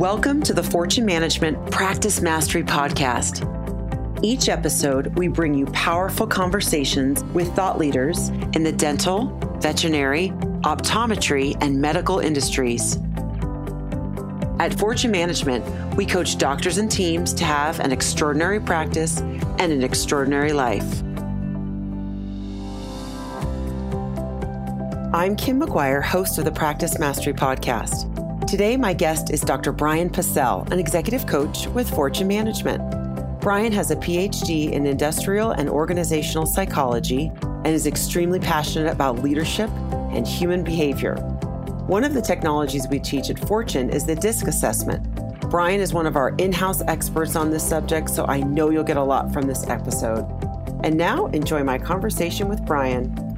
Welcome 0.00 0.42
to 0.44 0.54
the 0.54 0.62
Fortune 0.62 1.04
Management 1.04 1.70
Practice 1.70 2.22
Mastery 2.22 2.62
Podcast. 2.62 3.44
Each 4.24 4.48
episode, 4.48 5.14
we 5.18 5.28
bring 5.28 5.52
you 5.52 5.66
powerful 5.66 6.26
conversations 6.26 7.22
with 7.34 7.54
thought 7.54 7.76
leaders 7.76 8.30
in 8.54 8.62
the 8.62 8.72
dental, 8.72 9.26
veterinary, 9.60 10.30
optometry, 10.62 11.54
and 11.60 11.78
medical 11.78 12.18
industries. 12.18 12.96
At 14.58 14.72
Fortune 14.78 15.10
Management, 15.10 15.66
we 15.96 16.06
coach 16.06 16.38
doctors 16.38 16.78
and 16.78 16.90
teams 16.90 17.34
to 17.34 17.44
have 17.44 17.78
an 17.80 17.92
extraordinary 17.92 18.58
practice 18.58 19.18
and 19.18 19.70
an 19.70 19.82
extraordinary 19.82 20.54
life. 20.54 21.02
I'm 25.12 25.36
Kim 25.36 25.60
McGuire, 25.60 26.02
host 26.02 26.38
of 26.38 26.46
the 26.46 26.52
Practice 26.52 26.98
Mastery 26.98 27.34
Podcast. 27.34 28.19
Today, 28.50 28.76
my 28.76 28.92
guest 28.92 29.30
is 29.30 29.42
Dr. 29.42 29.70
Brian 29.70 30.10
Passell, 30.10 30.68
an 30.72 30.80
executive 30.80 31.24
coach 31.24 31.68
with 31.68 31.88
Fortune 31.88 32.26
Management. 32.26 32.82
Brian 33.40 33.70
has 33.70 33.92
a 33.92 33.96
PhD 33.96 34.72
in 34.72 34.86
industrial 34.86 35.52
and 35.52 35.68
organizational 35.70 36.46
psychology 36.46 37.30
and 37.44 37.68
is 37.68 37.86
extremely 37.86 38.40
passionate 38.40 38.90
about 38.90 39.20
leadership 39.20 39.70
and 40.10 40.26
human 40.26 40.64
behavior. 40.64 41.14
One 41.86 42.02
of 42.02 42.12
the 42.12 42.20
technologies 42.20 42.88
we 42.88 42.98
teach 42.98 43.30
at 43.30 43.38
Fortune 43.38 43.88
is 43.88 44.04
the 44.04 44.16
DISC 44.16 44.48
assessment. 44.48 45.06
Brian 45.48 45.80
is 45.80 45.94
one 45.94 46.06
of 46.06 46.16
our 46.16 46.30
in 46.38 46.52
house 46.52 46.82
experts 46.88 47.36
on 47.36 47.52
this 47.52 47.62
subject, 47.62 48.10
so 48.10 48.26
I 48.26 48.40
know 48.40 48.70
you'll 48.70 48.82
get 48.82 48.96
a 48.96 49.04
lot 49.04 49.32
from 49.32 49.46
this 49.46 49.68
episode. 49.68 50.26
And 50.82 50.96
now, 50.96 51.26
enjoy 51.26 51.62
my 51.62 51.78
conversation 51.78 52.48
with 52.48 52.66
Brian. 52.66 53.29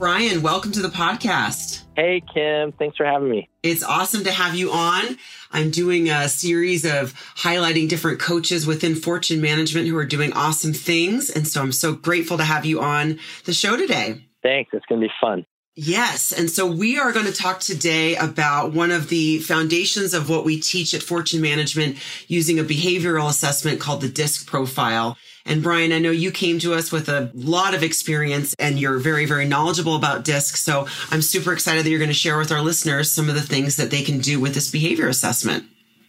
Brian, 0.00 0.40
welcome 0.40 0.72
to 0.72 0.80
the 0.80 0.88
podcast. 0.88 1.82
Hey, 1.94 2.22
Kim. 2.32 2.72
Thanks 2.72 2.96
for 2.96 3.04
having 3.04 3.30
me. 3.30 3.50
It's 3.62 3.84
awesome 3.84 4.24
to 4.24 4.32
have 4.32 4.54
you 4.54 4.70
on. 4.72 5.18
I'm 5.52 5.70
doing 5.70 6.08
a 6.08 6.26
series 6.26 6.86
of 6.86 7.12
highlighting 7.36 7.86
different 7.86 8.18
coaches 8.18 8.66
within 8.66 8.94
Fortune 8.94 9.42
Management 9.42 9.88
who 9.88 9.98
are 9.98 10.06
doing 10.06 10.32
awesome 10.32 10.72
things. 10.72 11.28
And 11.28 11.46
so 11.46 11.60
I'm 11.60 11.70
so 11.70 11.92
grateful 11.92 12.38
to 12.38 12.44
have 12.44 12.64
you 12.64 12.80
on 12.80 13.18
the 13.44 13.52
show 13.52 13.76
today. 13.76 14.24
Thanks. 14.42 14.70
It's 14.72 14.86
going 14.86 15.02
to 15.02 15.08
be 15.08 15.12
fun. 15.20 15.44
Yes. 15.76 16.32
And 16.32 16.50
so 16.50 16.66
we 16.66 16.98
are 16.98 17.12
going 17.12 17.26
to 17.26 17.32
talk 17.32 17.60
today 17.60 18.16
about 18.16 18.72
one 18.72 18.90
of 18.90 19.10
the 19.10 19.40
foundations 19.40 20.14
of 20.14 20.30
what 20.30 20.46
we 20.46 20.58
teach 20.58 20.94
at 20.94 21.02
Fortune 21.02 21.42
Management 21.42 21.98
using 22.26 22.58
a 22.58 22.64
behavioral 22.64 23.28
assessment 23.28 23.80
called 23.80 24.00
the 24.00 24.08
DISC 24.08 24.46
profile. 24.46 25.18
And 25.46 25.62
Brian, 25.62 25.92
I 25.92 25.98
know 25.98 26.10
you 26.10 26.30
came 26.30 26.58
to 26.60 26.74
us 26.74 26.92
with 26.92 27.08
a 27.08 27.30
lot 27.34 27.74
of 27.74 27.82
experience 27.82 28.54
and 28.58 28.78
you're 28.78 28.98
very, 28.98 29.26
very 29.26 29.46
knowledgeable 29.46 29.96
about 29.96 30.24
DISC. 30.24 30.56
So 30.56 30.86
I'm 31.10 31.22
super 31.22 31.52
excited 31.52 31.84
that 31.84 31.90
you're 31.90 31.98
going 31.98 32.10
to 32.10 32.14
share 32.14 32.38
with 32.38 32.52
our 32.52 32.60
listeners 32.60 33.10
some 33.10 33.28
of 33.28 33.34
the 33.34 33.40
things 33.40 33.76
that 33.76 33.90
they 33.90 34.02
can 34.02 34.18
do 34.18 34.40
with 34.40 34.54
this 34.54 34.70
behavior 34.70 35.08
assessment. 35.08 35.64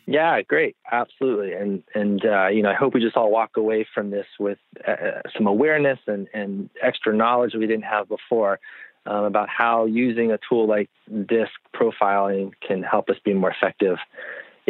Yeah, 0.08 0.42
great, 0.42 0.76
absolutely, 0.92 1.54
and 1.54 1.84
and 1.94 2.26
uh, 2.26 2.48
you 2.48 2.64
know 2.64 2.72
I 2.72 2.74
hope 2.74 2.96
we 2.96 3.00
just 3.00 3.16
all 3.16 3.32
walk 3.32 3.56
away 3.56 3.88
from 3.94 4.10
this 4.10 4.26
with 4.40 4.58
uh, 4.86 5.22
some 5.34 5.48
awareness 5.48 6.00
and 6.08 6.28
and 6.34 6.70
extra 6.82 7.16
knowledge 7.16 7.54
we 7.54 7.68
didn't 7.68 7.84
have 7.84 8.10
before 8.10 8.60
um, 9.06 9.26
about 9.26 9.48
how 9.48 9.86
using 9.86 10.32
a 10.32 10.40
tool 10.50 10.68
like 10.68 10.90
DISC 11.08 11.52
profiling 11.74 12.52
can 12.68 12.84
help 12.84 13.10
us 13.10 13.18
be 13.24 13.34
more 13.34 13.52
effective 13.52 13.98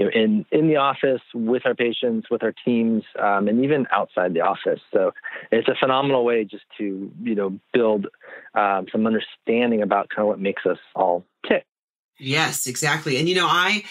you 0.02 0.06
know, 0.06 0.12
in 0.14 0.46
in 0.52 0.68
the 0.68 0.78
office 0.78 1.22
with 1.34 1.66
our 1.66 1.76
patients, 1.76 2.30
with 2.30 2.44
our 2.44 2.54
teams, 2.66 3.04
um, 3.22 3.48
and 3.48 3.64
even 3.64 3.86
outside 3.92 4.34
the 4.34 4.42
office. 4.42 4.80
So 4.92 5.14
it's 5.52 5.68
a 5.68 5.76
phenomenal 5.80 6.26
way 6.26 6.44
just 6.44 6.64
to 6.80 7.12
you 7.22 7.36
know 7.36 7.60
build 7.74 8.08
um, 8.56 8.88
some 8.92 9.06
understanding 9.06 9.82
about 9.82 10.10
kind 10.10 10.24
of 10.24 10.28
what 10.28 10.40
makes 10.40 10.66
us 10.66 10.80
all 10.96 11.24
tick. 11.48 11.66
Yes, 12.18 12.68
exactly. 12.68 13.18
And 13.18 13.30
you 13.30 13.36
know, 13.36 13.48
I 13.48 13.84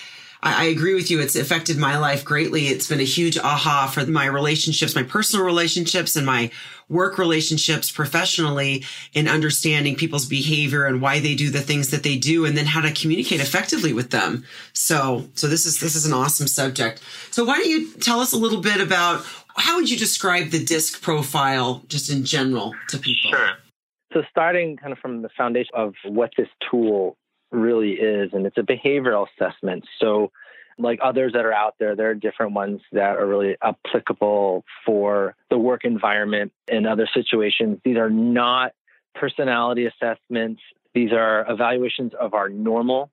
I, 0.43 0.65
agree 0.67 0.95
with 0.95 1.11
you. 1.11 1.21
It's 1.21 1.37
affected 1.37 1.77
my 1.77 1.99
life 1.99 2.25
greatly. 2.25 2.69
It's 2.69 2.89
been 2.89 3.01
a 3.01 3.05
huge 3.05 3.37
aha 3.37 3.91
for 3.93 4.07
my 4.07 4.27
relationships, 4.27 4.95
my 4.95 5.03
personal 5.03 5.45
relationships 5.45 6.17
and 6.17 6.25
my 6.25 6.51
work 6.89 7.19
relationships 7.19 7.91
professionally 7.91 8.85
in 9.13 9.29
understanding 9.29 9.97
people's 9.97 10.27
behavior 10.27 10.87
and 10.87 11.01
why 11.01 11.21
they 11.21 11.35
do 11.35 11.51
the 11.51 11.61
things 11.61 11.91
that 11.91 12.03
they 12.03 12.17
do 12.17 12.45
and 12.45 12.57
then 12.57 12.67
how 12.67 12.81
to 12.81 12.93
communicate 12.93 13.41
effectively 13.41 13.93
with 13.93 14.11
them. 14.11 14.45
So, 14.73 15.29
so 15.35 15.47
this 15.47 15.67
is, 15.67 15.79
this 15.79 15.95
is 15.95 16.07
an 16.07 16.13
awesome 16.13 16.49
subject. 16.49 17.03
So 17.31 17.45
why 17.45 17.59
don't 17.59 17.69
you 17.69 17.93
tell 17.95 18.21
us 18.21 18.33
a 18.33 18.39
little 18.39 18.61
bit 18.61 18.81
about 18.81 19.25
how 19.57 19.77
would 19.77 19.91
you 19.91 19.97
describe 19.97 20.51
the 20.51 20.65
disc 20.65 21.03
profile 21.03 21.83
just 21.89 22.11
in 22.11 22.25
general 22.25 22.75
to 22.89 22.99
people? 22.99 23.31
Sure. 23.31 23.51
So 24.13 24.23
starting 24.29 24.77
kind 24.77 24.93
of 24.93 24.99
from 24.99 25.23
the 25.23 25.29
foundation 25.37 25.71
of 25.75 25.95
what 26.05 26.31
this 26.37 26.49
tool 26.71 27.17
really 27.51 27.93
is. 27.93 28.31
And 28.33 28.47
it's 28.47 28.59
a 28.59 28.63
behavioral 28.63 29.27
assessment. 29.37 29.85
So, 29.99 30.31
like 30.79 30.99
others 31.03 31.35
that 31.35 31.45
are 31.45 31.53
out 31.53 31.75
there, 31.79 31.95
there 31.95 32.09
are 32.09 32.15
different 32.15 32.53
ones 32.53 32.81
that 32.93 33.17
are 33.17 33.27
really 33.27 33.57
applicable 33.63 34.65
for 34.87 35.37
the 35.51 35.59
work 35.59 35.85
environment 35.85 36.53
and 36.71 36.87
other 36.87 37.07
situations. 37.13 37.79
These 37.85 37.99
are 37.99 38.09
not 38.09 38.73
personality 39.15 39.87
assessments, 39.87 40.63
these 40.95 41.13
are 41.13 41.45
evaluations 41.51 42.13
of 42.19 42.35
our 42.35 42.49
normal 42.49 43.11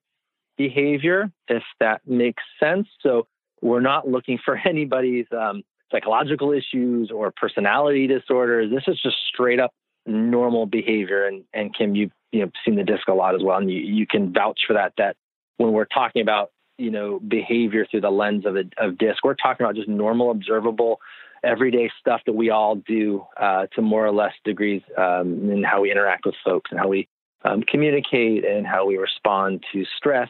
behavior, 0.57 1.31
if 1.47 1.63
that 1.79 2.07
makes 2.07 2.43
sense. 2.59 2.87
So, 3.01 3.27
we're 3.61 3.81
not 3.81 4.07
looking 4.07 4.39
for 4.43 4.55
anybody's 4.65 5.27
um, 5.31 5.63
psychological 5.91 6.51
issues 6.51 7.11
or 7.11 7.31
personality 7.31 8.07
disorders. 8.07 8.71
This 8.71 8.83
is 8.87 8.99
just 9.01 9.17
straight 9.27 9.59
up 9.59 9.73
normal 10.07 10.65
behavior. 10.65 11.25
And, 11.25 11.43
and 11.53 11.75
Kim, 11.75 11.95
you 11.95 12.11
you 12.31 12.41
know 12.41 12.51
seen 12.65 12.75
the 12.75 12.83
disc 12.83 13.07
a 13.07 13.13
lot 13.13 13.35
as 13.35 13.41
well, 13.43 13.57
and 13.57 13.71
you, 13.71 13.79
you 13.79 14.07
can 14.07 14.33
vouch 14.33 14.61
for 14.67 14.73
that. 14.73 14.93
That 14.97 15.15
when 15.57 15.71
we're 15.71 15.85
talking 15.85 16.21
about 16.21 16.51
you 16.77 16.91
know 16.91 17.19
behavior 17.19 17.85
through 17.89 18.01
the 18.01 18.09
lens 18.09 18.45
of 18.45 18.55
a 18.55 18.63
of 18.77 18.97
disc, 18.97 19.23
we're 19.23 19.35
talking 19.35 19.65
about 19.65 19.75
just 19.75 19.87
normal, 19.87 20.31
observable, 20.31 20.99
everyday 21.43 21.89
stuff 21.99 22.21
that 22.25 22.33
we 22.33 22.49
all 22.49 22.75
do 22.75 23.25
uh, 23.39 23.67
to 23.75 23.81
more 23.81 24.05
or 24.05 24.11
less 24.11 24.33
degrees 24.43 24.81
um, 24.97 25.49
in 25.49 25.63
how 25.63 25.81
we 25.81 25.91
interact 25.91 26.25
with 26.25 26.35
folks 26.43 26.71
and 26.71 26.79
how 26.79 26.87
we 26.87 27.07
um, 27.45 27.61
communicate 27.63 28.45
and 28.45 28.65
how 28.65 28.85
we 28.85 28.97
respond 28.97 29.63
to 29.73 29.85
stress 29.97 30.29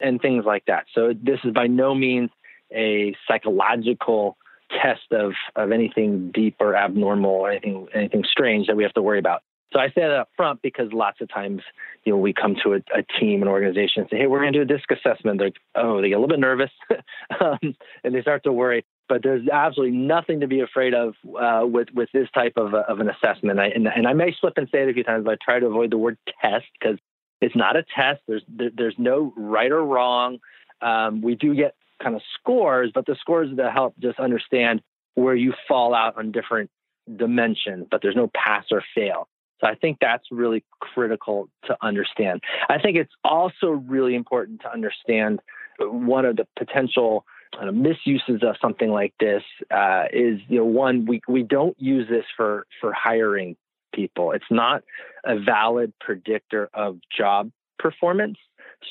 and 0.00 0.20
things 0.20 0.44
like 0.44 0.64
that. 0.66 0.84
So 0.94 1.12
this 1.20 1.38
is 1.44 1.52
by 1.52 1.66
no 1.66 1.94
means 1.94 2.30
a 2.72 3.14
psychological 3.28 4.36
test 4.82 5.12
of 5.12 5.32
of 5.56 5.72
anything 5.72 6.30
deep 6.32 6.56
or 6.60 6.76
abnormal 6.76 7.30
or 7.30 7.50
anything 7.50 7.86
anything 7.94 8.24
strange 8.30 8.66
that 8.66 8.76
we 8.76 8.82
have 8.82 8.94
to 8.94 9.02
worry 9.02 9.18
about. 9.18 9.42
So 9.74 9.80
I 9.80 9.88
say 9.88 10.02
that 10.02 10.12
up 10.12 10.28
front 10.36 10.62
because 10.62 10.92
lots 10.92 11.20
of 11.20 11.28
times, 11.28 11.60
you 12.04 12.12
know, 12.12 12.18
we 12.18 12.32
come 12.32 12.54
to 12.62 12.74
a, 12.74 12.76
a 12.96 13.02
team, 13.18 13.42
an 13.42 13.48
organization, 13.48 14.02
and 14.02 14.08
say, 14.08 14.18
"Hey, 14.18 14.26
we're 14.28 14.38
going 14.38 14.52
to 14.52 14.64
do 14.64 14.72
a 14.72 14.76
disc 14.76 14.88
assessment." 14.90 15.40
They're 15.40 15.50
oh, 15.74 16.00
they 16.00 16.10
get 16.10 16.14
a 16.14 16.20
little 16.20 16.28
bit 16.28 16.38
nervous, 16.38 16.70
um, 17.40 17.74
and 18.04 18.14
they 18.14 18.22
start 18.22 18.44
to 18.44 18.52
worry. 18.52 18.84
But 19.08 19.22
there's 19.22 19.48
absolutely 19.48 19.98
nothing 19.98 20.40
to 20.40 20.46
be 20.46 20.60
afraid 20.60 20.94
of 20.94 21.14
uh, 21.38 21.66
with 21.66 21.88
with 21.92 22.08
this 22.12 22.28
type 22.32 22.52
of, 22.56 22.72
of 22.72 23.00
an 23.00 23.10
assessment. 23.10 23.58
I, 23.58 23.66
and, 23.66 23.88
and 23.88 24.06
I 24.06 24.12
may 24.12 24.34
slip 24.40 24.54
and 24.56 24.68
say 24.70 24.82
it 24.82 24.88
a 24.88 24.92
few 24.92 25.02
times, 25.02 25.24
but 25.24 25.32
I 25.32 25.36
try 25.44 25.58
to 25.58 25.66
avoid 25.66 25.90
the 25.90 25.98
word 25.98 26.18
test 26.40 26.66
because 26.78 26.98
it's 27.40 27.56
not 27.56 27.76
a 27.76 27.84
test. 27.96 28.20
There's 28.28 28.44
there, 28.48 28.70
there's 28.72 28.96
no 28.96 29.32
right 29.36 29.72
or 29.72 29.84
wrong. 29.84 30.38
Um, 30.80 31.20
we 31.20 31.34
do 31.34 31.52
get 31.54 31.74
kind 32.04 32.14
of 32.14 32.22
scores, 32.38 32.90
but 32.94 33.06
the 33.06 33.16
scores 33.20 33.48
that 33.56 33.72
help 33.72 33.94
just 33.98 34.20
understand 34.20 34.82
where 35.14 35.34
you 35.34 35.52
fall 35.66 35.94
out 35.94 36.16
on 36.18 36.30
different 36.32 36.70
dimensions. 37.16 37.86
But 37.90 38.00
there's 38.02 38.16
no 38.16 38.30
pass 38.34 38.64
or 38.70 38.82
fail. 38.94 39.28
So 39.60 39.68
I 39.68 39.74
think 39.76 39.98
that's 40.00 40.24
really 40.30 40.64
critical 40.80 41.48
to 41.66 41.76
understand. 41.80 42.42
I 42.68 42.78
think 42.78 42.96
it's 42.96 43.12
also 43.24 43.68
really 43.68 44.14
important 44.14 44.60
to 44.62 44.72
understand 44.72 45.40
one 45.78 46.24
of 46.24 46.36
the 46.36 46.46
potential 46.58 47.24
uh, 47.60 47.70
misuses 47.70 48.42
of 48.42 48.56
something 48.60 48.90
like 48.90 49.14
this 49.20 49.42
uh, 49.70 50.04
is, 50.12 50.40
you 50.48 50.58
know, 50.58 50.64
one 50.64 51.06
we 51.06 51.20
we 51.28 51.42
don't 51.42 51.76
use 51.80 52.08
this 52.08 52.24
for 52.36 52.66
for 52.80 52.92
hiring 52.92 53.56
people. 53.94 54.32
It's 54.32 54.44
not 54.50 54.82
a 55.24 55.38
valid 55.38 55.92
predictor 56.00 56.68
of 56.74 56.98
job 57.16 57.50
performance. 57.78 58.38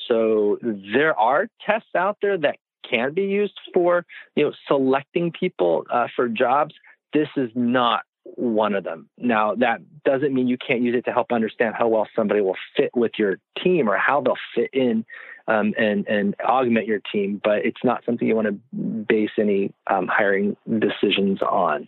So 0.07 0.57
there 0.61 1.17
are 1.19 1.47
tests 1.65 1.89
out 1.95 2.17
there 2.21 2.37
that 2.37 2.57
can 2.89 3.13
be 3.13 3.23
used 3.23 3.57
for, 3.73 4.05
you 4.35 4.45
know, 4.45 4.53
selecting 4.67 5.31
people 5.31 5.85
uh, 5.91 6.07
for 6.15 6.27
jobs. 6.27 6.73
This 7.13 7.27
is 7.37 7.49
not 7.55 8.03
one 8.23 8.73
of 8.73 8.83
them. 8.83 9.09
Now, 9.17 9.55
that 9.55 9.81
doesn't 10.03 10.33
mean 10.33 10.47
you 10.47 10.57
can't 10.57 10.81
use 10.81 10.95
it 10.95 11.05
to 11.05 11.11
help 11.11 11.31
understand 11.31 11.75
how 11.77 11.87
well 11.87 12.07
somebody 12.15 12.41
will 12.41 12.57
fit 12.75 12.91
with 12.95 13.11
your 13.17 13.37
team 13.61 13.89
or 13.89 13.97
how 13.97 14.21
they'll 14.21 14.35
fit 14.55 14.69
in 14.73 15.05
um, 15.47 15.73
and 15.77 16.07
and 16.07 16.35
augment 16.41 16.87
your 16.87 17.01
team. 17.11 17.41
But 17.43 17.65
it's 17.65 17.83
not 17.83 18.03
something 18.05 18.27
you 18.27 18.35
want 18.35 18.47
to 18.47 18.77
base 18.77 19.31
any 19.37 19.73
um, 19.87 20.07
hiring 20.07 20.55
decisions 20.79 21.41
on. 21.41 21.87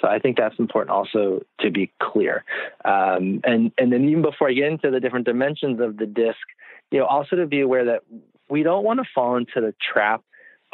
So 0.00 0.08
I 0.08 0.18
think 0.18 0.36
that's 0.36 0.58
important 0.58 0.90
also 0.90 1.42
to 1.60 1.70
be 1.70 1.92
clear. 2.02 2.44
Um, 2.84 3.40
and 3.44 3.72
and 3.78 3.92
then 3.92 4.08
even 4.08 4.22
before 4.22 4.48
I 4.48 4.52
get 4.52 4.66
into 4.66 4.90
the 4.90 5.00
different 5.00 5.26
dimensions 5.26 5.80
of 5.80 5.96
the 5.96 6.06
disc, 6.06 6.38
you 6.90 6.98
know, 6.98 7.06
also 7.06 7.36
to 7.36 7.46
be 7.46 7.60
aware 7.60 7.84
that 7.84 8.02
we 8.48 8.62
don't 8.62 8.84
want 8.84 9.00
to 9.00 9.06
fall 9.14 9.36
into 9.36 9.60
the 9.60 9.74
trap 9.92 10.22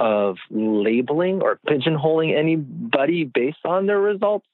of 0.03 0.37
labeling 0.51 1.41
or 1.43 1.61
pigeonholing 1.69 2.37
anybody 2.37 3.23
based 3.23 3.65
on 3.65 3.87
their 3.87 4.01
results 4.01 4.45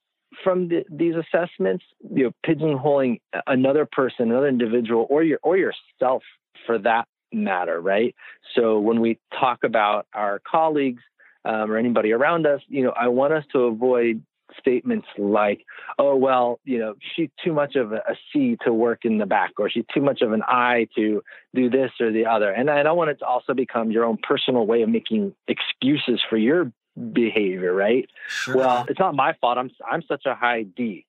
from 0.45 0.69
the, 0.69 0.85
these 0.91 1.15
assessments, 1.15 1.83
you 2.15 2.25
know, 2.25 2.33
pigeonholing 2.47 3.19
another 3.47 3.89
person, 3.91 4.31
another 4.31 4.47
individual, 4.47 5.07
or 5.09 5.23
your 5.23 5.39
or 5.43 5.57
yourself 5.57 6.23
for 6.67 6.79
that 6.79 7.09
matter, 7.33 7.81
right? 7.81 8.15
So 8.55 8.79
when 8.79 9.01
we 9.01 9.19
talk 9.41 9.61
about 9.65 10.07
our 10.13 10.39
colleagues 10.47 11.03
um, 11.47 11.73
or 11.73 11.79
anybody 11.79 12.13
around 12.13 12.47
us, 12.47 12.61
you 12.69 12.85
know, 12.85 12.91
I 12.91 13.09
want 13.09 13.33
us 13.33 13.45
to 13.53 13.61
avoid 13.61 14.23
statements 14.59 15.07
like, 15.17 15.65
oh, 15.99 16.17
well, 16.17 16.61
you 16.65 16.79
know, 16.79 16.95
she's 17.15 17.31
too 17.43 17.53
much 17.53 17.77
of 17.77 17.93
a, 17.93 18.03
C 18.33 18.57
to 18.65 18.73
work 18.73 19.05
in 19.05 19.19
the 19.19 19.27
back, 19.27 19.53
or 19.59 19.71
she's 19.71 19.85
too 19.93 20.01
much 20.01 20.23
of 20.23 20.33
an 20.33 20.43
I 20.47 20.89
to 20.97 21.23
do 21.55 21.71
this 21.71 21.91
or 22.01 22.13
the 22.13 22.27
other. 22.27 22.51
And 22.51 22.71
I 22.71 22.83
don't 22.83 22.97
want 22.97 23.11
it 23.11 23.19
to 23.21 23.27
also 23.27 23.55
become 23.55 23.91
your 23.91 24.05
own 24.05 24.19
personal 24.23 24.67
way 24.67 24.83
of 24.83 24.89
making 24.89 25.35
excuses 25.47 26.21
for 26.29 26.37
your 26.37 26.73
behavior, 27.13 27.73
right? 27.73 28.09
Sure. 28.29 28.57
Well, 28.57 28.87
it's 28.89 28.99
not 28.99 29.15
my 29.15 29.35
fault. 29.41 29.59
I'm 29.59 29.71
I'm 29.89 30.03
such 30.03 30.27
a 30.27 30.35
high 30.35 30.63
D. 30.63 31.05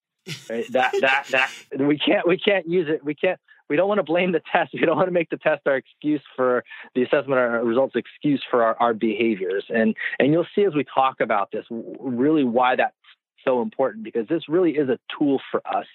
Right? 0.50 0.66
that 0.74 0.94
that 1.02 1.26
that 1.32 1.52
we 1.80 1.98
can't 1.98 2.28
we 2.28 2.38
can't 2.38 2.68
use 2.68 2.88
it. 2.90 3.04
We 3.04 3.16
can't 3.16 3.40
we 3.70 3.76
don't 3.76 3.88
want 3.88 4.00
to 4.00 4.04
blame 4.04 4.32
the 4.32 4.42
test. 4.52 4.72
We 4.80 4.86
don't 4.86 4.96
want 4.96 5.08
to 5.08 5.14
make 5.14 5.30
the 5.30 5.38
test 5.38 5.62
our 5.66 5.76
excuse 5.76 6.22
for 6.36 6.64
the 6.96 7.04
assessment, 7.04 7.40
our 7.40 7.64
results 7.64 7.96
excuse 7.96 8.44
for 8.50 8.64
our, 8.64 8.76
our 8.80 8.94
behaviors. 8.94 9.66
And 9.70 9.96
and 10.20 10.32
you'll 10.32 10.48
see 10.56 10.64
as 10.64 10.74
we 10.74 10.84
talk 10.84 11.20
about 11.20 11.52
this, 11.52 11.66
really 11.70 12.44
why 12.44 12.76
that's 12.76 12.96
so 13.44 13.62
important 13.62 14.04
because 14.04 14.28
this 14.28 14.48
really 14.48 14.72
is 14.72 14.90
a 14.90 15.00
tool 15.18 15.42
for 15.52 15.62
us 15.68 15.86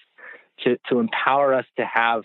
to 0.63 0.77
to 0.89 0.99
empower 0.99 1.53
us 1.53 1.65
to 1.77 1.85
have 1.85 2.23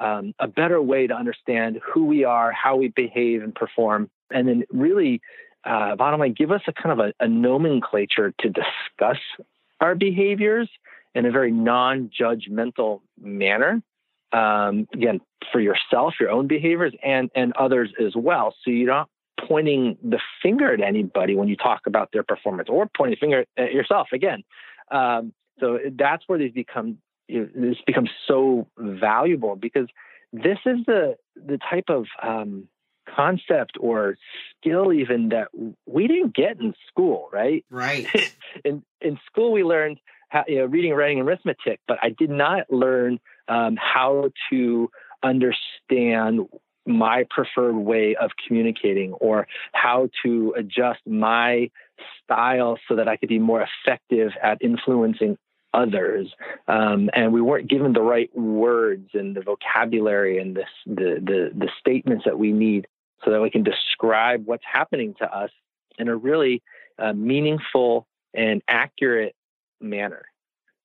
um, 0.00 0.34
a 0.38 0.46
better 0.46 0.80
way 0.80 1.06
to 1.06 1.14
understand 1.14 1.80
who 1.82 2.04
we 2.06 2.24
are, 2.24 2.52
how 2.52 2.76
we 2.76 2.88
behave 2.88 3.42
and 3.42 3.54
perform, 3.54 4.10
and 4.30 4.46
then 4.48 4.64
really, 4.70 5.20
uh, 5.64 5.96
bottom 5.96 6.20
line, 6.20 6.34
give 6.36 6.52
us 6.52 6.62
a 6.68 6.72
kind 6.72 7.00
of 7.00 7.06
a, 7.06 7.24
a 7.24 7.28
nomenclature 7.28 8.32
to 8.40 8.48
discuss 8.48 9.18
our 9.80 9.94
behaviors 9.94 10.68
in 11.14 11.26
a 11.26 11.30
very 11.30 11.50
non-judgmental 11.50 13.00
manner 13.20 13.82
um, 14.32 14.86
again 14.92 15.20
for 15.52 15.60
yourself, 15.60 16.14
your 16.20 16.30
own 16.30 16.46
behaviors, 16.46 16.92
and 17.02 17.30
and 17.34 17.52
others 17.56 17.92
as 18.04 18.14
well. 18.14 18.54
So 18.62 18.70
you're 18.70 18.86
not 18.86 19.08
pointing 19.46 19.96
the 20.02 20.18
finger 20.42 20.72
at 20.72 20.80
anybody 20.80 21.36
when 21.36 21.48
you 21.48 21.56
talk 21.56 21.82
about 21.86 22.10
their 22.12 22.22
performance, 22.22 22.68
or 22.70 22.88
pointing 22.96 23.16
the 23.16 23.20
finger 23.20 23.44
at 23.56 23.72
yourself 23.72 24.08
again. 24.12 24.42
Um, 24.90 25.32
so 25.60 25.78
that's 25.98 26.24
where 26.26 26.38
these 26.38 26.52
become 26.52 26.98
this 27.28 27.76
becomes 27.86 28.10
so 28.26 28.68
valuable 28.78 29.56
because 29.56 29.88
this 30.32 30.58
is 30.64 30.78
the 30.86 31.16
the 31.36 31.58
type 31.70 31.84
of 31.88 32.06
um, 32.22 32.68
concept 33.14 33.72
or 33.80 34.16
skill 34.56 34.92
even 34.92 35.30
that 35.30 35.48
we 35.86 36.06
didn't 36.06 36.34
get 36.34 36.60
in 36.60 36.74
school, 36.88 37.28
right? 37.32 37.64
Right. 37.70 38.06
in 38.64 38.82
in 39.00 39.18
school, 39.26 39.52
we 39.52 39.62
learned 39.62 39.98
how, 40.28 40.44
you 40.46 40.58
know, 40.58 40.66
reading, 40.66 40.92
writing, 40.92 41.20
and 41.20 41.28
arithmetic, 41.28 41.80
but 41.88 41.98
I 42.02 42.10
did 42.10 42.30
not 42.30 42.70
learn 42.70 43.18
um, 43.48 43.76
how 43.76 44.30
to 44.50 44.90
understand 45.22 46.40
my 46.88 47.24
preferred 47.30 47.76
way 47.76 48.16
of 48.16 48.30
communicating 48.46 49.12
or 49.14 49.46
how 49.72 50.08
to 50.24 50.54
adjust 50.56 51.00
my 51.06 51.70
style 52.24 52.78
so 52.88 52.96
that 52.96 53.08
I 53.08 53.16
could 53.16 53.28
be 53.28 53.38
more 53.38 53.62
effective 53.62 54.32
at 54.42 54.58
influencing 54.60 55.36
others. 55.74 56.32
Um, 56.66 57.10
and 57.12 57.32
we 57.32 57.42
weren't 57.42 57.68
given 57.68 57.92
the 57.92 58.00
right 58.00 58.34
words 58.36 59.10
and 59.14 59.36
the 59.36 59.42
vocabulary 59.42 60.38
and 60.38 60.56
the, 60.56 60.64
the, 60.86 61.50
the 61.54 61.68
statements 61.78 62.24
that 62.24 62.38
we 62.38 62.52
need 62.52 62.86
so 63.24 63.30
that 63.30 63.40
we 63.40 63.50
can 63.50 63.62
describe 63.62 64.46
what's 64.46 64.64
happening 64.70 65.14
to 65.18 65.30
us 65.30 65.50
in 65.98 66.08
a 66.08 66.16
really 66.16 66.62
uh, 66.98 67.12
meaningful 67.12 68.06
and 68.34 68.62
accurate 68.68 69.34
manner. 69.80 70.24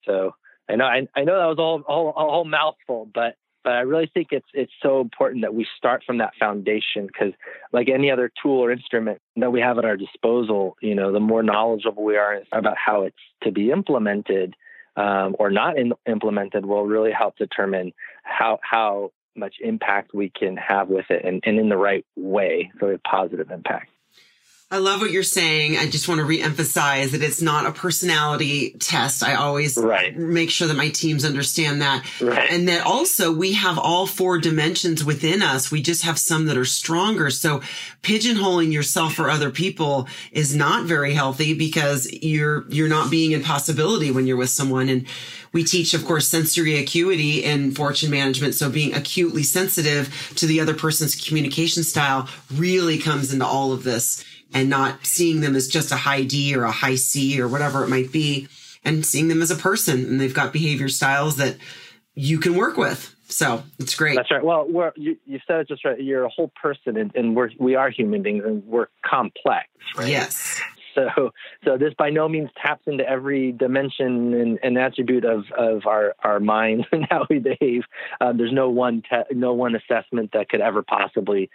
So 0.06 0.36
I 0.70 0.76
know 0.76 0.86
I, 0.86 1.08
I 1.16 1.24
know 1.24 1.38
that 1.38 1.46
was 1.46 1.58
all, 1.60 1.82
all 1.82 2.10
a 2.10 2.32
whole 2.32 2.46
mouthful, 2.46 3.10
but 3.14 3.36
but 3.64 3.74
I 3.74 3.82
really 3.82 4.10
think 4.14 4.30
it's 4.32 4.48
it's 4.54 4.72
so 4.82 5.02
important 5.02 5.42
that 5.42 5.54
we 5.54 5.66
start 5.78 6.04
from 6.06 6.18
that 6.18 6.34
foundation 6.40 7.08
because, 7.08 7.34
like 7.72 7.90
any 7.90 8.12
other 8.12 8.32
tool 8.42 8.60
or 8.60 8.72
instrument 8.72 9.20
that 9.38 9.52
we 9.52 9.62
have 9.62 9.78
at 9.78 9.86
our 9.86 9.98
disposal, 9.98 10.76
you 10.82 10.96
know, 10.96 11.12
the 11.12 11.20
more 11.20 11.44
knowledgeable 11.44 12.04
we 12.04 12.18
are 12.18 12.42
about 12.52 12.78
how 12.78 13.04
it's 13.04 13.16
to 13.44 13.52
be 13.52 13.72
implemented 13.72 14.56
um, 14.96 15.36
or 15.40 15.50
not 15.50 15.78
in, 15.78 15.94
implemented, 16.08 16.66
will 16.66 16.86
really 16.86 17.12
help 17.12 17.38
determine 17.38 17.94
how 18.24 18.60
how 18.62 19.12
much 19.36 19.56
impact 19.62 20.14
we 20.14 20.30
can 20.30 20.56
have 20.58 20.90
with 20.90 21.10
it 21.10 21.26
and, 21.26 21.42
and 21.46 21.60
in 21.60 21.70
the 21.70 21.78
right 21.78 22.06
way, 22.16 22.72
so 22.80 22.88
a 22.88 22.98
positive 23.00 23.50
impact. 23.50 23.90
I 24.74 24.78
love 24.78 25.02
what 25.02 25.12
you're 25.12 25.22
saying. 25.22 25.78
I 25.78 25.86
just 25.86 26.08
want 26.08 26.20
to 26.20 26.26
reemphasize 26.26 27.12
that 27.12 27.22
it's 27.22 27.44
not 27.44 27.68
a 27.68 27.72
personality 27.72 28.72
test. 28.80 29.22
I 29.22 29.36
always 29.36 29.78
right. 29.78 30.18
make 30.18 30.50
sure 30.50 30.68
that 30.68 30.74
my 30.76 30.90
teams 30.90 31.24
understand 31.24 31.84
that. 31.84 32.04
Right. 32.20 32.50
And 32.50 32.68
that 32.68 32.84
also 32.84 33.32
we 33.32 33.54
have 33.54 33.78
all 33.78 34.08
four 34.08 34.40
dimensions 34.40 35.06
within 35.06 35.44
us. 35.44 35.70
We 35.70 35.84
just 35.84 36.02
have 36.06 36.18
some 36.18 36.48
that 36.48 36.58
are 36.58 36.66
stronger. 36.66 37.30
So 37.30 37.62
pigeonholing 38.02 38.74
yourself 38.74 39.20
or 39.20 39.30
other 39.30 39.52
people 39.52 40.08
is 40.32 40.56
not 40.56 40.86
very 40.86 41.14
healthy 41.14 41.54
because 41.54 42.12
you're, 42.12 42.66
you're 42.68 42.90
not 42.90 43.12
being 43.12 43.34
in 43.34 43.44
possibility 43.44 44.10
when 44.10 44.26
you're 44.26 44.38
with 44.38 44.50
someone. 44.50 44.90
And 44.90 45.06
we 45.52 45.64
teach, 45.64 45.94
of 45.94 46.04
course, 46.04 46.28
sensory 46.28 46.80
acuity 46.80 47.44
in 47.44 47.76
fortune 47.76 48.10
management. 48.10 48.56
So 48.56 48.72
being 48.72 48.96
acutely 48.96 49.44
sensitive 49.44 50.34
to 50.38 50.48
the 50.48 50.60
other 50.60 50.74
person's 50.74 51.16
communication 51.16 51.84
style 51.84 52.28
really 52.52 52.98
comes 52.98 53.32
into 53.32 53.46
all 53.46 53.72
of 53.72 53.84
this 53.84 54.26
and 54.54 54.70
not 54.70 55.06
seeing 55.06 55.42
them 55.42 55.56
as 55.56 55.68
just 55.68 55.92
a 55.92 55.96
high 55.96 56.24
D 56.24 56.56
or 56.56 56.64
a 56.64 56.72
high 56.72 56.96
C 56.96 57.40
or 57.42 57.48
whatever 57.48 57.84
it 57.84 57.90
might 57.90 58.12
be 58.12 58.48
and 58.86 59.06
seeing 59.06 59.28
them 59.28 59.42
as 59.42 59.52
a 59.52 59.56
person 59.56 60.06
and 60.06 60.20
they've 60.20 60.34
got 60.34 60.54
behavior 60.54 60.90
styles 60.90 61.38
that 61.38 61.58
you 62.16 62.40
can 62.40 62.56
work 62.56 62.78
with. 62.78 63.16
So 63.28 63.64
it's 63.80 63.96
great. 63.96 64.16
That's 64.16 64.30
right. 64.30 64.44
Well, 64.44 64.68
we're, 64.70 64.92
you, 64.96 65.18
you 65.26 65.40
said 65.48 65.62
it 65.62 65.68
just 65.68 65.84
right. 65.84 66.00
You're 66.00 66.26
a 66.26 66.30
whole 66.30 66.52
person 66.62 66.98
and, 66.98 67.12
and 67.16 67.36
we're, 67.36 67.50
we 67.60 67.76
are 67.76 67.90
human 67.90 68.22
beings 68.22 68.44
and 68.46 68.64
we're 68.66 68.88
complex, 69.04 69.68
right? 69.98 70.10
Yes. 70.10 70.62
So, 70.94 71.32
so 71.66 71.78
this 71.78 71.94
by 71.98 72.12
no 72.12 72.30
means 72.30 72.50
taps 72.62 72.84
into 72.86 73.08
every 73.08 73.52
dimension 73.52 74.34
and, 74.34 74.60
and 74.62 74.78
attribute 74.78 75.26
of, 75.26 75.46
of 75.58 75.88
our, 75.88 76.14
our 76.24 76.40
minds 76.40 76.86
and 76.92 77.08
how 77.10 77.26
we 77.30 77.40
behave. 77.40 77.82
Um, 78.22 78.38
there's 78.38 78.54
no 78.54 78.70
one 78.70 79.02
te- 79.02 79.36
no 79.36 79.54
one 79.54 79.76
assessment 79.76 80.32
that 80.34 80.50
could 80.50 80.62
ever 80.62 80.84
possibly 80.84 81.50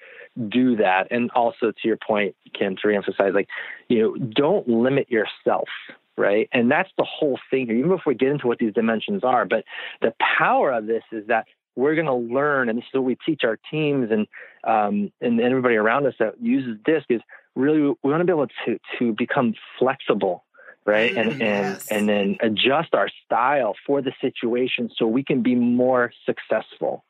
do 0.49 0.77
that. 0.77 1.09
And 1.11 1.31
also 1.33 1.73
to 1.73 1.89
your 1.89 1.97
point, 1.97 2.37
Kim, 2.55 2.77
to 2.77 2.89
reemphasize, 2.89 3.35
like, 3.35 3.49
you 3.89 4.03
know, 4.03 4.17
don't 4.17 4.69
limit 4.69 5.11
yourself 5.11 5.69
right? 6.17 6.49
And 6.51 6.69
that's 6.69 6.91
the 6.99 7.05
whole 7.05 7.39
thing 7.49 7.67
here, 7.67 7.77
even 7.77 7.91
before 7.91 8.11
we 8.11 8.17
get 8.17 8.31
into 8.31 8.49
what 8.49 8.59
these 8.59 8.75
dimensions 8.75 9.23
are. 9.23 9.45
But 9.45 9.65
the 10.03 10.13
power 10.19 10.73
of 10.73 10.87
this 10.87 11.05
is 11.13 11.29
that 11.29 11.47
we're 11.77 11.95
going 11.95 12.07
to 12.07 12.35
learn, 12.35 12.69
and 12.69 12.77
this 12.77 12.85
is 12.87 12.95
what 12.95 13.05
we 13.05 13.17
teach 13.25 13.43
our 13.45 13.57
teams 13.71 14.11
and 14.11 14.27
um, 14.65 15.13
and 15.21 15.41
everybody 15.41 15.77
around 15.77 16.07
us 16.07 16.15
that 16.19 16.35
uses 16.43 16.77
DISC 16.85 17.07
is 17.09 17.21
really 17.55 17.81
we 17.81 18.11
want 18.11 18.21
to 18.21 18.25
be 18.25 18.33
able 18.33 18.49
to 18.67 18.79
to 18.99 19.13
become 19.13 19.55
flexible 19.79 20.45
right 20.85 21.17
and 21.17 21.33
mm, 21.33 21.41
yes. 21.41 21.87
and 21.89 22.01
and 22.01 22.09
then 22.09 22.37
adjust 22.41 22.95
our 22.95 23.09
style 23.25 23.75
for 23.87 24.03
the 24.03 24.13
situation 24.21 24.91
so 24.97 25.07
we 25.07 25.23
can 25.23 25.43
be 25.43 25.55
more 25.55 26.13
successful 26.27 27.05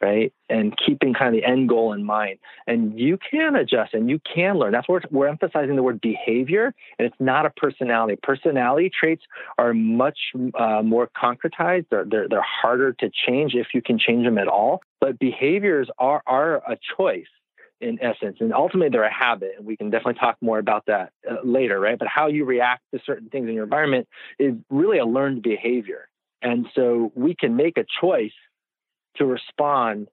right 0.00 0.32
and 0.48 0.74
keeping 0.84 1.14
kind 1.14 1.34
of 1.34 1.40
the 1.40 1.46
end 1.46 1.68
goal 1.68 1.92
in 1.92 2.04
mind 2.04 2.38
and 2.66 2.98
you 2.98 3.18
can 3.30 3.56
adjust 3.56 3.94
and 3.94 4.10
you 4.10 4.20
can 4.34 4.58
learn 4.58 4.72
that's 4.72 4.88
where 4.88 5.00
we're 5.10 5.28
emphasizing 5.28 5.76
the 5.76 5.82
word 5.82 6.00
behavior 6.00 6.74
and 6.98 7.06
it's 7.06 7.16
not 7.18 7.46
a 7.46 7.50
personality 7.50 8.16
personality 8.22 8.90
traits 8.90 9.22
are 9.58 9.72
much 9.72 10.18
uh, 10.58 10.82
more 10.82 11.08
concretized 11.16 11.86
they're, 11.90 12.04
they're, 12.04 12.28
they're 12.28 12.42
harder 12.42 12.92
to 12.92 13.10
change 13.26 13.54
if 13.54 13.68
you 13.72 13.80
can 13.80 13.98
change 13.98 14.24
them 14.24 14.38
at 14.38 14.48
all 14.48 14.80
but 15.00 15.18
behaviors 15.18 15.88
are 15.98 16.22
are 16.26 16.56
a 16.70 16.76
choice 16.96 17.26
in 17.80 17.98
essence. 18.02 18.38
And 18.40 18.52
ultimately, 18.52 18.88
they're 18.90 19.04
a 19.04 19.12
habit. 19.12 19.52
And 19.58 19.66
we 19.66 19.76
can 19.76 19.90
definitely 19.90 20.14
talk 20.14 20.36
more 20.40 20.58
about 20.58 20.86
that 20.86 21.12
uh, 21.30 21.36
later, 21.44 21.78
right? 21.78 21.98
But 21.98 22.08
how 22.08 22.28
you 22.28 22.44
react 22.44 22.82
to 22.94 23.00
certain 23.04 23.28
things 23.28 23.48
in 23.48 23.54
your 23.54 23.64
environment 23.64 24.08
is 24.38 24.54
really 24.70 24.98
a 24.98 25.04
learned 25.04 25.42
behavior. 25.42 26.08
And 26.42 26.66
so 26.74 27.12
we 27.14 27.34
can 27.34 27.56
make 27.56 27.76
a 27.76 27.84
choice 28.00 28.32
to 29.18 29.26
respond 29.26 30.08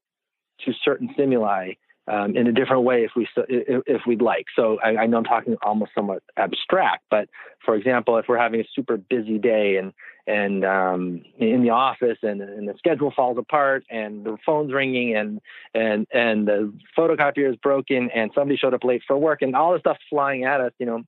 to 0.66 0.74
certain 0.84 1.10
stimuli 1.14 1.74
um, 2.08 2.36
in 2.36 2.48
a 2.48 2.52
different 2.52 2.84
way 2.84 3.06
if 3.06 3.12
we 3.16 3.28
if 3.58 4.02
we'd 4.06 4.22
like. 4.22 4.46
So 4.56 4.78
I, 4.84 4.98
I, 4.98 5.06
know 5.06 5.18
I'm 5.18 5.24
talking 5.24 5.56
almost 5.64 5.92
somewhat 5.96 6.22
abstract, 6.36 7.06
but 7.10 7.30
for 7.64 7.76
example, 7.76 8.18
if 8.18 8.26
we're 8.28 8.38
having 8.38 8.60
a 8.60 8.68
super 8.76 8.98
busy 8.98 9.38
day 9.38 9.78
and 9.78 9.94
and 10.28 10.66
um, 10.66 11.24
in 11.38 11.64
the 11.64 11.70
office 11.70 12.18
and, 12.22 12.42
and 12.42 12.68
the 12.68 12.74
schedule 12.78 13.12
falls 13.16 13.38
apart 13.38 13.84
and 13.90 14.26
the 14.26 14.38
phone's 14.46 14.74
ringing 14.74 15.16
and 15.16 15.40
and 15.74 16.08
and 16.14 16.48
the 16.48 16.74
photocopier 16.98 17.50
is 17.50 17.56
broken 17.58 18.10
and 18.14 18.32
somebody 18.36 18.58
showed 18.58 18.74
up 18.74 18.84
late 18.84 19.02
for 19.08 19.18
work 19.18 19.42
and 19.42 19.56
all 19.56 19.72
this 19.72 19.82
stuff 19.82 19.98
flying 20.10 20.44
at 20.44 20.60
us, 20.60 20.74
you 20.80 20.86
know, 20.86 21.04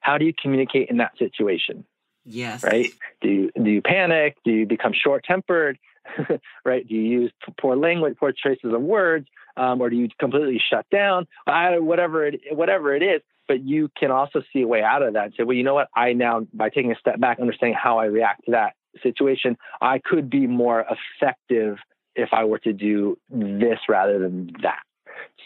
how 0.00 0.18
do 0.18 0.24
you 0.24 0.32
communicate 0.40 0.88
in 0.88 0.98
that 0.98 1.18
situation? 1.18 1.84
Yes. 2.24 2.62
Right? 2.62 2.92
Do 3.22 3.28
you 3.28 3.50
do 3.60 3.70
you 3.70 3.82
panic? 3.82 4.36
Do 4.44 4.52
you 4.52 4.66
become 4.66 4.92
short 4.92 5.24
tempered? 5.24 5.78
right? 6.64 6.86
Do 6.86 6.94
you 6.94 7.02
use 7.02 7.32
poor 7.60 7.76
language, 7.76 8.16
poor 8.18 8.32
choices 8.32 8.72
of 8.72 8.80
words, 8.80 9.26
um, 9.56 9.80
or 9.80 9.90
do 9.90 9.96
you 9.96 10.08
completely 10.18 10.60
shut 10.70 10.86
down? 10.90 11.26
I, 11.46 11.78
whatever 11.78 12.26
it 12.26 12.40
whatever 12.52 12.94
it 12.94 13.02
is, 13.02 13.22
but 13.46 13.62
you 13.62 13.90
can 13.98 14.10
also 14.10 14.42
see 14.52 14.62
a 14.62 14.66
way 14.66 14.82
out 14.82 15.02
of 15.02 15.14
that 15.14 15.24
and 15.24 15.34
say, 15.36 15.42
well, 15.42 15.56
you 15.56 15.64
know 15.64 15.74
what? 15.74 15.88
I 15.94 16.12
now 16.12 16.46
by 16.52 16.68
taking 16.68 16.92
a 16.92 16.96
step 16.96 17.20
back, 17.20 17.40
understanding 17.40 17.76
how 17.80 17.98
I 17.98 18.06
react 18.06 18.44
to 18.44 18.52
that 18.52 18.74
situation, 19.02 19.56
I 19.80 20.00
could 20.04 20.30
be 20.30 20.46
more 20.46 20.84
effective 21.20 21.78
if 22.14 22.30
I 22.32 22.44
were 22.44 22.58
to 22.60 22.72
do 22.72 23.16
this 23.30 23.78
rather 23.88 24.18
than 24.18 24.50
that. 24.62 24.80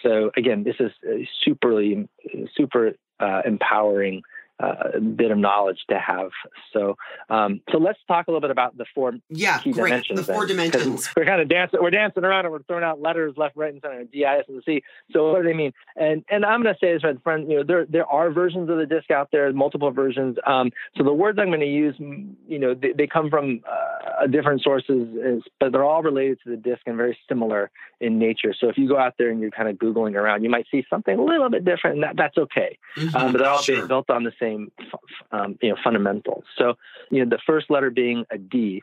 So 0.03 0.31
again, 0.37 0.65
this 0.65 0.77
is 0.81 0.91
superly, 1.47 2.09
super 2.57 2.93
uh, 3.21 3.43
empowering 3.45 4.23
uh, 4.61 4.99
bit 5.17 5.31
of 5.31 5.39
knowledge 5.39 5.79
to 5.91 5.99
have. 5.99 6.31
So, 6.73 6.97
um, 7.31 7.61
so 7.71 7.79
let's 7.79 7.99
talk 8.07 8.29
a 8.29 8.31
little 8.31 8.41
bit 8.41 8.51
about 8.51 8.77
the 8.77 8.87
four 8.95 9.15
yeah, 9.29 9.59
key 9.59 9.73
great. 9.73 9.91
dimensions. 9.91 10.27
The 10.27 10.33
four 10.33 10.47
then, 10.47 10.57
dimensions. 10.57 11.11
We're 11.17 11.25
kind 11.25 11.41
of 11.41 11.49
dancing. 11.49 11.81
We're 11.83 11.91
dancing 11.91 12.25
around 12.25 12.45
and 12.45 12.53
we're 12.53 12.63
throwing 12.63 12.85
out 12.85 13.01
letters 13.01 13.35
left, 13.37 13.57
right, 13.57 13.73
and 13.73 13.83
center. 13.83 14.05
D, 14.05 14.25
I, 14.25 14.39
S, 14.39 14.45
and 14.49 14.63
C. 14.65 14.83
So, 15.13 15.33
what 15.33 15.43
do 15.43 15.49
they 15.49 15.55
mean? 15.55 15.73
And 15.97 16.25
and 16.31 16.45
I'm 16.45 16.63
going 16.63 16.75
to 16.75 16.79
say 16.79 16.93
this 16.93 17.05
right 17.05 17.21
front. 17.23 17.49
You 17.49 17.59
know, 17.59 17.65
there 17.65 17.87
there 17.87 18.07
are 18.07 18.31
versions 18.31 18.71
of 18.71 18.79
the 18.79 18.87
disc 18.87 19.11
out 19.11 19.29
there, 19.33 19.53
multiple 19.53 19.91
versions. 19.91 20.37
Um, 20.47 20.71
so 20.97 21.05
the 21.05 21.13
words 21.13 21.39
I'm 21.41 21.49
going 21.49 21.61
to 21.61 21.67
use, 21.67 21.97
you 21.99 22.59
know, 22.59 22.75
they, 22.75 22.93
they 22.93 23.07
come 23.07 23.31
from 23.31 23.61
uh, 23.69 24.27
different 24.27 24.63
sources, 24.63 25.43
but 25.59 25.73
they're 25.73 25.85
all 25.85 26.03
related 26.03 26.39
to 26.45 26.51
the 26.51 26.57
disc 26.57 26.83
and 26.87 26.97
very 26.97 27.17
similar 27.29 27.71
in 28.01 28.19
nature. 28.19 28.55
So 28.59 28.69
if 28.69 28.77
you 28.77 28.89
go 28.89 28.99
out 28.99 29.15
there 29.19 29.31
and 29.31 29.41
you're 29.41 29.51
kind 29.51 29.69
of 29.69 29.77
googling 29.77 30.15
around, 30.15 30.43
you 30.43 30.51
might 30.51 30.67
see 30.71 30.85
something 30.91 31.19
a 31.19 31.25
little 31.25 31.49
bit 31.49 31.65
different, 31.65 31.97
and 31.97 32.03
that, 32.03 32.17
that's 32.17 32.37
okay. 32.37 32.79
Mm-hmm, 32.97 33.17
um, 33.17 33.33
but 33.33 33.39
they're 33.39 33.51
all 33.51 33.63
sure. 33.63 33.87
built 33.87 34.11
on 34.11 34.25
the 34.25 34.33
same 34.43 34.71
um, 35.31 35.59
you 35.63 35.71
know, 35.71 35.77
fundamentals. 35.83 36.45
So, 36.59 36.75
you 37.11 37.25
know, 37.25 37.31
the 37.31 37.41
first 37.47 37.71
letter 37.71 37.91
being 37.91 38.25
a 38.31 38.39
D, 38.39 38.83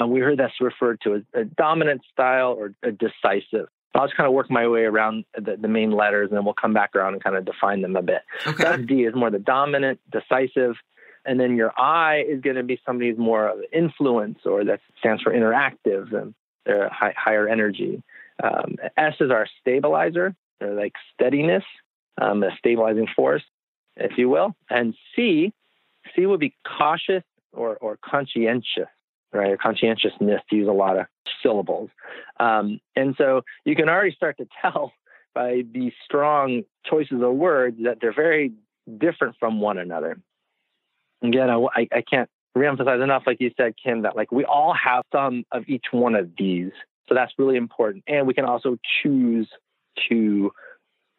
uh, 0.00 0.06
we 0.06 0.20
heard 0.20 0.38
that's 0.38 0.60
referred 0.60 1.00
to 1.02 1.14
as 1.14 1.22
a 1.34 1.44
dominant 1.44 2.02
style 2.12 2.54
or 2.58 2.74
a 2.82 2.92
decisive. 2.92 3.68
I'll 3.94 4.06
just 4.06 4.16
kind 4.16 4.28
of 4.28 4.34
work 4.34 4.50
my 4.50 4.68
way 4.68 4.82
around 4.82 5.24
the, 5.34 5.56
the, 5.56 5.66
main 5.66 5.90
letters 5.90 6.28
and 6.28 6.36
then 6.36 6.44
we'll 6.44 6.54
come 6.54 6.74
back 6.74 6.94
around 6.94 7.14
and 7.14 7.24
kind 7.24 7.36
of 7.36 7.44
define 7.44 7.80
them 7.80 7.96
a 7.96 8.02
bit. 8.02 8.22
Okay. 8.46 8.62
That 8.62 8.86
D 8.86 9.04
is 9.04 9.14
more 9.14 9.30
the 9.30 9.38
dominant, 9.38 9.98
decisive. 10.12 10.76
And 11.24 11.40
then 11.40 11.56
your 11.56 11.72
I 11.78 12.22
is 12.28 12.40
going 12.40 12.56
to 12.56 12.62
be 12.62 12.80
somebody 12.86 13.10
who's 13.10 13.18
more 13.18 13.48
of 13.48 13.58
influence 13.72 14.40
or 14.44 14.64
that 14.64 14.80
stands 15.00 15.22
for 15.22 15.32
interactive 15.32 16.12
and 16.14 16.34
they're 16.64 16.88
high, 16.90 17.14
higher 17.16 17.48
energy. 17.48 18.02
Um, 18.42 18.76
S 18.96 19.14
is 19.20 19.30
our 19.30 19.48
stabilizer, 19.60 20.34
or 20.60 20.74
like 20.74 20.92
steadiness, 21.14 21.64
um, 22.20 22.42
a 22.42 22.50
stabilizing 22.58 23.08
force 23.16 23.42
if 23.98 24.16
you 24.16 24.28
will. 24.28 24.54
And 24.70 24.94
C, 25.14 25.52
C 26.14 26.26
would 26.26 26.40
be 26.40 26.54
cautious 26.78 27.22
or, 27.52 27.76
or 27.76 27.98
conscientious, 28.04 28.88
right? 29.32 29.50
Or 29.50 29.56
Conscientiousness 29.56 30.40
to 30.50 30.56
use 30.56 30.68
a 30.68 30.72
lot 30.72 30.98
of 30.98 31.06
syllables. 31.42 31.90
Um, 32.40 32.80
and 32.96 33.14
so 33.18 33.42
you 33.64 33.76
can 33.76 33.88
already 33.88 34.14
start 34.14 34.38
to 34.38 34.46
tell 34.62 34.92
by 35.34 35.62
these 35.72 35.92
strong 36.04 36.62
choices 36.86 37.22
of 37.22 37.34
words 37.34 37.76
that 37.84 37.98
they're 38.00 38.14
very 38.14 38.52
different 38.98 39.36
from 39.38 39.60
one 39.60 39.78
another. 39.78 40.18
Again, 41.22 41.50
I, 41.50 41.88
I 41.92 42.02
can't 42.08 42.30
reemphasize 42.56 43.02
enough, 43.02 43.24
like 43.26 43.40
you 43.40 43.50
said, 43.56 43.74
Kim, 43.82 44.02
that 44.02 44.16
like 44.16 44.32
we 44.32 44.44
all 44.44 44.74
have 44.74 45.04
some 45.12 45.44
of 45.52 45.64
each 45.68 45.86
one 45.90 46.14
of 46.14 46.30
these. 46.38 46.72
So 47.08 47.14
that's 47.14 47.32
really 47.38 47.56
important. 47.56 48.04
And 48.06 48.26
we 48.26 48.34
can 48.34 48.44
also 48.44 48.76
choose 49.02 49.48
to 50.08 50.52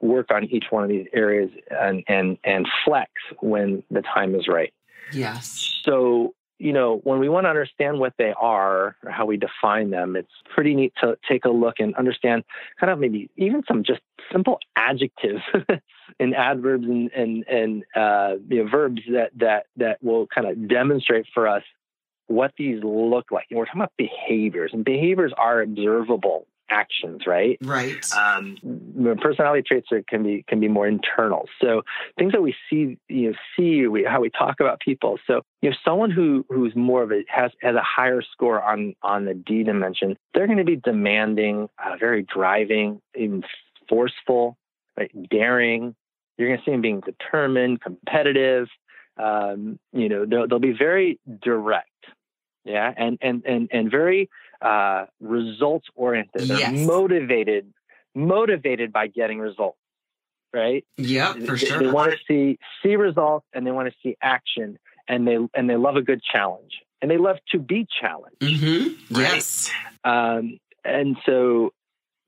work 0.01 0.27
on 0.31 0.45
each 0.45 0.65
one 0.69 0.83
of 0.83 0.89
these 0.89 1.07
areas 1.13 1.49
and 1.69 2.03
and 2.07 2.37
and 2.43 2.67
flex 2.85 3.11
when 3.41 3.83
the 3.91 4.01
time 4.01 4.35
is 4.35 4.47
right. 4.47 4.73
Yes. 5.11 5.73
So 5.83 6.33
you 6.59 6.73
know, 6.73 6.99
when 7.05 7.19
we 7.19 7.29
want 7.29 7.45
to 7.45 7.49
understand 7.49 7.99
what 7.99 8.13
they 8.17 8.33
are 8.37 8.97
or 9.03 9.11
how 9.11 9.25
we 9.25 9.37
define 9.37 9.91
them, 9.91 10.17
it's 10.17 10.31
pretty 10.53 10.75
neat 10.75 10.93
to 11.01 11.17
take 11.27 11.45
a 11.45 11.49
look 11.49 11.75
and 11.79 11.95
understand 11.95 12.43
kind 12.79 12.91
of 12.91 12.99
maybe 12.99 13.29
even 13.37 13.63
some 13.65 13.83
just 13.83 14.01
simple 14.29 14.59
adjectives 14.75 15.41
and 16.19 16.35
adverbs 16.35 16.83
and 16.83 17.09
and 17.13 17.45
and 17.47 17.83
uh, 17.95 18.35
you 18.49 18.63
know, 18.63 18.69
verbs 18.69 19.01
that 19.11 19.31
that 19.37 19.67
that 19.77 20.03
will 20.03 20.27
kind 20.27 20.47
of 20.47 20.67
demonstrate 20.67 21.25
for 21.33 21.47
us 21.47 21.63
what 22.27 22.51
these 22.57 22.83
look 22.83 23.31
like. 23.31 23.45
And 23.49 23.57
we're 23.57 23.65
talking 23.65 23.81
about 23.81 23.93
behaviors, 23.97 24.71
and 24.73 24.83
behaviors 24.83 25.31
are 25.37 25.61
observable 25.61 26.45
actions, 26.69 27.21
right? 27.27 27.57
Right. 27.61 27.95
Um, 28.13 28.57
personality 29.21 29.63
traits 29.67 29.87
are, 29.91 30.01
can 30.03 30.23
be 30.23 30.43
can 30.47 30.59
be 30.59 30.67
more 30.67 30.87
internal. 30.87 31.47
So 31.61 31.83
things 32.17 32.31
that 32.33 32.41
we 32.41 32.55
see, 32.69 32.97
you 33.07 33.31
know, 33.31 33.33
see 33.55 33.87
we, 33.87 34.03
how 34.03 34.21
we 34.21 34.29
talk 34.29 34.59
about 34.59 34.79
people. 34.79 35.19
So 35.27 35.41
you 35.61 35.69
know, 35.69 35.75
someone 35.85 36.11
who 36.11 36.45
who's 36.49 36.75
more 36.75 37.03
of 37.03 37.11
a 37.11 37.23
has 37.27 37.51
has 37.61 37.75
a 37.75 37.83
higher 37.83 38.21
score 38.21 38.61
on 38.61 38.95
on 39.03 39.25
the 39.25 39.33
D 39.33 39.63
dimension, 39.63 40.17
they're 40.33 40.47
going 40.47 40.59
to 40.59 40.63
be 40.63 40.77
demanding, 40.77 41.69
uh, 41.83 41.97
very 41.99 42.23
driving, 42.23 43.01
even 43.15 43.43
forceful, 43.87 44.57
right? 44.97 45.11
daring. 45.29 45.95
You're 46.37 46.49
going 46.49 46.59
to 46.59 46.65
see 46.65 46.71
them 46.71 46.81
being 46.81 47.01
determined, 47.01 47.81
competitive. 47.81 48.67
Um, 49.17 49.79
you 49.91 50.07
know, 50.07 50.25
they'll, 50.25 50.47
they'll 50.47 50.59
be 50.59 50.71
very 50.71 51.19
direct, 51.43 51.89
yeah, 52.63 52.93
and 52.95 53.17
and 53.21 53.43
and 53.45 53.69
and 53.73 53.91
very 53.91 54.29
uh, 54.61 55.05
results 55.19 55.87
oriented. 55.95 56.47
They're 56.47 56.59
yes. 56.59 56.87
motivated, 56.87 57.73
motivated 58.15 58.91
by 58.91 59.07
getting 59.07 59.39
results. 59.39 59.77
Right. 60.51 60.83
Yeah, 60.97 61.33
for 61.33 61.39
they, 61.39 61.57
sure. 61.57 61.79
They 61.79 61.87
want 61.87 62.11
to 62.11 62.17
see 62.27 62.57
see 62.81 62.95
results 62.95 63.45
and 63.53 63.67
they 63.67 63.71
want 63.71 63.87
to 63.87 63.93
see 64.01 64.17
action 64.19 64.79
and 65.07 65.27
they 65.27 65.37
and 65.53 65.69
they 65.69 65.75
love 65.75 65.95
a 65.95 66.01
good 66.01 66.21
challenge 66.23 66.71
and 67.03 67.11
they 67.11 67.17
love 67.17 67.37
to 67.51 67.59
be 67.59 67.85
challenged. 68.01 68.39
Mm-hmm. 68.39 69.13
Right? 69.13 69.35
Yes. 69.35 69.69
Um, 70.03 70.59
and 70.83 71.17
so 71.23 71.71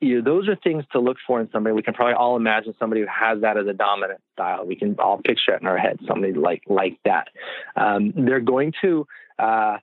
you 0.01 0.15
know, 0.15 0.21
those 0.23 0.49
are 0.49 0.55
things 0.55 0.83
to 0.91 0.99
look 0.99 1.17
for 1.25 1.39
in 1.39 1.49
somebody. 1.51 1.75
We 1.75 1.83
can 1.83 1.93
probably 1.93 2.15
all 2.15 2.35
imagine 2.35 2.73
somebody 2.79 3.01
who 3.01 3.07
has 3.07 3.41
that 3.41 3.55
as 3.55 3.67
a 3.67 3.73
dominant 3.73 4.19
style. 4.33 4.65
We 4.65 4.75
can 4.75 4.95
all 4.99 5.19
picture 5.23 5.53
it 5.53 5.61
in 5.61 5.67
our 5.67 5.77
head, 5.77 5.99
somebody 6.07 6.33
like 6.33 6.63
like 6.67 6.97
that. 7.05 7.27
Um, 7.75 8.11
they're 8.15 8.39
going 8.39 8.73
to 8.81 9.05
uh, 9.37 9.77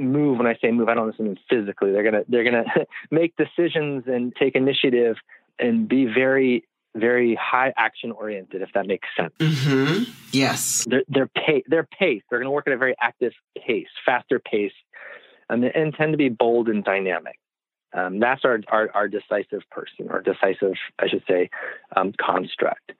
move 0.00 0.38
when 0.38 0.46
i 0.46 0.54
say 0.60 0.70
move 0.70 0.88
i 0.88 0.94
don't 0.94 1.18
mean 1.20 1.38
physically. 1.48 1.92
They're 1.92 2.02
gonna 2.02 2.24
they're 2.28 2.44
gonna 2.44 2.64
make 3.10 3.34
decisions 3.36 4.04
and 4.06 4.34
take 4.34 4.54
initiative 4.54 5.16
and 5.58 5.88
be 5.88 6.06
very 6.06 6.64
very 6.96 7.36
high 7.40 7.72
action 7.76 8.10
oriented 8.10 8.62
if 8.62 8.70
that 8.74 8.86
makes 8.86 9.08
sense. 9.16 9.32
Mm-hmm. 9.38 10.10
yes. 10.32 10.86
They're 10.88 11.04
they're, 11.08 11.28
pay, 11.28 11.62
they're 11.66 11.88
pace 11.98 12.22
they're 12.30 12.38
gonna 12.38 12.50
work 12.50 12.66
at 12.66 12.72
a 12.72 12.78
very 12.78 12.94
active 13.00 13.32
pace 13.56 13.88
faster 14.04 14.38
pace 14.38 14.72
and, 15.48 15.64
and 15.64 15.94
tend 15.94 16.12
to 16.12 16.18
be 16.18 16.28
bold 16.28 16.68
and 16.68 16.84
dynamic. 16.84 17.38
Um, 17.92 18.20
that's 18.20 18.44
our, 18.44 18.60
our, 18.68 18.88
our 18.94 19.08
decisive 19.08 19.62
person 19.70 20.08
or 20.10 20.22
decisive 20.22 20.74
i 20.98 21.08
should 21.08 21.24
say 21.28 21.50
um, 21.96 22.12
construct. 22.20 22.92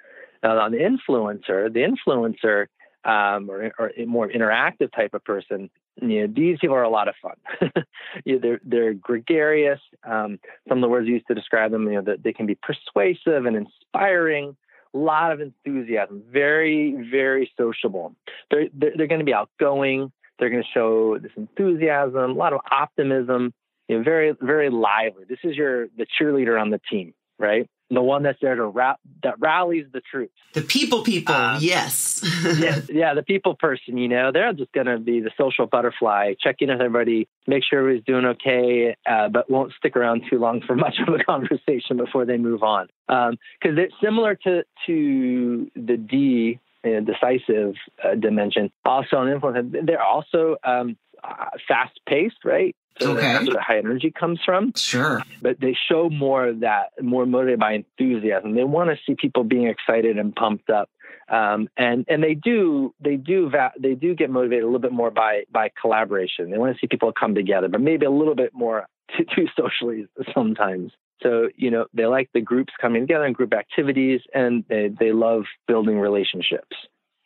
Now 0.42 0.58
on 0.58 0.72
the 0.72 0.78
influencer 0.78 1.72
the 1.72 1.80
influencer 1.80 2.66
um, 3.04 3.50
or, 3.50 3.72
or 3.78 3.92
a 3.96 4.04
more 4.04 4.28
interactive 4.28 4.92
type 4.92 5.14
of 5.14 5.24
person 5.24 5.70
you 6.02 6.26
know, 6.26 6.32
these 6.34 6.58
people 6.60 6.76
are 6.76 6.82
a 6.82 6.90
lot 6.90 7.08
of 7.08 7.14
fun. 7.20 7.34
you 8.24 8.34
know, 8.34 8.40
they're 8.40 8.60
they're 8.64 8.94
gregarious. 8.94 9.80
Um, 10.04 10.38
some 10.68 10.78
of 10.78 10.82
the 10.82 10.88
words 10.88 11.08
used 11.08 11.26
to 11.28 11.34
describe 11.34 11.72
them, 11.72 11.86
you 11.86 11.94
know, 11.94 12.02
that 12.02 12.22
they 12.22 12.32
can 12.32 12.46
be 12.46 12.56
persuasive 12.56 13.46
and 13.46 13.56
inspiring. 13.56 14.56
A 14.92 14.98
lot 14.98 15.30
of 15.30 15.40
enthusiasm. 15.40 16.22
Very 16.32 17.08
very 17.10 17.50
sociable. 17.56 18.14
They're 18.50 18.68
they're, 18.72 18.92
they're 18.96 19.06
going 19.06 19.20
to 19.20 19.24
be 19.24 19.34
outgoing. 19.34 20.10
They're 20.38 20.50
going 20.50 20.62
to 20.62 20.68
show 20.72 21.18
this 21.18 21.32
enthusiasm, 21.36 22.16
a 22.16 22.26
lot 22.26 22.54
of 22.54 22.60
optimism. 22.70 23.52
You 23.88 23.98
know, 23.98 24.02
very 24.02 24.34
very 24.40 24.70
lively. 24.70 25.24
This 25.28 25.40
is 25.44 25.56
your 25.56 25.88
the 25.88 26.06
cheerleader 26.20 26.60
on 26.60 26.70
the 26.70 26.80
team, 26.90 27.12
right? 27.38 27.68
The 27.90 28.02
one 28.02 28.22
that's 28.22 28.38
there 28.40 28.54
to 28.54 28.66
ra- 28.66 28.96
that 29.22 29.40
rallies 29.40 29.86
the 29.92 30.00
troops. 30.00 30.32
The 30.54 30.62
people, 30.62 31.02
people, 31.02 31.34
um, 31.34 31.58
yes, 31.60 32.22
yeah, 32.58 32.80
yeah, 32.88 33.14
the 33.14 33.22
people 33.22 33.54
person. 33.54 33.96
You 33.96 34.08
know, 34.08 34.30
they're 34.32 34.52
just 34.52 34.72
going 34.72 34.86
to 34.86 34.98
be 34.98 35.20
the 35.20 35.30
social 35.36 35.66
butterfly, 35.66 36.34
checking 36.40 36.68
with 36.68 36.80
everybody, 36.80 37.28
make 37.46 37.64
sure 37.64 37.80
everybody's 37.80 38.04
doing 38.04 38.24
okay, 38.26 38.96
uh, 39.06 39.28
but 39.28 39.50
won't 39.50 39.72
stick 39.78 39.96
around 39.96 40.22
too 40.30 40.38
long 40.38 40.62
for 40.66 40.76
much 40.80 40.96
of 41.06 41.12
a 41.12 41.22
conversation 41.24 41.96
before 41.96 42.24
they 42.24 42.36
move 42.36 42.62
on. 42.62 42.88
Because 43.08 43.28
um, 43.30 43.78
it's 43.78 43.94
similar 44.02 44.36
to 44.36 44.62
to 44.86 45.70
the 45.74 45.96
D 45.96 46.60
uh, 46.84 47.00
decisive 47.00 47.74
uh, 48.02 48.14
dimension, 48.14 48.70
also 48.84 49.20
an 49.20 49.28
influence. 49.28 49.74
They're 49.84 50.02
also 50.02 50.56
um, 50.64 50.96
uh, 51.22 51.50
fast 51.66 52.00
paced, 52.06 52.44
right? 52.44 52.74
So 53.00 53.12
okay. 53.12 53.20
that's 53.20 53.46
where 53.46 53.54
the 53.54 53.62
high 53.62 53.78
energy 53.78 54.10
comes 54.10 54.40
from. 54.44 54.72
Sure. 54.76 55.22
But 55.40 55.60
they 55.60 55.76
show 55.88 56.10
more 56.10 56.48
of 56.48 56.60
that, 56.60 56.90
more 57.00 57.24
motivated 57.24 57.60
by 57.60 57.72
enthusiasm. 57.72 58.54
They 58.54 58.64
want 58.64 58.90
to 58.90 58.96
see 59.06 59.14
people 59.14 59.44
being 59.44 59.68
excited 59.68 60.18
and 60.18 60.34
pumped 60.34 60.70
up. 60.70 60.90
Um, 61.28 61.68
and 61.76 62.04
and 62.08 62.22
they 62.22 62.34
do 62.34 62.92
they 63.00 63.16
do 63.16 63.48
va- 63.48 63.72
they 63.78 63.94
do 63.94 64.14
get 64.16 64.30
motivated 64.30 64.64
a 64.64 64.66
little 64.66 64.80
bit 64.80 64.92
more 64.92 65.10
by 65.10 65.44
by 65.50 65.70
collaboration. 65.80 66.50
They 66.50 66.58
want 66.58 66.74
to 66.74 66.80
see 66.80 66.88
people 66.88 67.12
come 67.12 67.34
together, 67.34 67.68
but 67.68 67.80
maybe 67.80 68.04
a 68.04 68.10
little 68.10 68.34
bit 68.34 68.52
more 68.52 68.86
too, 69.16 69.24
too 69.34 69.46
socially 69.56 70.06
sometimes. 70.34 70.92
So 71.22 71.48
you 71.54 71.70
know 71.70 71.86
they 71.94 72.06
like 72.06 72.30
the 72.34 72.40
groups 72.40 72.72
coming 72.80 73.02
together 73.02 73.24
and 73.24 73.34
group 73.34 73.54
activities, 73.54 74.22
and 74.34 74.64
they 74.68 74.88
they 74.88 75.12
love 75.12 75.44
building 75.68 76.00
relationships. 76.00 76.76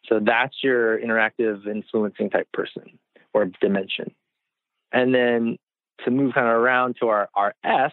So 0.06 0.20
that's 0.22 0.56
your 0.62 0.98
interactive 1.00 1.66
influencing 1.66 2.28
type 2.28 2.48
person 2.52 2.98
or 3.34 3.50
dimension. 3.60 4.14
And 4.92 5.14
then 5.14 5.58
to 6.04 6.10
move 6.10 6.32
kind 6.34 6.46
of 6.46 6.54
around 6.54 6.96
to 7.00 7.08
our, 7.08 7.28
our 7.34 7.54
S, 7.64 7.92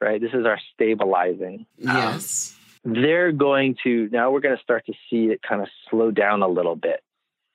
right? 0.00 0.20
This 0.20 0.32
is 0.32 0.46
our 0.46 0.58
stabilizing. 0.72 1.66
Um, 1.86 1.96
yes. 1.96 2.56
Um, 2.84 2.94
they're 2.94 3.32
going 3.32 3.76
to, 3.84 4.08
now 4.10 4.30
we're 4.30 4.40
going 4.40 4.56
to 4.56 4.62
start 4.62 4.86
to 4.86 4.94
see 5.10 5.26
it 5.26 5.40
kind 5.46 5.60
of 5.60 5.68
slow 5.90 6.10
down 6.10 6.42
a 6.42 6.48
little 6.48 6.76
bit. 6.76 7.02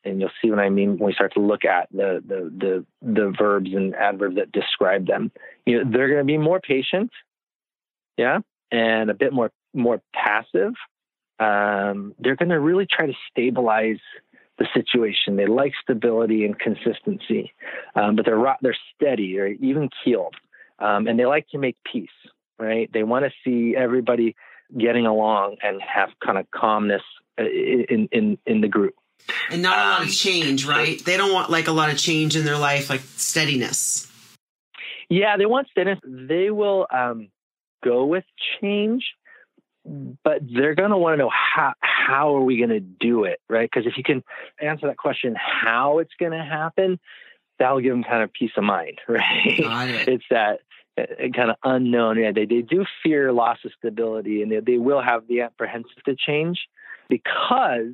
And 0.03 0.19
you'll 0.19 0.29
see 0.39 0.51
what 0.51 0.59
I 0.59 0.69
mean 0.69 0.97
when 0.99 1.07
we 1.07 1.13
start 1.13 1.33
to 1.33 1.39
look 1.39 1.65
at 1.65 1.89
the, 1.91 2.21
the, 2.27 2.51
the, 2.55 2.85
the 3.01 3.33
verbs 3.35 3.71
and 3.73 3.95
adverbs 3.95 4.35
that 4.35 4.51
describe 4.51 5.07
them. 5.07 5.31
You 5.65 5.83
know, 5.83 5.91
they're 5.91 6.09
going 6.09 6.19
to 6.19 6.25
be 6.25 6.37
more 6.37 6.59
patient. 6.59 7.09
Yeah. 8.17 8.39
and 8.71 9.09
a 9.09 9.13
bit 9.13 9.33
more 9.33 9.51
more 9.73 10.01
passive, 10.13 10.73
um, 11.39 12.15
they're 12.19 12.35
going 12.35 12.49
to 12.49 12.59
really 12.59 12.85
try 12.85 13.07
to 13.07 13.13
stabilize 13.29 13.99
the 14.57 14.67
situation. 14.73 15.35
They 15.35 15.47
like 15.47 15.73
stability 15.81 16.45
and 16.45 16.57
consistency, 16.57 17.53
um, 17.95 18.15
but 18.15 18.25
they're 18.25 18.41
they're 18.61 18.77
steady 18.95 19.39
or 19.39 19.47
even 19.47 19.89
keeled, 20.03 20.35
um, 20.79 21.07
and 21.07 21.19
they 21.19 21.25
like 21.25 21.47
to 21.49 21.57
make 21.57 21.77
peace. 21.91 22.09
Right? 22.57 22.89
They 22.91 23.03
want 23.03 23.25
to 23.25 23.31
see 23.43 23.75
everybody 23.75 24.35
getting 24.77 25.05
along 25.05 25.57
and 25.61 25.81
have 25.81 26.09
kind 26.25 26.37
of 26.37 26.49
calmness 26.51 27.01
uh, 27.39 27.43
in 27.43 28.07
in 28.11 28.37
in 28.45 28.61
the 28.61 28.67
group. 28.67 28.95
And 29.49 29.61
not 29.61 29.77
a 29.77 29.81
lot 29.81 30.01
of 30.01 30.07
um, 30.07 30.11
change, 30.11 30.65
right? 30.65 31.03
They 31.03 31.17
don't 31.17 31.33
want 31.33 31.49
like 31.49 31.67
a 31.67 31.71
lot 31.71 31.89
of 31.89 31.97
change 31.97 32.35
in 32.35 32.45
their 32.45 32.57
life, 32.57 32.89
like 32.89 33.01
steadiness. 33.01 34.11
Yeah, 35.09 35.37
they 35.37 35.45
want 35.45 35.67
steadiness. 35.69 35.99
They 36.03 36.49
will 36.49 36.87
um, 36.91 37.29
go 37.83 38.05
with 38.05 38.23
change, 38.59 39.05
but 39.85 40.41
they're 40.41 40.75
going 40.75 40.91
to 40.91 40.97
want 40.97 41.13
to 41.13 41.17
know 41.17 41.31
how 41.31 41.73
how 42.05 42.35
are 42.35 42.41
we 42.41 42.57
going 42.57 42.69
to 42.69 42.79
do 42.79 43.23
it, 43.23 43.39
right? 43.49 43.69
Because 43.71 43.87
if 43.87 43.97
you 43.97 44.03
can 44.03 44.23
answer 44.61 44.87
that 44.87 44.97
question, 44.97 45.35
how 45.35 45.99
it's 45.99 46.13
going 46.19 46.31
to 46.31 46.43
happen, 46.43 46.99
that'll 47.59 47.81
give 47.81 47.91
them 47.91 48.03
kind 48.03 48.23
of 48.23 48.31
peace 48.31 48.51
of 48.57 48.63
mind, 48.63 48.99
right? 49.07 49.25
It. 49.45 50.07
it's 50.07 50.25
that 50.29 50.59
uh, 50.97 51.05
kind 51.35 51.49
of 51.49 51.57
unknown. 51.63 52.19
Yeah, 52.19 52.31
they 52.33 52.45
they 52.45 52.61
do 52.61 52.85
fear 53.03 53.31
loss 53.31 53.57
of 53.65 53.71
stability, 53.77 54.41
and 54.41 54.51
they, 54.51 54.59
they 54.59 54.77
will 54.77 55.01
have 55.01 55.27
the 55.27 55.41
apprehensive 55.41 56.03
to 56.05 56.15
change 56.15 56.59
because 57.09 57.93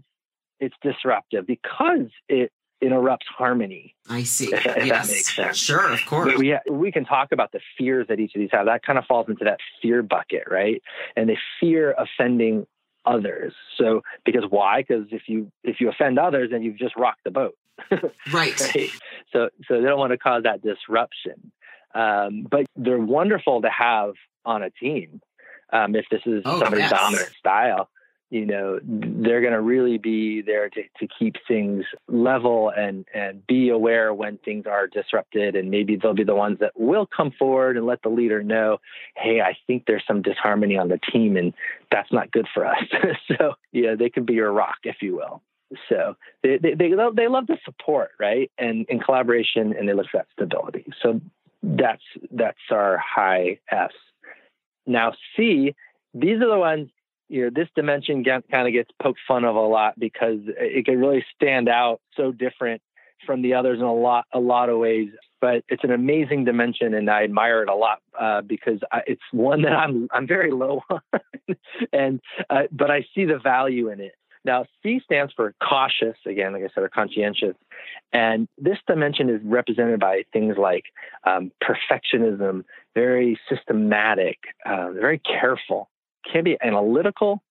it's 0.60 0.76
disruptive, 0.82 1.48
because 1.48 2.08
it 2.30 2.52
interrupts 2.82 3.28
harmony. 3.36 3.96
I 4.10 4.24
see. 4.24 4.52
If, 4.54 4.66
if 4.66 4.86
yes. 4.86 5.08
that 5.08 5.14
makes 5.14 5.36
sense. 5.36 5.58
Sure, 5.58 5.92
of 5.92 6.06
course. 6.06 6.38
We, 6.38 6.58
we 6.70 6.92
can 6.92 7.06
talk 7.06 7.32
about 7.32 7.52
the 7.52 7.60
fears 7.78 8.08
that 8.10 8.20
each 8.20 8.36
of 8.36 8.40
these 8.40 8.50
have. 8.52 8.66
That 8.66 8.84
kind 8.84 9.00
of 9.00 9.06
falls 9.06 9.28
into 9.30 9.46
that 9.46 9.60
fear 9.82 10.04
bucket, 10.04 10.44
right? 10.50 10.82
And 11.16 11.30
they 11.30 11.38
fear 11.60 11.96
offending 11.98 12.66
others. 13.06 13.54
So 13.78 14.02
because 14.26 14.44
why? 14.50 14.82
Because 14.82 15.08
if 15.12 15.24
you 15.28 15.52
if 15.64 15.80
you 15.80 15.90
offend 15.90 16.20
others, 16.20 16.50
then 16.52 16.62
you've 16.62 16.78
just 16.78 16.96
rocked 16.96 17.24
the 17.24 17.32
boat. 17.32 17.56
right. 18.32 18.60
right. 18.76 18.90
So 19.34 19.50
so 19.68 19.82
they 19.82 19.88
don't 19.88 20.00
want 20.00 20.12
to 20.12 20.18
cause 20.18 20.44
that 20.44 20.62
disruption. 20.62 21.52
Um, 21.94 22.48
but 22.50 22.66
they're 22.76 23.00
wonderful 23.00 23.62
to 23.64 23.70
have 23.70 24.14
on 24.46 24.64
a 24.64 24.70
team 24.70 25.22
um, 25.74 25.96
if 25.96 26.06
this 26.10 26.22
is 26.26 26.42
oh, 26.46 26.60
somebody's 26.60 26.90
yes. 26.90 26.92
dominant 26.92 27.32
style 27.38 27.90
you 28.32 28.46
know 28.46 28.80
they're 28.82 29.42
going 29.42 29.54
to 29.54 29.62
really 29.62 29.98
be 29.98 30.42
there 30.42 30.70
to, 30.70 30.82
to 31.00 31.08
keep 31.20 31.36
things 31.48 31.84
level 32.08 32.72
and 32.76 33.06
and 33.14 33.46
be 33.46 33.70
aware 33.70 34.14
when 34.14 34.38
things 34.38 34.66
are 34.66 34.88
disrupted. 34.88 35.56
And 35.56 35.70
maybe 35.70 35.98
they'll 35.98 36.14
be 36.14 36.24
the 36.24 36.34
ones 36.34 36.58
that 36.62 36.72
will 36.80 37.06
come 37.06 37.32
forward 37.38 37.76
and 37.76 37.86
let 37.86 38.02
the 38.02 38.10
leader 38.10 38.42
know 38.42 38.78
hey 39.18 39.42
i 39.42 39.56
think 39.68 39.84
there's 39.86 40.04
some 40.08 40.22
disharmony 40.22 40.78
on 40.78 40.88
the 40.88 41.00
team 41.12 41.36
and 41.36 41.54
that's 41.92 42.12
not 42.12 42.32
good 42.32 42.48
for 42.54 42.66
us. 42.66 42.84
So 43.28 43.54
yeah 43.72 43.96
they 43.96 44.10
can 44.10 44.26
be 44.26 44.34
your 44.34 44.52
rock 44.52 44.78
if 44.84 44.98
you 45.02 45.16
will. 45.18 45.42
So 45.90 46.16
they 46.42 46.58
they 46.58 46.74
they 46.74 46.90
love, 46.96 47.16
they 47.18 47.28
love 47.28 47.48
the 47.48 47.58
support 47.66 48.12
right? 48.20 48.50
And 48.58 48.86
in 48.88 49.00
collaboration 49.00 49.76
and 49.78 49.88
they 49.88 49.94
look 49.94 50.08
for 50.10 50.20
that 50.20 50.28
stability. 50.32 50.86
So 51.04 51.20
that's 51.62 52.04
that's 52.32 52.58
our 52.72 52.98
high 52.98 53.60
s 53.70 53.92
now 54.88 55.14
c 55.36 55.76
these 56.14 56.38
are 56.42 56.50
the 56.50 56.58
ones 56.58 56.90
you 57.32 57.46
know, 57.46 57.50
this 57.54 57.70
dimension 57.76 58.26
kind 58.26 58.68
of 58.68 58.74
gets 58.74 58.90
poked 59.02 59.20
fun 59.26 59.46
of 59.46 59.56
a 59.56 59.60
lot 59.60 59.98
because 59.98 60.40
it 60.46 60.86
can 60.86 61.00
really 61.00 61.24
stand 61.34 61.70
out 61.70 62.02
so 62.18 62.34
different 62.34 62.82
from 63.26 63.42
the 63.42 63.54
others 63.54 63.80
in 63.80 63.86
a 63.86 63.94
lot 63.94 64.26
a 64.34 64.40
lot 64.40 64.70
of 64.70 64.78
ways. 64.78 65.10
But 65.40 65.64
it's 65.70 65.84
an 65.84 65.92
amazing 65.92 66.44
dimension, 66.44 66.94
and 66.94 67.10
I 67.10 67.24
admire 67.24 67.64
it 67.64 67.70
a 67.70 67.74
lot 67.74 68.00
uh, 68.20 68.42
because 68.42 68.80
I, 68.92 69.02
it's 69.08 69.22
one 69.32 69.62
that 69.62 69.72
I'm 69.72 70.10
I'm 70.12 70.28
very 70.28 70.52
low 70.52 70.82
on, 70.90 71.00
and 71.94 72.20
uh, 72.50 72.64
but 72.72 72.92
I 72.92 73.06
see 73.16 73.24
the 73.24 73.40
value 73.40 73.90
in 73.90 74.02
it. 74.02 74.14
Now, 74.44 74.66
C 74.82 75.00
stands 75.06 75.32
for 75.34 75.54
cautious, 75.64 76.18
again, 76.26 76.54
like 76.54 76.64
I 76.64 76.70
said, 76.74 76.84
or 76.84 76.90
conscientious. 76.90 77.56
And 78.12 78.48
this 78.58 78.78
dimension 78.88 79.30
is 79.30 79.40
represented 79.44 80.00
by 80.00 80.24
things 80.34 80.56
like 80.58 80.86
um, 81.26 81.52
perfectionism, 81.64 82.64
very 82.96 83.40
systematic, 83.48 84.40
uh, 84.66 84.92
very 84.94 85.20
careful 85.20 85.91
can 86.32 86.44
be 86.44 86.58
analytical. 86.62 87.42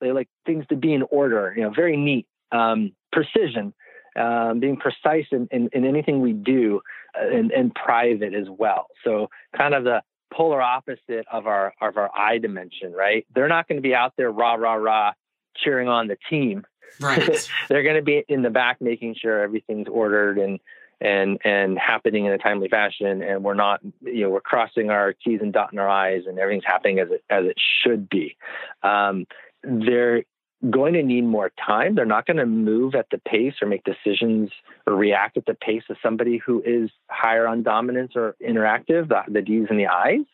They 0.00 0.12
like 0.12 0.28
things 0.46 0.64
to 0.68 0.76
be 0.76 0.92
in 0.92 1.02
order, 1.02 1.52
you 1.56 1.62
know, 1.62 1.70
very 1.70 1.96
neat, 1.96 2.26
um, 2.52 2.92
precision, 3.12 3.72
um, 4.16 4.60
being 4.60 4.76
precise 4.76 5.26
in, 5.32 5.48
in, 5.50 5.68
in, 5.72 5.84
anything 5.84 6.20
we 6.20 6.32
do, 6.32 6.80
uh, 7.18 7.28
and, 7.28 7.50
and 7.52 7.74
private 7.74 8.34
as 8.34 8.46
well. 8.48 8.86
So 9.02 9.28
kind 9.56 9.74
of 9.74 9.84
the 9.84 10.02
polar 10.32 10.60
opposite 10.60 11.26
of 11.32 11.46
our 11.46 11.72
of 11.80 11.96
our 11.96 12.10
I 12.14 12.38
dimension, 12.38 12.92
right? 12.92 13.26
They're 13.34 13.48
not 13.48 13.68
going 13.68 13.78
to 13.78 13.82
be 13.82 13.94
out 13.94 14.14
there 14.16 14.30
rah 14.30 14.54
rah 14.54 14.74
rah 14.74 15.12
cheering 15.56 15.88
on 15.88 16.08
the 16.08 16.16
team. 16.28 16.64
Right. 17.00 17.50
They're 17.68 17.82
going 17.82 17.96
to 17.96 18.02
be 18.02 18.24
in 18.28 18.42
the 18.42 18.50
back 18.50 18.80
making 18.80 19.16
sure 19.20 19.42
everything's 19.42 19.88
ordered 19.88 20.38
and 20.38 20.60
and 21.00 21.38
and 21.44 21.78
happening 21.78 22.26
in 22.26 22.32
a 22.32 22.38
timely 22.38 22.68
fashion 22.68 23.22
and 23.22 23.44
we're 23.44 23.54
not 23.54 23.80
you 24.02 24.22
know 24.22 24.30
we're 24.30 24.40
crossing 24.40 24.90
our 24.90 25.12
t's 25.12 25.40
and 25.40 25.52
dotting 25.52 25.78
our 25.78 25.88
i's 25.88 26.22
and 26.26 26.38
everything's 26.38 26.64
happening 26.64 26.98
as 26.98 27.08
it 27.10 27.24
as 27.30 27.44
it 27.44 27.56
should 27.82 28.08
be. 28.08 28.36
Um, 28.82 29.26
they're 29.62 30.24
going 30.70 30.94
to 30.94 31.02
need 31.02 31.22
more 31.22 31.52
time. 31.66 31.94
They're 31.94 32.06
not 32.06 32.26
going 32.26 32.38
to 32.38 32.46
move 32.46 32.94
at 32.94 33.06
the 33.10 33.18
pace 33.18 33.54
or 33.60 33.68
make 33.68 33.82
decisions 33.84 34.50
or 34.86 34.94
react 34.94 35.36
at 35.36 35.44
the 35.44 35.54
pace 35.54 35.82
of 35.90 35.96
somebody 36.02 36.38
who 36.38 36.62
is 36.64 36.90
higher 37.10 37.46
on 37.46 37.62
dominance 37.62 38.12
or 38.16 38.34
interactive 38.46 39.08
the, 39.08 39.22
the 39.28 39.42
d's 39.42 39.66
and 39.68 39.78
the 39.78 39.86
i's. 39.86 40.24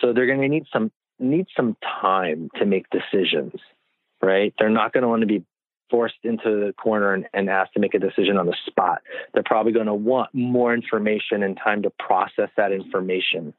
So 0.00 0.12
they're 0.12 0.26
going 0.26 0.40
to 0.40 0.48
need 0.48 0.66
some 0.72 0.90
need 1.18 1.46
some 1.56 1.76
time 2.00 2.48
to 2.56 2.64
make 2.64 2.86
decisions 2.90 3.60
right? 4.22 4.54
They're 4.58 4.70
not 4.70 4.92
going 4.92 5.02
to 5.02 5.08
want 5.08 5.20
to 5.20 5.26
be 5.26 5.44
forced 5.90 6.16
into 6.22 6.66
the 6.66 6.72
corner 6.74 7.12
and, 7.12 7.26
and 7.32 7.50
asked 7.50 7.74
to 7.74 7.80
make 7.80 7.94
a 7.94 7.98
decision 7.98 8.36
on 8.36 8.46
the 8.46 8.56
spot. 8.66 9.02
They're 9.34 9.42
probably 9.42 9.72
going 9.72 9.86
to 9.86 9.94
want 9.94 10.34
more 10.34 10.72
information 10.72 11.42
and 11.42 11.56
time 11.56 11.82
to 11.82 11.90
process 11.98 12.50
that 12.56 12.72
information 12.72 13.54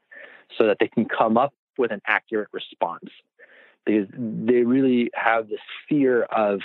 so 0.58 0.66
that 0.66 0.78
they 0.80 0.88
can 0.88 1.06
come 1.06 1.36
up 1.36 1.54
with 1.78 1.92
an 1.92 2.00
accurate 2.06 2.48
response. 2.52 3.10
Because 3.84 4.08
they 4.16 4.62
really 4.62 5.10
have 5.14 5.48
this 5.48 5.60
fear 5.88 6.22
of 6.22 6.60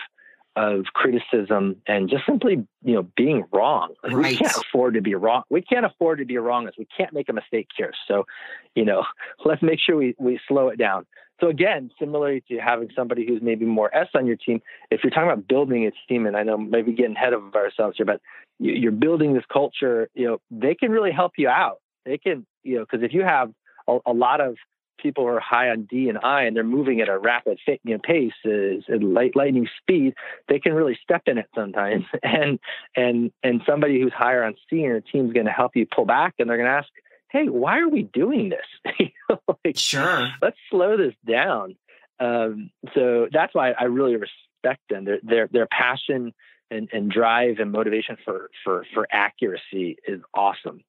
of 0.58 0.86
criticism 0.92 1.76
and 1.88 2.10
just 2.10 2.26
simply 2.26 2.66
you 2.84 2.96
know 2.96 3.08
being 3.16 3.46
wrong 3.52 3.94
like 4.04 4.12
right. 4.12 4.32
we 4.32 4.38
can't 4.38 4.58
afford 4.58 4.96
to 4.96 5.02
be 5.02 5.14
wrong 5.14 5.44
we 5.52 5.62
can't 5.62 5.86
afford 5.86 6.18
to 6.18 6.26
be 6.26 6.36
wrong 6.38 6.68
as 6.68 6.74
we 6.80 6.88
can't 6.98 7.14
make 7.14 7.30
a 7.30 7.34
mistake 7.34 7.68
here 7.78 7.94
so 8.08 8.26
you 8.74 8.84
know 8.84 9.04
let's 9.46 9.62
make 9.62 9.80
sure 9.80 9.96
we, 9.96 10.16
we 10.18 10.40
slow 10.48 10.70
it 10.70 10.78
down 10.78 11.06
so 11.39 11.47
again 11.47 11.91
similarly 12.00 12.43
to 12.47 12.58
having 12.58 12.89
somebody 12.95 13.26
who's 13.28 13.41
maybe 13.41 13.65
more 13.65 13.93
s 13.95 14.08
on 14.15 14.26
your 14.26 14.36
team 14.36 14.62
if 14.91 15.02
you're 15.04 15.12
talking 15.12 15.30
about 15.30 15.47
building 15.47 15.86
a 15.86 15.91
team 16.08 16.26
and 16.26 16.36
i 16.38 16.43
know 16.43 16.58
maybe 16.58 16.93
getting 16.93 17.15
ahead 17.15 17.34
of 17.34 17.56
ourselves 17.56 17.97
here 17.97 18.06
but 18.06 18.21
you're 18.60 18.91
building 18.91 19.34
this 19.34 19.43
culture 19.52 20.10
you 20.13 20.28
know 20.28 20.39
they 20.52 20.73
can 20.76 20.91
really 20.91 21.12
help 21.12 21.34
you 21.38 21.47
out 21.47 21.80
they 22.06 22.17
can 22.17 22.45
you 22.63 22.78
know 22.78 22.86
because 22.89 23.04
if 23.04 23.13
you 23.13 23.21
have 23.21 23.52
a, 23.88 23.97
a 24.06 24.13
lot 24.13 24.41
of 24.41 24.56
people 24.97 25.23
who 25.23 25.30
are 25.30 25.39
high 25.39 25.69
on 25.69 25.84
D 25.84 26.10
and 26.10 26.17
I 26.23 26.43
and 26.43 26.56
they're 26.56 26.63
moving 26.63 27.02
at 27.02 27.10
a 27.10 27.17
rapid 27.17 27.60
you 27.65 27.80
know, 27.86 28.00
pace, 28.04 28.34
is 28.43 28.84
light, 28.89 29.36
lightning 29.36 29.67
speed, 29.82 30.13
they 30.50 30.60
can 30.60 30.73
really 30.73 30.97
step 31.02 31.23
in 31.28 31.38
it 31.38 31.47
sometimes. 31.56 32.06
And 32.23 32.60
and 32.95 33.32
and 33.43 33.62
somebody 33.65 34.02
who's 34.02 34.13
higher 34.13 34.43
on 34.43 34.56
C 34.69 34.84
and 34.84 34.95
a 34.95 35.02
team's 35.02 35.34
going 35.34 35.45
to 35.45 35.52
help 35.52 35.76
you 35.76 35.86
pull 35.86 36.06
back, 36.06 36.36
and 36.39 36.50
they're 36.50 36.58
going 36.58 36.69
to 36.69 36.76
ask, 36.76 36.89
"Hey, 37.30 37.48
why 37.48 37.80
are 37.80 37.90
we 37.90 38.04
doing 38.04 38.50
this? 38.50 39.10
like, 39.66 39.78
sure, 39.78 40.30
let's 40.42 40.58
slow 40.70 40.98
this 40.98 41.16
down." 41.28 41.76
Um, 42.20 42.72
so 42.96 43.28
that's 43.32 43.54
why 43.54 43.72
I 43.72 43.86
really 43.86 44.16
respect 44.16 44.82
them. 44.90 45.06
Their 45.06 45.20
their 45.24 45.48
their 45.48 45.68
passion 45.68 46.34
and, 46.72 46.90
and 46.92 47.12
drive 47.12 47.60
and 47.60 47.72
motivation 47.72 48.18
for 48.24 48.50
for 48.63 48.86
for 48.94 49.08
accuracy 49.12 49.98
is 50.08 50.22
awesome. 50.34 50.82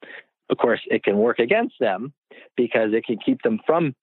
Of 0.51 0.59
course, 0.59 0.81
it 0.91 1.05
can 1.05 1.19
work 1.19 1.39
against 1.39 1.75
them 1.79 2.13
because 2.57 2.93
it 2.95 3.05
can 3.05 3.19
keep 3.19 3.43
them 3.43 3.61
from 3.67 3.95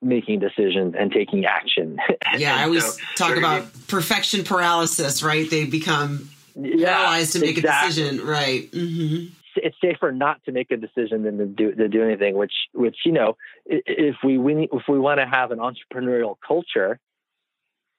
making 0.00 0.38
decisions 0.38 0.94
and 0.98 1.10
taking 1.10 1.44
action. 1.44 1.98
Yeah, 2.36 2.54
I 2.54 2.64
always 2.64 2.84
so, 2.84 3.00
talk 3.16 3.36
about 3.36 3.66
perfection 3.88 4.44
paralysis, 4.44 5.22
right? 5.22 5.50
They 5.50 5.64
become 5.64 6.28
yeah, 6.54 6.94
paralyzed 6.94 7.32
to 7.32 7.40
make 7.40 7.56
exactly. 7.56 8.02
a 8.02 8.04
decision, 8.04 8.26
right? 8.26 8.70
Mm-hmm. 8.70 9.34
It's 9.62 9.76
safer 9.80 10.12
not 10.12 10.44
to 10.44 10.52
make 10.52 10.70
a 10.70 10.76
decision 10.76 11.22
than 11.22 11.38
to 11.38 11.46
do 11.46 11.74
to 11.74 11.88
do 11.88 12.02
anything. 12.02 12.36
Which, 12.36 12.52
which 12.72 12.96
you 13.04 13.12
know, 13.12 13.36
if 13.66 14.16
we, 14.24 14.38
we 14.38 14.68
if 14.72 14.82
we 14.88 14.98
want 14.98 15.20
to 15.20 15.26
have 15.26 15.50
an 15.50 15.58
entrepreneurial 15.58 16.36
culture, 16.46 16.98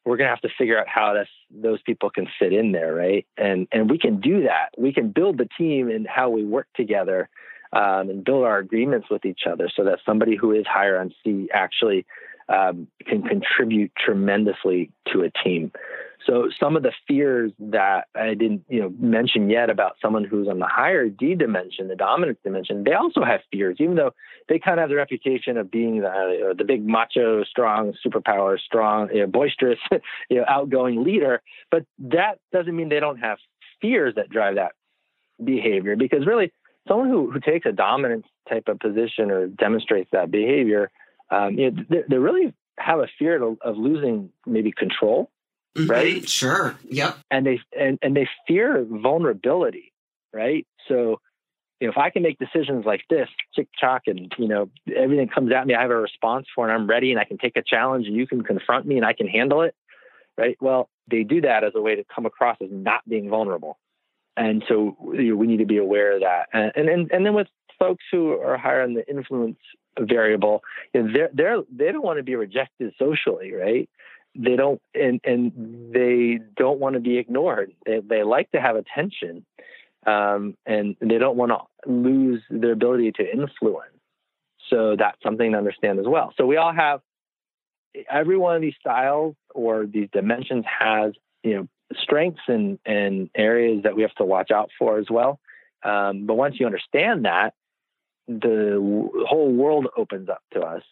we're 0.06 0.18
going 0.18 0.28
to 0.28 0.32
have 0.32 0.42
to 0.42 0.50
figure 0.58 0.80
out 0.80 0.88
how 0.88 1.14
those 1.52 1.82
people 1.84 2.10
can 2.10 2.28
fit 2.40 2.54
in 2.54 2.72
there, 2.72 2.94
right? 2.94 3.28
And 3.38 3.68
and 3.72 3.90
we 3.90 3.98
can 3.98 4.20
do 4.20 4.44
that. 4.44 4.70
We 4.78 4.94
can 4.94 5.12
build 5.12 5.38
the 5.38 5.48
team 5.58 5.90
and 5.90 6.08
how 6.08 6.30
we 6.30 6.44
work 6.44 6.68
together 6.76 7.30
um, 7.74 8.10
and 8.10 8.24
build 8.24 8.46
our 8.46 8.58
agreements 8.58 9.08
with 9.10 9.26
each 9.26 9.42
other 9.50 9.70
so 9.76 9.84
that 9.84 10.00
somebody 10.06 10.36
who 10.36 10.52
is 10.52 10.66
higher 10.68 11.00
on 11.00 11.14
C 11.24 11.50
actually 11.54 12.06
um, 12.48 12.88
can 13.06 13.22
contribute 13.22 13.92
tremendously 13.96 14.92
to 15.14 15.22
a 15.22 15.30
team. 15.44 15.72
So 16.26 16.50
some 16.60 16.76
of 16.76 16.84
the 16.84 16.92
fears 17.08 17.52
that 17.60 18.08
I 18.14 18.34
didn't, 18.34 18.64
you 18.68 18.82
know, 18.82 18.94
mention 19.00 19.50
yet 19.50 19.70
about 19.70 19.96
someone 20.02 20.26
who's 20.26 20.48
on 20.48 20.60
the 20.60 20.68
higher 20.68 21.08
D 21.08 21.34
dimension, 21.34 21.88
the 21.88 21.96
dominance 21.96 22.40
dimension, 22.44 22.84
they 22.84 22.94
also 22.94 23.24
have 23.24 23.40
fears, 23.52 23.78
even 23.80 23.96
though 23.96 24.12
they 24.50 24.60
kind 24.60 24.80
of 24.80 24.84
have 24.84 24.90
the 24.90 24.96
reputation 24.96 25.58
of 25.58 25.72
being 25.72 26.02
the, 26.02 26.50
uh, 26.52 26.54
the 26.58 26.66
big 26.66 26.86
macho, 26.86 27.44
strong, 27.46 27.94
superpower, 28.06 28.60
strong, 28.60 29.10
you 29.14 29.22
know, 29.22 29.28
boisterous, 29.28 29.80
you 30.30 30.38
know, 30.38 30.46
outgoing 30.48 31.04
leader. 31.04 31.42
But 31.72 31.86
that 32.00 32.40
doesn't 32.52 32.76
mean 32.76 32.90
they 32.90 33.00
don't 33.00 33.20
have 33.20 33.38
fears 33.82 34.16
that 34.16 34.30
drive 34.30 34.56
that 34.56 34.74
behavior 35.44 35.96
because 35.96 36.26
really 36.26 36.52
someone 36.88 37.08
who, 37.08 37.32
who 37.32 37.40
takes 37.40 37.66
a 37.66 37.72
dominance 37.72 38.26
type 38.50 38.68
of 38.68 38.80
position 38.80 39.32
or 39.32 39.48
demonstrates 39.48 40.10
that 40.12 40.32
behavior, 40.32 40.92
um, 41.32 41.54
you 41.54 41.72
know, 41.72 41.84
they, 41.90 42.04
they 42.10 42.18
really 42.18 42.54
have 42.78 43.00
a 43.00 43.08
fear 43.18 43.42
of, 43.42 43.58
of 43.62 43.78
losing 43.78 44.30
maybe 44.46 44.72
control 44.72 45.30
mm-hmm. 45.78 45.90
right? 45.90 46.28
Sure. 46.28 46.76
Yep. 46.90 47.18
And 47.32 47.46
they 47.46 47.60
and, 47.78 48.00
and 48.02 48.16
they 48.16 48.28
fear 48.48 48.86
vulnerability, 48.90 49.94
right? 50.34 50.66
So, 50.88 51.20
you 51.80 51.88
know, 51.88 51.92
if 51.92 51.98
I 51.98 52.10
can 52.10 52.24
make 52.24 52.38
decisions 52.40 52.86
like 52.86 53.02
this, 53.10 53.30
tick 53.56 53.68
tock, 53.80 54.04
and 54.08 54.32
you 54.38 54.48
know, 54.48 54.70
everything 54.96 55.30
comes 55.30 55.52
at 55.52 55.66
me, 55.66 55.76
I 55.76 55.82
have 55.82 55.92
a 55.92 55.96
response 55.96 56.48
for, 56.54 56.68
and 56.68 56.74
I'm 56.74 56.88
ready, 56.88 57.12
and 57.12 57.20
I 57.20 57.24
can 57.24 57.38
take 57.38 57.56
a 57.56 57.64
challenge, 57.64 58.08
and 58.08 58.16
you 58.16 58.28
can 58.28 58.44
confront 58.44 58.86
me, 58.86 58.98
and 58.98 59.06
I 59.06 59.14
can 59.14 59.28
handle 59.28 59.62
it, 59.62 59.76
right? 60.38 60.58
Well, 60.60 60.90
they 61.10 61.24
do 61.24 61.42
that 61.42 61.64
as 61.64 61.74
a 61.76 61.82
way 61.82 61.96
to 61.96 62.04
come 62.14 62.26
across 62.26 62.58
as 62.62 62.70
not 62.72 63.08
being 63.08 63.30
vulnerable, 63.30 63.78
and 64.36 64.64
so 64.68 64.98
you 65.14 65.30
know, 65.30 65.36
we 65.36 65.48
need 65.48 65.58
to 65.58 65.66
be 65.66 65.78
aware 65.78 66.16
of 66.16 66.22
that. 66.22 66.48
And 66.54 66.90
and 66.90 67.12
and 67.12 67.26
then 67.26 67.34
with 67.34 67.48
folks 67.78 68.04
who 68.12 68.34
are 68.34 68.58
higher 68.58 68.84
on 68.84 68.94
the 68.94 69.10
influence 69.10 69.58
variable, 69.98 70.62
you 70.94 71.04
know, 71.04 71.14
they're 71.14 71.30
they're 71.34 71.64
they 71.72 71.92
don't 71.92 72.04
want 72.04 72.18
to 72.18 72.24
be 72.24 72.36
rejected 72.36 72.94
socially, 73.00 73.54
right? 73.54 73.90
They 74.40 74.56
don't 74.56 74.82
and 74.94 75.20
and 75.26 75.94
they 75.94 76.40
don't 76.56 76.80
want 76.80 76.94
to 76.94 77.02
be 77.02 77.18
ignored. 77.18 77.74
They 77.86 78.00
they 78.00 78.24
like 78.24 78.50
to 78.52 78.62
have 78.62 78.78
attention, 78.78 79.46
um, 80.06 80.56
and 80.66 80.96
they 81.02 81.18
don't 81.18 81.36
want 81.36 81.52
to 81.52 81.92
lose 81.92 82.42
their 82.50 82.72
ability 82.72 83.12
to 83.14 83.32
influence. 83.32 83.92
So 84.70 84.96
that's 84.98 85.22
something 85.22 85.52
to 85.52 85.58
understand 85.58 86.00
as 86.00 86.06
well. 86.08 86.34
So 86.38 86.46
we 86.46 86.58
all 86.58 86.74
have 86.74 87.02
every 88.10 88.38
one 88.38 88.56
of 88.56 88.62
these 88.62 88.76
styles 88.80 89.36
or 89.54 89.86
these 89.86 90.08
dimensions 90.14 90.64
has 90.80 91.14
you 91.44 91.56
know 91.56 91.68
strengths 92.02 92.42
and 92.48 92.80
and 92.86 93.30
areas 93.36 93.84
that 93.84 93.96
we 93.96 94.04
have 94.04 94.16
to 94.16 94.26
watch 94.26 94.52
out 94.52 94.70
for 94.80 95.00
as 95.00 95.08
well. 95.10 95.40
Um, 95.84 96.26
but 96.26 96.36
once 96.36 96.60
you 96.60 96.66
understand 96.66 97.26
that, 97.26 97.54
the 98.28 98.78
whole 99.28 99.52
world 99.52 99.88
opens 99.98 100.30
up 100.30 100.44
to 100.54 100.62
us 100.62 100.84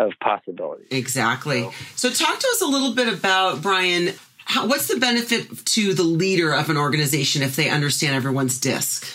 of 0.00 0.12
possibilities. 0.22 0.88
Exactly. 0.90 1.62
So, 1.94 2.08
so 2.08 2.24
talk 2.24 2.38
to 2.38 2.48
us 2.48 2.62
a 2.62 2.66
little 2.66 2.94
bit 2.94 3.12
about 3.12 3.62
Brian. 3.62 4.14
How, 4.46 4.66
what's 4.66 4.88
the 4.88 4.98
benefit 4.98 5.64
to 5.66 5.94
the 5.94 6.02
leader 6.02 6.52
of 6.52 6.70
an 6.70 6.76
organization 6.76 7.42
if 7.42 7.54
they 7.54 7.68
understand 7.68 8.16
everyone's 8.16 8.58
disc? 8.58 9.06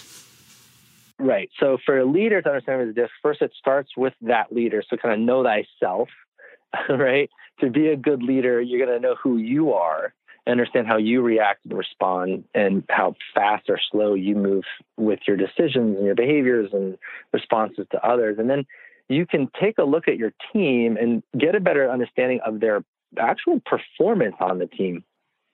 Right. 1.17 1.50
So 1.60 1.78
for 1.86 1.98
a 1.98 2.06
leader 2.06 2.41
to 2.41 2.50
understand 2.50 2.82
his 2.88 2.95
disc, 2.95 3.12
first 3.21 3.41
it 3.41 3.52
starts 3.58 3.89
with 3.98 4.13
that 4.21 4.54
leader. 4.54 4.84
So 4.88 4.95
kind 4.95 5.13
of 5.13 5.19
know 5.19 5.43
thyself, 5.43 6.10
right? 6.89 7.30
To 7.62 7.69
be 7.69 7.88
a 7.88 7.95
good 7.95 8.21
leader, 8.21 8.62
you're 8.62 8.86
going 8.86 9.02
to 9.02 9.06
know 9.06 9.15
who 9.15 9.38
you 9.38 9.74
are, 9.74 10.13
understand 10.45 10.88
how 10.88 10.98
you 10.98 11.21
react 11.21 11.65
and 11.65 11.76
respond, 11.76 12.43
and 12.54 12.84
how 12.89 13.15
fast 13.34 13.69
or 13.69 13.80
slow 13.91 14.13
you 14.13 14.36
move 14.36 14.65
with 14.98 15.19
your 15.26 15.38
decisions 15.38 15.98
and 15.98 16.06
your 16.06 16.15
behaviors 16.15 16.69
and 16.74 16.98
responses 17.32 17.88
to 17.91 18.06
others. 18.06 18.38
And 18.38 18.50
then 18.50 18.65
you 19.10 19.26
can 19.26 19.50
take 19.60 19.78
a 19.78 19.84
look 19.84 20.08
at 20.08 20.18
your 20.18 20.34
team 20.52 20.98
and 20.98 21.24
get 21.38 21.56
a 21.56 21.60
better 21.60 21.89
understanding 21.89 22.39
of 22.46 22.60
their 22.60 22.84
actual 23.18 23.62
performance 23.65 24.36
on 24.39 24.60
the 24.60 24.68
team. 24.68 25.04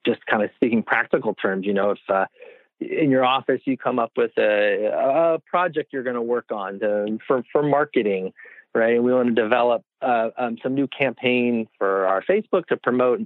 Just 0.05 0.25
kind 0.25 0.43
of 0.43 0.49
speaking 0.55 0.83
practical 0.83 1.35
terms, 1.35 1.65
you 1.65 1.73
know, 1.73 1.91
if 1.91 1.99
uh, 2.09 2.25
in 2.79 3.11
your 3.11 3.23
office 3.23 3.61
you 3.65 3.77
come 3.77 3.99
up 3.99 4.11
with 4.17 4.31
a, 4.37 4.85
a 4.91 5.39
project 5.47 5.93
you're 5.93 6.03
going 6.03 6.15
to 6.15 6.21
work 6.21 6.51
on 6.51 6.79
to, 6.79 7.19
for 7.27 7.43
for 7.51 7.61
marketing, 7.61 8.33
right? 8.73 9.01
We 9.01 9.13
want 9.13 9.35
to 9.35 9.41
develop 9.41 9.83
uh, 10.01 10.29
um, 10.37 10.57
some 10.63 10.73
new 10.73 10.87
campaign 10.87 11.67
for 11.77 12.07
our 12.07 12.23
Facebook 12.23 12.65
to 12.67 12.77
promote 12.77 13.21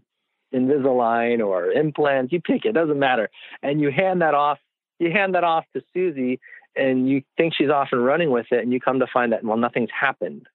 Invisalign 0.53 1.45
or 1.45 1.71
implants. 1.71 2.31
You 2.31 2.41
pick 2.41 2.65
it, 2.65 2.73
doesn't 2.73 2.99
matter, 2.99 3.29
and 3.61 3.81
you 3.81 3.91
hand 3.91 4.21
that 4.21 4.33
off. 4.33 4.59
You 4.99 5.11
hand 5.11 5.35
that 5.35 5.43
off 5.43 5.65
to 5.73 5.83
Susie, 5.93 6.39
and 6.75 7.09
you 7.09 7.21
think 7.37 7.53
she's 7.55 7.69
off 7.69 7.89
and 7.91 8.03
running 8.03 8.31
with 8.31 8.47
it 8.51 8.63
and 8.63 8.71
you 8.73 8.79
come 8.79 8.99
to 8.99 9.07
find 9.11 9.31
that 9.31 9.43
well 9.43 9.57
nothing's 9.57 9.89
happened. 9.97 10.47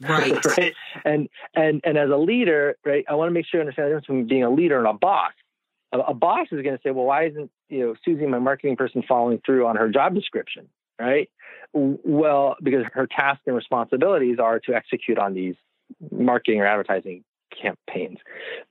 Right. 0.00 0.36
Right? 0.58 0.74
And 1.04 1.28
and 1.54 1.80
and 1.84 1.96
as 1.98 2.10
a 2.10 2.16
leader 2.16 2.76
right 2.84 3.04
i 3.08 3.14
want 3.14 3.28
to 3.28 3.32
make 3.32 3.46
sure 3.46 3.60
you 3.60 3.62
understand 3.62 3.86
the 3.86 3.90
difference 3.90 4.06
between 4.06 4.28
being 4.28 4.44
a 4.44 4.50
leader 4.50 4.78
and 4.78 4.86
a 4.86 4.92
boss. 4.92 5.32
A, 5.92 5.98
a 5.98 6.14
boss 6.14 6.48
is 6.52 6.62
going 6.62 6.76
to 6.76 6.82
say 6.82 6.90
well 6.90 7.06
why 7.06 7.26
isn't 7.26 7.50
you 7.68 7.80
know 7.80 7.94
susie 8.04 8.26
my 8.26 8.38
marketing 8.38 8.76
person 8.76 9.02
following 9.06 9.40
through 9.44 9.66
on 9.66 9.76
her 9.76 9.88
job 9.88 10.14
description? 10.14 10.68
Right? 11.00 11.30
Well 11.72 12.56
because 12.62 12.84
her 12.92 13.06
tasks 13.06 13.42
and 13.46 13.56
responsibilities 13.56 14.38
are 14.38 14.60
to 14.60 14.74
execute 14.74 15.18
on 15.18 15.34
these 15.34 15.54
marketing 16.10 16.60
or 16.60 16.66
advertising 16.66 17.24
campaigns. 17.50 18.18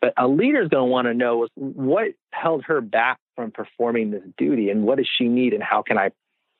But 0.01 0.13
a 0.17 0.27
leader 0.27 0.61
is 0.61 0.69
going 0.69 0.87
to 0.87 0.91
want 0.91 1.07
to 1.07 1.13
know 1.13 1.47
what 1.55 2.09
held 2.31 2.63
her 2.65 2.81
back 2.81 3.19
from 3.35 3.51
performing 3.51 4.11
this 4.11 4.23
duty 4.37 4.69
and 4.69 4.83
what 4.83 4.97
does 4.97 5.09
she 5.17 5.27
need 5.27 5.53
and 5.53 5.63
how 5.63 5.81
can 5.81 5.97
i 5.97 6.11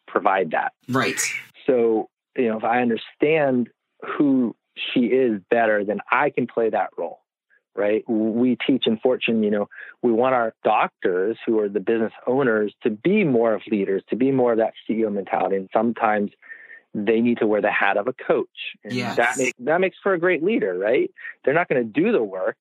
provide 0.08 0.52
that. 0.52 0.74
Right. 0.90 1.20
So, 1.66 2.10
you 2.36 2.50
know, 2.50 2.58
if 2.58 2.64
I 2.64 2.82
understand 2.82 3.70
who 4.18 4.56
she 4.76 5.06
is 5.06 5.42
better, 5.50 5.84
then 5.84 6.00
I 6.12 6.30
can 6.30 6.48
play 6.48 6.70
that 6.70 6.90
role. 6.98 7.20
Right. 7.78 8.08
We 8.08 8.58
teach 8.66 8.88
in 8.88 8.98
Fortune, 9.00 9.44
you 9.44 9.52
know, 9.52 9.68
we 10.02 10.14
want 10.14 10.34
our 10.34 10.54
doctors 10.64 11.38
who 11.46 11.60
are 11.60 11.68
the 11.68 11.82
business 11.82 12.14
owners 12.26 12.74
to 12.84 12.90
be 12.90 13.26
more 13.26 13.54
of 13.54 13.64
leaders, 13.70 14.02
to 14.10 14.16
be 14.16 14.32
more 14.32 14.54
of 14.54 14.60
that 14.60 14.74
CEO 14.88 15.12
mentality. 15.12 15.58
And 15.58 15.70
sometimes 15.74 16.32
they 16.96 17.20
need 17.20 17.40
to 17.40 17.48
wear 17.48 17.62
the 17.62 17.72
hat 17.72 17.98
of 17.98 18.08
a 18.08 18.14
coach. 18.14 18.48
And 18.86 18.94
yes. 18.94 19.18
that 19.18 19.38
makes 19.38 19.54
that 19.60 19.82
makes 19.82 19.98
for 20.02 20.14
a 20.14 20.20
great 20.20 20.42
leader, 20.42 20.78
right? 20.78 21.12
They're 21.44 21.54
not 21.54 21.68
going 21.68 21.84
to 21.84 22.02
do 22.02 22.14
the 22.14 22.24
work, 22.24 22.56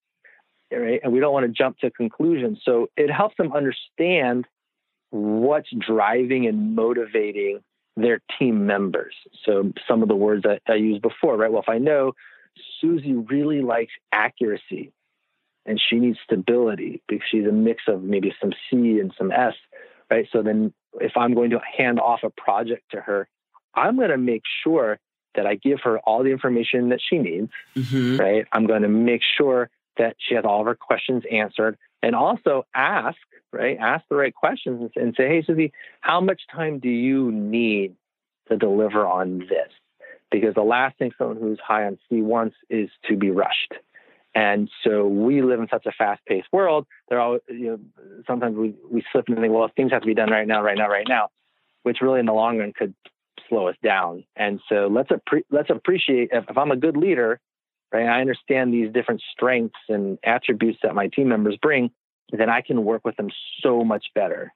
right? 0.72 1.00
And 1.02 1.12
we 1.12 1.20
don't 1.20 1.32
want 1.32 1.46
to 1.46 1.52
jump 1.52 1.78
to 1.78 1.90
conclusions. 1.92 2.60
So 2.64 2.88
it 2.96 3.10
helps 3.10 3.36
them 3.36 3.52
understand 3.52 4.46
what's 5.14 5.68
driving 5.70 6.46
and 6.46 6.74
motivating 6.74 7.60
their 7.96 8.20
team 8.36 8.66
members. 8.66 9.14
So 9.44 9.72
some 9.86 10.02
of 10.02 10.08
the 10.08 10.16
words 10.16 10.42
that 10.42 10.60
I 10.66 10.74
used 10.74 11.02
before, 11.02 11.36
right? 11.36 11.52
Well, 11.52 11.62
if 11.62 11.68
I 11.68 11.78
know 11.78 12.14
Susie 12.80 13.14
really 13.14 13.62
likes 13.62 13.92
accuracy 14.10 14.92
and 15.66 15.80
she 15.80 15.96
needs 15.96 16.18
stability 16.24 17.00
because 17.06 17.24
she's 17.30 17.46
a 17.46 17.52
mix 17.52 17.84
of 17.86 18.02
maybe 18.02 18.34
some 18.40 18.52
C 18.68 18.98
and 18.98 19.14
some 19.16 19.30
S, 19.30 19.54
right? 20.10 20.26
So 20.32 20.42
then 20.42 20.74
if 20.94 21.12
I'm 21.16 21.34
going 21.34 21.50
to 21.50 21.60
hand 21.60 22.00
off 22.00 22.24
a 22.24 22.30
project 22.30 22.82
to 22.90 23.00
her, 23.00 23.28
I'm 23.72 23.96
going 23.96 24.10
to 24.10 24.18
make 24.18 24.42
sure 24.64 24.98
that 25.36 25.46
I 25.46 25.54
give 25.54 25.78
her 25.84 26.00
all 26.00 26.24
the 26.24 26.30
information 26.30 26.88
that 26.88 27.00
she 27.08 27.18
needs, 27.18 27.52
mm-hmm. 27.76 28.16
right? 28.16 28.46
I'm 28.52 28.66
going 28.66 28.82
to 28.82 28.88
make 28.88 29.22
sure 29.38 29.70
that 29.96 30.16
she 30.18 30.34
has 30.34 30.44
all 30.44 30.60
of 30.60 30.66
her 30.66 30.74
questions 30.74 31.22
answered 31.30 31.78
and 32.04 32.14
also 32.14 32.66
ask, 32.74 33.16
right? 33.50 33.78
Ask 33.80 34.04
the 34.10 34.16
right 34.16 34.34
questions 34.34 34.90
and 34.94 35.14
say, 35.16 35.26
hey, 35.26 35.42
Susie, 35.46 35.72
how 36.02 36.20
much 36.20 36.42
time 36.54 36.78
do 36.78 36.90
you 36.90 37.32
need 37.32 37.94
to 38.48 38.58
deliver 38.58 39.06
on 39.06 39.38
this? 39.38 39.72
Because 40.30 40.54
the 40.54 40.62
last 40.62 40.98
thing 40.98 41.12
someone 41.16 41.38
who's 41.38 41.58
high 41.66 41.86
on 41.86 41.98
C 42.08 42.20
wants 42.20 42.56
is 42.68 42.90
to 43.08 43.16
be 43.16 43.30
rushed. 43.30 43.72
And 44.34 44.68
so 44.82 45.06
we 45.06 45.40
live 45.40 45.60
in 45.60 45.68
such 45.70 45.86
a 45.86 45.92
fast-paced 45.92 46.48
world. 46.52 46.86
There 47.08 47.20
are, 47.20 47.38
you 47.48 47.66
know, 47.68 47.78
sometimes 48.26 48.56
we, 48.56 48.74
we 48.90 49.02
slip 49.10 49.28
and 49.28 49.38
think, 49.38 49.54
well, 49.54 49.70
things 49.74 49.92
have 49.92 50.02
to 50.02 50.06
be 50.06 50.14
done 50.14 50.30
right 50.30 50.46
now, 50.46 50.60
right 50.62 50.76
now, 50.76 50.88
right 50.88 51.06
now, 51.08 51.30
which 51.84 51.98
really 52.02 52.20
in 52.20 52.26
the 52.26 52.32
long 52.32 52.58
run 52.58 52.74
could 52.76 52.94
slow 53.48 53.68
us 53.68 53.76
down. 53.82 54.24
And 54.36 54.60
so 54.68 54.88
let's 54.90 55.10
appre- 55.10 55.44
let's 55.50 55.70
appreciate 55.70 56.30
if, 56.32 56.44
if 56.50 56.58
I'm 56.58 56.70
a 56.70 56.76
good 56.76 56.98
leader, 56.98 57.40
right? 57.94 58.06
I 58.06 58.20
understand 58.20 58.74
these 58.74 58.92
different 58.92 59.22
strengths 59.32 59.78
and 59.88 60.18
attributes 60.24 60.80
that 60.82 60.94
my 60.94 61.06
team 61.06 61.28
members 61.28 61.56
bring, 61.62 61.90
then 62.32 62.50
I 62.50 62.60
can 62.60 62.84
work 62.84 63.04
with 63.04 63.16
them 63.16 63.28
so 63.62 63.84
much 63.84 64.06
better. 64.14 64.52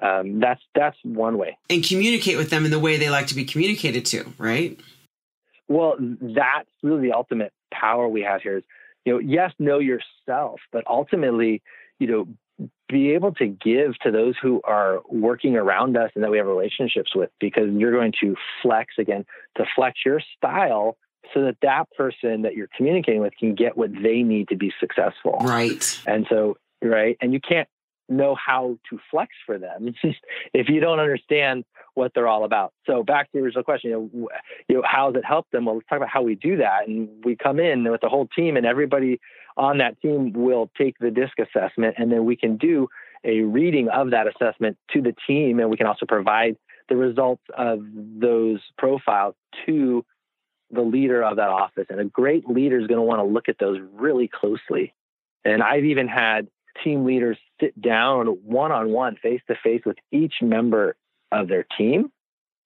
Um, 0.00 0.40
that's 0.40 0.60
that's 0.74 0.96
one 1.02 1.38
way. 1.38 1.56
And 1.70 1.84
communicate 1.84 2.36
with 2.36 2.50
them 2.50 2.64
in 2.64 2.70
the 2.70 2.78
way 2.78 2.96
they 2.96 3.08
like 3.08 3.28
to 3.28 3.34
be 3.34 3.44
communicated 3.44 4.04
to, 4.06 4.32
right? 4.36 4.78
Well, 5.68 5.96
that's 5.98 6.68
really 6.82 7.08
the 7.08 7.12
ultimate 7.12 7.52
power 7.72 8.08
we 8.08 8.22
have 8.22 8.42
here. 8.42 8.58
Is 8.58 8.64
you 9.04 9.14
know, 9.14 9.18
yes, 9.18 9.52
know 9.58 9.78
yourself, 9.78 10.60
but 10.70 10.84
ultimately, 10.86 11.62
you 11.98 12.06
know, 12.06 12.68
be 12.88 13.12
able 13.12 13.32
to 13.34 13.46
give 13.46 13.98
to 14.00 14.10
those 14.10 14.34
who 14.40 14.60
are 14.64 15.00
working 15.08 15.56
around 15.56 15.96
us 15.96 16.10
and 16.14 16.24
that 16.24 16.30
we 16.30 16.38
have 16.38 16.46
relationships 16.46 17.14
with, 17.14 17.30
because 17.40 17.68
you're 17.72 17.92
going 17.92 18.12
to 18.20 18.34
flex 18.60 18.94
again 18.98 19.24
to 19.56 19.64
flex 19.74 20.00
your 20.04 20.20
style 20.36 20.96
so 21.32 21.42
that 21.42 21.56
that 21.62 21.84
person 21.96 22.42
that 22.42 22.54
you're 22.54 22.68
communicating 22.76 23.20
with 23.20 23.34
can 23.38 23.54
get 23.54 23.76
what 23.76 23.90
they 24.02 24.22
need 24.22 24.48
to 24.48 24.56
be 24.56 24.72
successful. 24.80 25.38
Right. 25.42 26.00
And 26.06 26.26
so, 26.28 26.56
right. 26.82 27.16
And 27.20 27.32
you 27.32 27.40
can't 27.40 27.68
know 28.08 28.34
how 28.34 28.76
to 28.90 28.98
flex 29.10 29.30
for 29.46 29.58
them 29.58 29.94
if 30.54 30.68
you 30.68 30.80
don't 30.80 31.00
understand 31.00 31.64
what 31.94 32.12
they're 32.14 32.28
all 32.28 32.44
about. 32.44 32.72
So 32.86 33.02
back 33.02 33.30
to 33.32 33.38
the 33.38 33.44
original 33.44 33.64
question, 33.64 33.90
you 33.90 33.96
know, 33.96 34.28
you 34.68 34.76
know, 34.76 34.82
how 34.84 35.08
has 35.08 35.16
it 35.16 35.24
helped 35.24 35.52
them? 35.52 35.66
Well, 35.66 35.76
let's 35.76 35.88
talk 35.88 35.98
about 35.98 36.08
how 36.08 36.22
we 36.22 36.34
do 36.34 36.56
that. 36.58 36.88
And 36.88 37.08
we 37.24 37.36
come 37.36 37.60
in 37.60 37.90
with 37.90 38.00
the 38.00 38.08
whole 38.08 38.28
team, 38.34 38.56
and 38.56 38.64
everybody 38.64 39.20
on 39.56 39.78
that 39.78 40.00
team 40.00 40.32
will 40.32 40.70
take 40.78 40.98
the 40.98 41.10
DISC 41.10 41.38
assessment, 41.38 41.96
and 41.98 42.10
then 42.10 42.24
we 42.24 42.36
can 42.36 42.56
do 42.56 42.88
a 43.24 43.42
reading 43.42 43.88
of 43.88 44.10
that 44.10 44.26
assessment 44.26 44.76
to 44.92 45.02
the 45.02 45.14
team, 45.26 45.60
and 45.60 45.70
we 45.70 45.76
can 45.76 45.86
also 45.86 46.06
provide 46.06 46.56
the 46.88 46.96
results 46.96 47.42
of 47.56 47.80
those 47.94 48.60
profiles 48.78 49.34
to 49.66 50.04
the 50.72 50.82
leader 50.82 51.22
of 51.22 51.36
that 51.36 51.48
office. 51.48 51.86
And 51.90 52.00
a 52.00 52.04
great 52.04 52.48
leader 52.48 52.78
is 52.80 52.86
going 52.86 52.98
to 52.98 53.02
want 53.02 53.20
to 53.20 53.24
look 53.24 53.48
at 53.48 53.58
those 53.58 53.78
really 53.92 54.28
closely. 54.28 54.94
And 55.44 55.62
I've 55.62 55.84
even 55.84 56.08
had 56.08 56.48
team 56.82 57.04
leaders 57.04 57.36
sit 57.60 57.80
down 57.80 58.26
one 58.26 58.72
on 58.72 58.90
one, 58.90 59.16
face 59.16 59.40
to 59.48 59.54
face 59.62 59.82
with 59.84 59.96
each 60.10 60.34
member 60.40 60.96
of 61.30 61.48
their 61.48 61.66
team 61.76 62.10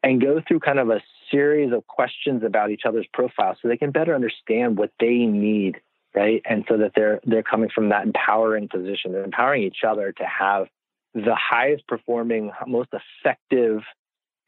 and 0.02 0.20
go 0.20 0.40
through 0.46 0.60
kind 0.60 0.78
of 0.78 0.90
a 0.90 1.02
series 1.30 1.72
of 1.72 1.86
questions 1.86 2.42
about 2.44 2.70
each 2.70 2.82
other's 2.86 3.06
profiles 3.12 3.58
so 3.60 3.68
they 3.68 3.76
can 3.76 3.90
better 3.90 4.14
understand 4.14 4.78
what 4.78 4.92
they 5.00 5.26
need 5.26 5.80
right 6.14 6.42
and 6.48 6.64
so 6.68 6.76
that 6.76 6.92
they're 6.94 7.20
they're 7.24 7.42
coming 7.42 7.68
from 7.74 7.88
that 7.88 8.04
empowering 8.04 8.68
position 8.68 9.12
they're 9.12 9.24
empowering 9.24 9.62
each 9.62 9.82
other 9.86 10.12
to 10.12 10.24
have 10.24 10.66
the 11.14 11.34
highest 11.34 11.86
performing 11.88 12.52
most 12.66 12.88
effective 12.92 13.82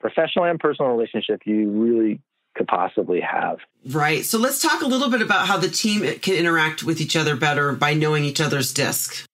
professional 0.01 0.45
and 0.45 0.61
personal 0.61 0.93
relationship 0.93 1.43
you 1.45 1.69
really 1.71 2.21
could 2.59 2.67
possibly 2.67 3.21
have. 3.21 3.59
Right. 3.89 4.25
So 4.25 4.39
let's 4.39 4.61
talk 4.61 4.83
a 4.83 4.87
little 4.87 5.09
bit 5.09 5.23
about 5.23 5.47
how 5.47 5.57
the 5.57 5.69
team 5.69 6.01
can 6.19 6.35
interact 6.35 6.83
with 6.83 7.01
each 7.01 7.17
other 7.17 7.37
better 7.37 7.73
by 7.73 7.95
knowing 7.95 8.25
each 8.25 8.41
other's 8.41 8.75
disc. 8.75 9.27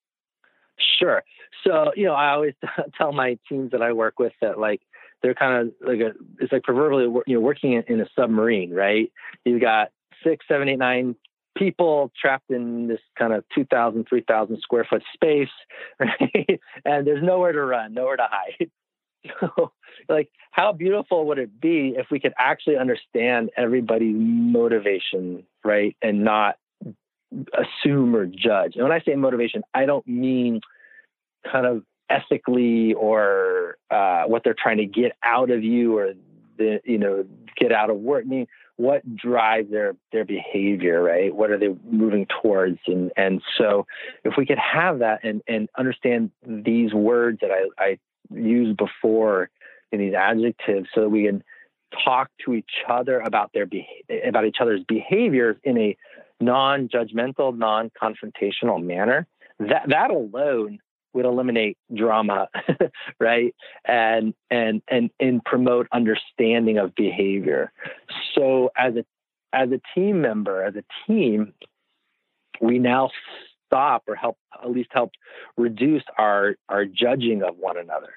Sure. 0.99 1.25
So, 1.67 1.91
you 1.97 2.05
know, 2.05 2.13
I 2.13 2.33
always 2.33 2.55
tell 2.99 3.13
my 3.13 3.39
teams 3.49 3.73
that 3.73 3.83
I 3.83 3.93
work 3.93 4.19
with 4.19 4.35
that 4.41 4.59
like 4.59 4.83
they're 5.23 5.35
kind 5.35 5.69
of 5.69 5.89
like 5.89 6.01
a, 6.01 6.13
it's 6.39 6.53
like 6.53 6.63
proverbially, 6.63 7.05
you 7.27 7.35
know, 7.35 7.41
working 7.41 7.73
in, 7.73 7.83
in 7.89 8.01
a 8.01 8.07
submarine, 8.15 8.73
right? 8.73 9.11
You've 9.45 9.63
got 9.63 9.89
six, 10.23 10.45
seven, 10.47 10.69
eight, 10.69 10.79
nine 10.79 11.17
people 11.57 12.13
trapped 12.21 12.51
in 12.51 12.89
this 12.89 13.01
kind 13.19 13.33
of 13.33 13.45
2,000, 13.55 14.07
3,000 14.09 14.59
square 14.61 14.87
foot 14.89 15.03
space, 15.15 15.49
right? 15.99 16.61
And 16.85 17.07
there's 17.07 17.23
nowhere 17.23 17.53
to 17.53 17.65
run, 17.65 17.95
nowhere 17.95 18.17
to 18.17 18.29
hide. 18.29 18.71
So, 19.41 19.73
like, 20.09 20.31
how 20.51 20.73
beautiful 20.73 21.27
would 21.27 21.39
it 21.39 21.61
be 21.61 21.95
if 21.97 22.07
we 22.11 22.21
could 22.21 22.35
actually 22.39 22.77
understand 22.77 23.51
everybody's 23.57 24.15
motivation, 24.17 25.45
right? 25.65 25.97
And 26.03 26.25
not 26.25 26.57
assume 27.53 28.15
or 28.15 28.27
judge. 28.27 28.75
And 28.77 28.85
when 28.85 28.93
I 28.93 29.01
say 29.01 29.15
motivation, 29.15 29.63
I 29.75 29.87
don't 29.87 30.07
mean 30.07 30.61
kind 31.51 31.67
of 31.67 31.83
ethically 32.11 32.95
or 32.95 33.77
uh, 33.91 34.25
what 34.25 34.45
they're 34.45 34.55
trying 34.57 34.79
to 34.79 34.87
get 34.87 35.13
out 35.23 35.51
of 35.51 35.63
you 35.65 35.99
or 35.99 36.13
the 36.57 36.81
you 36.85 36.99
know 36.99 37.25
get 37.57 37.73
out 37.73 37.91
of 37.91 37.97
work. 37.97 38.25
I 38.25 38.29
mean, 38.29 38.47
what 38.77 39.17
drives 39.17 39.71
their 39.71 39.97
their 40.13 40.25
behavior, 40.25 41.03
right? 41.03 41.35
What 41.35 41.51
are 41.51 41.59
they 41.59 41.75
moving 41.91 42.27
towards? 42.43 42.79
And 42.87 43.13
and 43.17 43.43
so 43.59 43.87
if 44.25 44.35
we 44.37 44.47
could 44.47 44.59
have 44.59 45.01
that 45.01 45.21
and 45.25 45.43
and 45.47 45.69
understand 45.77 46.31
these 46.47 46.93
words 46.93 47.39
that 47.41 47.51
I, 47.51 47.69
I 47.83 47.99
used 48.31 48.77
before 48.77 49.51
in 49.93 50.01
these 50.01 50.15
adjectives, 50.15 50.89
so 50.95 51.03
that 51.03 51.09
we 51.09 51.25
can 51.25 51.43
talk 52.05 52.31
to 52.45 52.55
each 52.55 52.83
other 52.89 53.21
about 53.21 53.51
their 53.55 53.67
beha- 53.67 54.27
about 54.27 54.45
each 54.45 54.57
other's 54.61 54.83
behaviors 54.85 55.57
in 55.65 55.79
a 55.79 55.97
non-judgmental, 56.41 57.57
non-confrontational 57.57 58.83
manner. 58.83 59.27
That 59.61 59.85
that 59.89 60.11
alone 60.11 60.81
would 61.13 61.25
eliminate 61.25 61.79
drama, 61.95 62.49
right? 63.21 63.55
And 63.85 64.35
and 64.51 64.83
and 64.89 65.11
and 65.21 65.45
promote 65.45 65.87
understanding 65.93 66.79
of 66.79 66.95
behavior. 66.95 67.73
So 68.35 68.71
as 68.77 68.97
a 68.97 69.05
as 69.53 69.71
a 69.71 69.81
team 69.95 70.21
member, 70.21 70.63
as 70.63 70.75
a 70.75 70.85
team, 71.07 71.55
we 72.61 72.79
now 72.79 73.11
stop 73.75 74.05
or 74.07 74.15
help 74.15 74.39
at 74.63 74.71
least 74.71 74.91
help 74.93 75.11
reduce 75.57 76.05
our 76.17 76.55
our 76.69 76.85
judging 76.85 77.43
of 77.43 77.57
one 77.57 77.77
another 77.77 78.15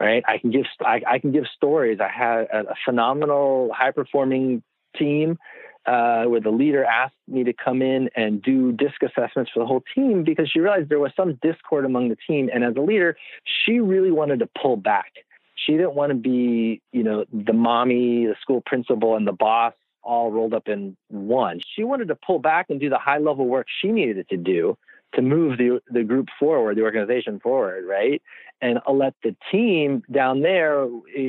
right 0.00 0.24
i 0.26 0.38
can 0.38 0.50
give 0.50 0.64
i, 0.80 1.00
I 1.06 1.18
can 1.20 1.30
give 1.30 1.44
stories 1.54 1.98
i 2.00 2.08
had 2.08 2.46
a, 2.52 2.70
a 2.70 2.74
phenomenal 2.84 3.70
high 3.72 3.92
performing 3.92 4.64
team 4.98 5.38
uh, 5.86 6.24
where 6.24 6.40
the 6.40 6.50
leader 6.50 6.84
asked 6.84 7.14
me 7.28 7.44
to 7.44 7.52
come 7.52 7.80
in 7.80 8.10
and 8.16 8.42
do 8.42 8.72
disc 8.72 9.00
assessments 9.04 9.52
for 9.54 9.60
the 9.60 9.66
whole 9.66 9.84
team 9.94 10.24
because 10.24 10.50
she 10.50 10.58
realized 10.58 10.88
there 10.88 10.98
was 10.98 11.12
some 11.16 11.38
discord 11.42 11.84
among 11.84 12.08
the 12.08 12.16
team. 12.26 12.50
And 12.52 12.64
as 12.64 12.74
a 12.76 12.80
leader, 12.80 13.16
she 13.44 13.78
really 13.78 14.10
wanted 14.10 14.40
to 14.40 14.48
pull 14.60 14.76
back. 14.76 15.12
She 15.54 15.72
didn't 15.72 15.94
want 15.94 16.10
to 16.10 16.16
be, 16.16 16.82
you 16.90 17.04
know, 17.04 17.24
the 17.32 17.52
mommy, 17.52 18.26
the 18.26 18.34
school 18.40 18.62
principal, 18.66 19.14
and 19.14 19.28
the 19.28 19.32
boss 19.32 19.74
all 20.02 20.30
rolled 20.30 20.54
up 20.54 20.68
in 20.68 20.96
one. 21.08 21.60
She 21.74 21.84
wanted 21.84 22.08
to 22.08 22.16
pull 22.16 22.38
back 22.38 22.66
and 22.68 22.80
do 22.80 22.88
the 22.88 22.98
high 22.98 23.18
level 23.18 23.46
work 23.46 23.66
she 23.80 23.88
needed 23.88 24.28
to 24.30 24.36
do 24.36 24.76
to 25.14 25.22
move 25.22 25.58
the 25.58 25.80
the 25.90 26.02
group 26.02 26.28
forward, 26.38 26.76
the 26.76 26.82
organization 26.82 27.40
forward, 27.40 27.84
right? 27.86 28.22
And 28.60 28.80
let 28.90 29.14
the 29.22 29.36
team 29.50 30.02
down 30.10 30.40
there, 30.40 30.88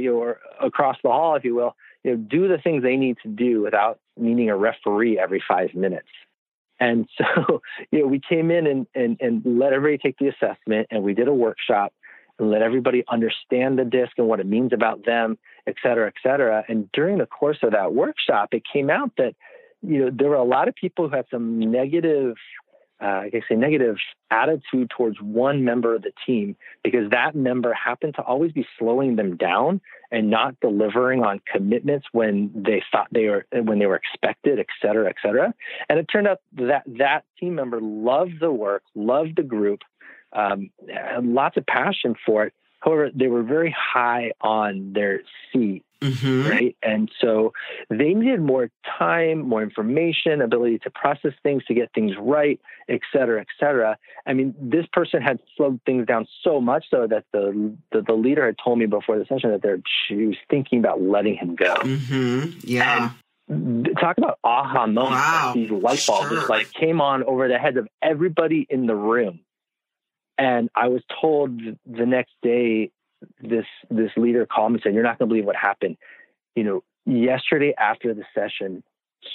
or 0.10 0.40
across 0.62 0.98
the 1.04 1.10
hall, 1.10 1.36
if 1.36 1.44
you 1.44 1.56
will, 1.56 1.76
you 2.04 2.12
know, 2.12 2.18
do 2.18 2.48
the 2.48 2.58
things 2.58 2.84
they 2.84 2.96
need 2.96 3.18
to 3.24 3.30
do 3.30 3.62
without 3.62 4.00
needing 4.16 4.50
a 4.50 4.56
referee 4.56 5.20
every 5.20 5.44
five 5.46 5.74
minutes. 5.76 6.08
And 6.80 7.08
so, 7.18 7.62
you 7.92 8.00
know, 8.00 8.08
we 8.08 8.22
came 8.28 8.52
in 8.52 8.68
and, 8.68 8.88
and, 8.96 9.18
and 9.20 9.42
let 9.46 9.74
everybody 9.74 9.98
take 9.98 10.18
the 10.20 10.30
assessment 10.30 10.88
and 10.92 11.04
we 11.04 11.14
did 11.14 11.28
a 11.28 11.34
workshop 11.34 11.94
and 12.40 12.52
let 12.52 12.62
everybody 12.62 13.04
understand 13.10 13.80
the 13.80 13.86
disc 13.86 14.12
and 14.18 14.28
what 14.28 14.40
it 14.40 14.46
means 14.46 14.72
about 14.74 15.06
them, 15.06 15.38
et 15.66 15.76
cetera, 15.82 16.08
et 16.08 16.14
cetera. 16.22 16.64
And 16.68 16.90
during 16.92 17.18
the 17.18 17.26
course 17.26 17.58
of 17.64 17.72
that 17.72 17.94
workshop, 17.94 18.50
it 18.52 18.64
came 18.72 18.90
out 18.90 19.12
that, 19.18 19.34
you 19.82 20.06
know, 20.06 20.12
there 20.14 20.30
were 20.30 20.36
a 20.36 20.44
lot 20.44 20.68
of 20.68 20.76
people 20.76 21.10
who 21.10 21.16
had 21.16 21.26
some 21.32 21.60
negative 21.60 22.36
uh, 23.02 23.06
I 23.06 23.30
guess 23.30 23.44
a 23.50 23.56
negative 23.56 23.98
attitude 24.32 24.90
towards 24.90 25.22
one 25.22 25.64
member 25.64 25.96
of 25.96 26.02
the 26.02 26.12
team 26.26 26.56
because 26.84 27.10
that 27.12 27.36
member 27.36 27.74
happened 27.74 28.16
to 28.16 28.24
always 28.24 28.52
be 28.52 28.66
slowing 28.80 29.16
them 29.16 29.38
down 29.38 29.82
and 30.12 30.30
not 30.30 30.60
delivering 30.62 31.24
on 31.24 31.42
commitments 31.52 32.08
when 32.12 32.52
they 32.56 32.82
thought 32.92 33.08
they 33.12 33.28
were 33.28 33.46
when 33.52 33.80
they 33.80 33.86
were 33.86 33.96
expected, 33.96 34.60
et 34.60 34.68
cetera, 34.82 35.10
et 35.10 35.16
cetera. 35.22 35.54
And 35.90 36.00
it 36.00 36.08
turned 36.12 36.28
out 36.28 36.40
that 36.54 36.84
that 36.98 37.26
team 37.40 37.56
member 37.56 37.80
loved 37.82 38.40
the 38.40 38.52
work, 38.52 38.84
loved 38.96 39.36
the 39.36 39.44
group, 39.44 39.82
um, 40.34 40.72
had 40.92 41.26
lots 41.26 41.58
of 41.58 41.66
passion 41.66 42.16
for 42.26 42.46
it. 42.46 42.54
However, 42.88 43.12
they 43.14 43.28
were 43.28 43.44
very 43.44 43.76
high 43.78 44.32
on 44.42 44.94
their 44.94 45.22
C 45.52 45.84
Mm-hmm. 46.02 46.48
Right. 46.48 46.78
And 46.84 47.12
so 47.20 47.54
they 47.90 48.14
needed 48.14 48.42
more 48.42 48.70
time, 49.00 49.48
more 49.48 49.64
information, 49.64 50.42
ability 50.42 50.80
to 50.80 50.92
process 50.92 51.34
things, 51.42 51.66
to 51.66 51.74
get 51.74 51.92
things 51.94 52.14
right, 52.20 52.60
et 52.88 53.02
cetera, 53.12 53.42
et 53.42 53.48
cetera. 53.60 53.98
I 54.26 54.34
mean, 54.34 54.54
this 54.60 54.86
person 54.94 55.22
had 55.22 55.40
slowed 55.56 55.80
things 55.86 56.06
down 56.06 56.28
so 56.44 56.62
much 56.62 56.86
so 56.92 57.08
that 57.08 57.26
the 57.34 57.76
the, 57.92 58.02
the 58.02 58.14
leader 58.14 58.46
had 58.46 58.56
told 58.64 58.80
me 58.80 58.86
before 58.86 59.18
the 59.18 59.26
session 59.26 59.52
that 59.52 59.62
they're 59.62 59.82
she 60.08 60.28
was 60.28 60.38
thinking 60.50 60.80
about 60.80 61.02
letting 61.02 61.36
him 61.36 61.56
go. 61.56 61.76
Mm-hmm. 61.76 62.60
Yeah. 62.64 63.12
And 63.50 63.90
talk 64.00 64.18
about 64.18 64.40
aha 64.44 64.86
moments. 64.88 65.16
Wow. 65.16 65.52
These 65.56 65.72
light 65.72 66.04
bulbs 66.06 66.28
sure. 66.28 66.38
just 66.38 66.50
like 66.50 66.72
came 66.74 67.02
on 67.02 67.24
over 67.24 67.48
the 67.48 67.58
heads 67.58 67.78
of 67.78 67.88
everybody 68.04 68.68
in 68.70 68.86
the 68.86 68.96
room. 68.96 69.40
And 70.38 70.70
I 70.76 70.88
was 70.88 71.02
told 71.22 71.60
the 71.86 72.06
next 72.06 72.34
day 72.42 72.92
this 73.42 73.66
this 73.90 74.12
leader 74.16 74.46
called 74.46 74.72
me 74.72 74.76
and 74.76 74.84
said, 74.84 74.94
"You're 74.94 75.04
not 75.04 75.18
going 75.18 75.30
to 75.30 75.34
believe 75.34 75.46
what 75.46 75.56
happened." 75.56 75.98
You 76.56 76.64
know, 76.64 76.84
yesterday 77.06 77.74
after 77.78 78.14
the 78.14 78.24
session, 78.36 78.84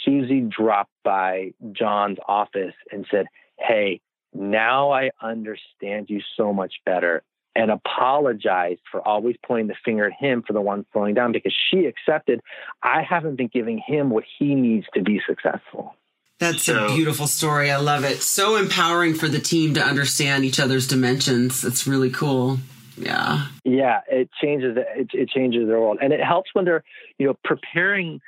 Susie 0.04 0.40
dropped 0.40 0.92
by 1.02 1.52
John's 1.72 2.18
office 2.28 2.74
and 2.92 3.06
said, 3.10 3.26
"Hey, 3.58 4.00
now 4.32 4.92
I 4.92 5.10
understand 5.20 6.08
you 6.08 6.20
so 6.36 6.52
much 6.52 6.74
better." 6.84 7.22
And 7.54 7.70
apologized 7.70 8.80
for 8.90 9.06
always 9.06 9.36
pointing 9.44 9.66
the 9.66 9.74
finger 9.84 10.06
at 10.06 10.14
him 10.14 10.42
for 10.42 10.54
the 10.54 10.60
one 10.62 10.86
slowing 10.92 11.14
down 11.14 11.32
because 11.32 11.54
she 11.70 11.84
accepted 11.84 12.40
I 12.82 13.02
haven't 13.02 13.36
been 13.36 13.48
giving 13.48 13.76
him 13.78 14.08
what 14.08 14.24
he 14.38 14.54
needs 14.54 14.86
to 14.94 15.02
be 15.02 15.20
successful. 15.26 15.94
That's 16.42 16.64
so, 16.64 16.86
a 16.86 16.94
beautiful 16.94 17.28
story. 17.28 17.70
I 17.70 17.76
love 17.76 18.04
it. 18.04 18.20
So 18.20 18.56
empowering 18.56 19.14
for 19.14 19.28
the 19.28 19.38
team 19.38 19.74
to 19.74 19.80
understand 19.80 20.44
each 20.44 20.58
other's 20.58 20.88
dimensions. 20.88 21.64
It's 21.64 21.86
really 21.86 22.10
cool. 22.10 22.58
Yeah. 22.96 23.46
Yeah, 23.64 24.00
it 24.10 24.28
changes 24.42 24.76
it, 24.76 25.10
it 25.12 25.28
changes 25.28 25.68
their 25.68 25.80
world. 25.80 25.98
And 26.02 26.12
it 26.12 26.20
helps 26.20 26.50
when 26.52 26.64
they're, 26.64 26.82
you 27.18 27.26
know, 27.28 27.36
preparing 27.44 28.20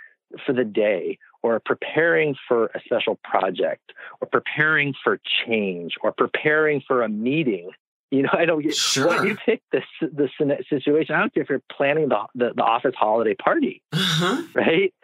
for 0.47 0.53
the 0.53 0.65
day 0.65 1.19
or 1.43 1.61
preparing 1.61 2.37
for 2.49 2.67
a 2.67 2.81
special 2.85 3.19
project 3.25 3.93
or 4.21 4.29
preparing 4.29 4.95
for 5.03 5.21
change 5.47 5.95
or 6.01 6.13
preparing 6.13 6.83
for 6.87 7.03
a 7.03 7.09
meeting. 7.09 7.71
You 8.11 8.23
know, 8.23 8.31
I 8.33 8.45
don't 8.45 8.63
get 8.63 8.75
sure. 8.75 9.09
when 9.09 9.27
you 9.27 9.37
pick 9.45 9.61
this 9.73 9.85
the 10.01 10.29
situation. 10.71 11.15
I 11.15 11.21
don't 11.21 11.35
care 11.35 11.43
if 11.43 11.51
you're 11.51 11.63
planning 11.71 12.09
the 12.09 12.27
the, 12.35 12.53
the 12.55 12.63
office 12.63 12.95
holiday 12.97 13.35
party, 13.35 13.83
uh-huh. 13.93 14.43
right? 14.55 14.95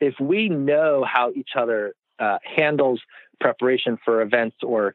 If 0.00 0.14
we 0.18 0.48
know 0.48 1.04
how 1.06 1.30
each 1.34 1.50
other 1.56 1.94
uh, 2.18 2.38
handles 2.56 3.00
preparation 3.40 3.98
for 4.04 4.22
events 4.22 4.56
or 4.62 4.94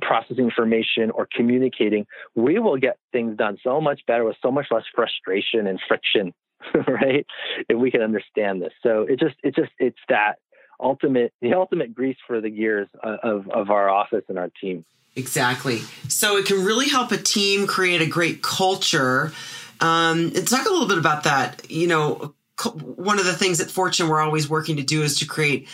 processing 0.00 0.44
information 0.44 1.10
or 1.10 1.26
communicating, 1.34 2.06
we 2.34 2.58
will 2.58 2.76
get 2.76 2.98
things 3.12 3.36
done 3.36 3.58
so 3.62 3.80
much 3.80 4.00
better 4.06 4.24
with 4.24 4.36
so 4.42 4.50
much 4.50 4.66
less 4.70 4.84
frustration 4.94 5.66
and 5.66 5.80
friction, 5.86 6.32
right? 6.86 7.26
If 7.68 7.78
we 7.78 7.90
can 7.90 8.02
understand 8.02 8.62
this. 8.62 8.72
So 8.82 9.02
it 9.02 9.18
just, 9.18 9.36
it 9.42 9.54
just, 9.54 9.70
it's 9.78 9.98
that 10.08 10.34
ultimate, 10.78 11.32
the 11.40 11.54
ultimate 11.54 11.94
grease 11.94 12.16
for 12.26 12.40
the 12.40 12.50
gears 12.50 12.88
of, 13.02 13.48
of 13.50 13.70
our 13.70 13.88
office 13.88 14.24
and 14.28 14.38
our 14.38 14.50
team. 14.60 14.84
Exactly. 15.16 15.78
So 16.08 16.36
it 16.36 16.46
can 16.46 16.64
really 16.64 16.88
help 16.88 17.10
a 17.12 17.16
team 17.16 17.66
create 17.66 18.00
a 18.00 18.06
great 18.06 18.42
culture. 18.42 19.32
Um, 19.80 20.30
talk 20.30 20.66
a 20.66 20.70
little 20.70 20.88
bit 20.88 20.98
about 20.98 21.24
that. 21.24 21.68
You 21.70 21.88
know, 21.88 22.34
one 22.62 23.18
of 23.18 23.24
the 23.24 23.32
things 23.32 23.60
at 23.60 23.70
Fortune 23.70 24.08
we're 24.08 24.20
always 24.20 24.48
working 24.48 24.76
to 24.76 24.82
do 24.82 25.02
is 25.02 25.18
to 25.18 25.26
create 25.26 25.68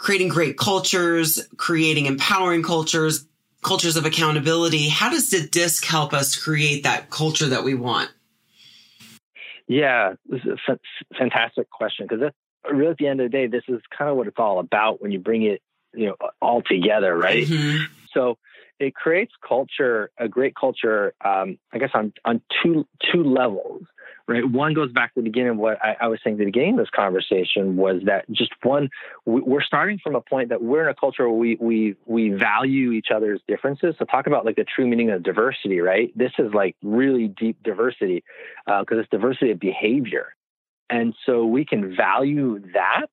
creating 0.00 0.28
great 0.28 0.56
cultures, 0.56 1.46
creating 1.58 2.06
empowering 2.06 2.62
cultures, 2.62 3.26
cultures 3.62 3.96
of 3.96 4.06
accountability. 4.06 4.88
How 4.88 5.10
does 5.10 5.28
the 5.28 5.46
disc 5.46 5.84
help 5.84 6.14
us 6.14 6.34
create 6.34 6.84
that 6.84 7.10
culture 7.10 7.46
that 7.48 7.64
we 7.64 7.74
want? 7.74 8.10
Yeah, 9.68 10.14
this 10.26 10.40
is 10.40 10.58
a 10.68 10.78
fantastic 11.16 11.68
question 11.70 12.06
because 12.08 12.32
really 12.68 12.90
at 12.90 12.96
the 12.96 13.06
end 13.08 13.20
of 13.20 13.30
the 13.30 13.36
day, 13.36 13.46
this 13.46 13.62
is 13.68 13.80
kind 13.96 14.10
of 14.10 14.16
what 14.16 14.26
it's 14.26 14.38
all 14.38 14.58
about 14.58 15.02
when 15.02 15.12
you 15.12 15.18
bring 15.20 15.42
it, 15.42 15.60
you 15.92 16.06
know, 16.06 16.16
all 16.40 16.62
together, 16.62 17.14
right? 17.16 17.46
Mm-hmm. 17.46 17.84
So 18.14 18.38
it 18.80 18.94
creates 18.94 19.32
culture, 19.46 20.10
a 20.18 20.28
great 20.28 20.54
culture, 20.58 21.12
um, 21.22 21.58
I 21.72 21.78
guess 21.78 21.90
on 21.92 22.14
on 22.24 22.40
two 22.62 22.86
two 23.12 23.22
levels 23.22 23.82
right? 24.30 24.48
One 24.48 24.74
goes 24.74 24.92
back 24.92 25.12
to 25.14 25.20
the 25.20 25.24
beginning 25.24 25.56
what 25.56 25.84
I, 25.84 25.96
I, 26.02 26.06
was 26.06 26.20
saying 26.22 26.34
at 26.34 26.38
the 26.38 26.44
beginning 26.44 26.74
of 26.74 26.78
this 26.78 26.90
conversation 26.94 27.76
was 27.76 28.00
that 28.06 28.30
just 28.30 28.52
one, 28.62 28.88
we're 29.26 29.62
starting 29.62 29.98
from 29.98 30.14
a 30.14 30.20
point 30.20 30.50
that 30.50 30.62
we're 30.62 30.84
in 30.84 30.88
a 30.88 30.94
culture 30.94 31.28
where 31.28 31.36
we 31.36 31.56
we 31.60 31.96
we 32.06 32.30
value 32.30 32.92
each 32.92 33.08
other's 33.14 33.40
differences. 33.48 33.96
So 33.98 34.04
talk 34.04 34.28
about 34.28 34.46
like 34.46 34.54
the 34.54 34.64
true 34.64 34.86
meaning 34.86 35.10
of 35.10 35.24
diversity, 35.24 35.80
right? 35.80 36.16
This 36.16 36.30
is 36.38 36.54
like 36.54 36.76
really 36.82 37.26
deep 37.26 37.60
diversity 37.64 38.22
because 38.66 38.86
uh, 38.92 39.00
it's 39.00 39.10
diversity 39.10 39.50
of 39.50 39.58
behavior, 39.58 40.34
and 40.88 41.12
so 41.26 41.44
we 41.44 41.64
can 41.64 41.94
value 41.96 42.60
that 42.72 43.10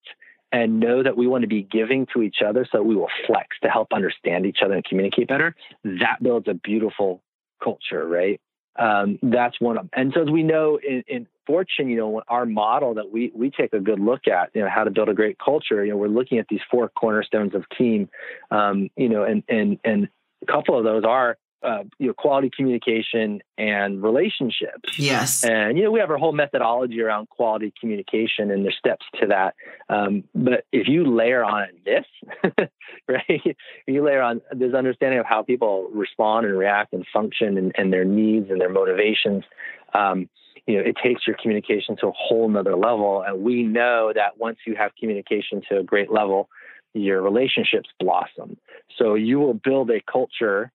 and 0.52 0.80
know 0.80 1.04
that 1.04 1.18
we 1.18 1.28
want 1.28 1.42
to 1.42 1.48
be 1.48 1.64
giving 1.64 2.06
to 2.14 2.22
each 2.22 2.38
other 2.46 2.66
so 2.72 2.82
we 2.82 2.96
will 2.96 3.10
flex 3.26 3.58
to 3.64 3.70
help 3.70 3.90
understand 3.92 4.46
each 4.46 4.60
other 4.64 4.76
and 4.76 4.86
communicate 4.86 5.28
better. 5.28 5.56
That 5.84 6.18
builds 6.22 6.48
a 6.48 6.54
beautiful 6.54 7.22
culture, 7.62 8.08
right? 8.08 8.40
Um, 8.78 9.20
that's 9.22 9.60
one 9.60 9.78
of 9.78 9.84
them. 9.84 9.90
And 9.94 10.12
so 10.14 10.22
as 10.22 10.30
we 10.30 10.44
know 10.44 10.80
in, 10.86 11.04
in, 11.08 11.28
Fortune, 11.46 11.90
you 11.90 11.96
know, 11.96 12.22
our 12.28 12.46
model 12.46 12.96
that 12.96 13.10
we 13.10 13.32
we 13.34 13.50
take 13.50 13.72
a 13.72 13.80
good 13.80 14.02
look 14.02 14.28
at, 14.28 14.50
you 14.54 14.62
know, 14.62 14.68
how 14.70 14.84
to 14.84 14.92
build 14.92 15.08
a 15.08 15.14
great 15.14 15.38
culture. 15.40 15.86
You 15.86 15.92
know, 15.92 15.98
we're 15.98 16.10
looking 16.10 16.40
at 16.40 16.48
these 16.50 16.60
four 16.70 16.90
cornerstones 16.90 17.56
of 17.56 17.64
team, 17.78 18.10
um, 18.52 18.90
you 18.98 19.08
know, 19.08 19.24
and 19.24 19.44
and 19.48 19.80
and 19.86 20.10
a 20.42 20.52
couple 20.52 20.78
of 20.78 20.84
those 20.84 21.06
are 21.06 21.38
uh, 21.64 21.84
you 21.98 22.08
know 22.08 22.14
quality 22.14 22.50
communication 22.56 23.42
and 23.58 24.02
relationships. 24.04 24.98
Yes, 24.98 25.44
and 25.44 25.78
you 25.78 25.84
know 25.84 25.92
we 25.92 26.00
have 26.00 26.10
our 26.10 26.18
whole 26.18 26.32
methodology 26.32 27.02
around 27.02 27.30
quality 27.30 27.74
communication 27.80 28.52
and 28.52 28.64
there's 28.64 28.78
steps 28.78 29.06
to 29.20 29.28
that. 29.28 29.56
Um, 29.90 30.24
but 30.36 30.66
if 30.72 30.88
you 30.88 31.06
layer 31.06 31.44
on 31.44 31.68
this, 31.86 32.06
right, 33.08 33.58
you 33.88 34.04
layer 34.04 34.22
on 34.22 34.42
this 34.52 34.74
understanding 34.74 35.20
of 35.20 35.26
how 35.26 35.44
people 35.44 35.90
respond 35.94 36.46
and 36.46 36.58
react 36.58 36.94
and 36.94 37.06
function 37.12 37.58
and, 37.58 37.72
and 37.78 37.92
their 37.92 38.06
needs 38.06 38.50
and 38.50 38.62
their 38.62 38.70
motivations. 38.70 39.44
Um, 39.94 40.30
you 40.68 40.76
know, 40.76 40.84
it 40.86 40.98
takes 41.02 41.26
your 41.26 41.38
communication 41.42 41.96
to 42.02 42.08
a 42.08 42.12
whole 42.12 42.50
nother 42.50 42.76
level. 42.76 43.24
And 43.26 43.42
we 43.42 43.64
know 43.64 44.12
that 44.14 44.38
once 44.38 44.58
you 44.68 44.76
have 44.76 44.92
communication 45.00 45.62
to 45.70 45.80
a 45.80 45.84
great 45.84 46.12
level, 46.12 46.50
your 46.94 47.22
relationships 47.22 47.90
blossom. 48.00 48.58
So 48.98 49.16
you 49.16 49.40
will 49.40 49.54
build 49.54 49.90
a 49.92 50.02
culture 50.12 50.72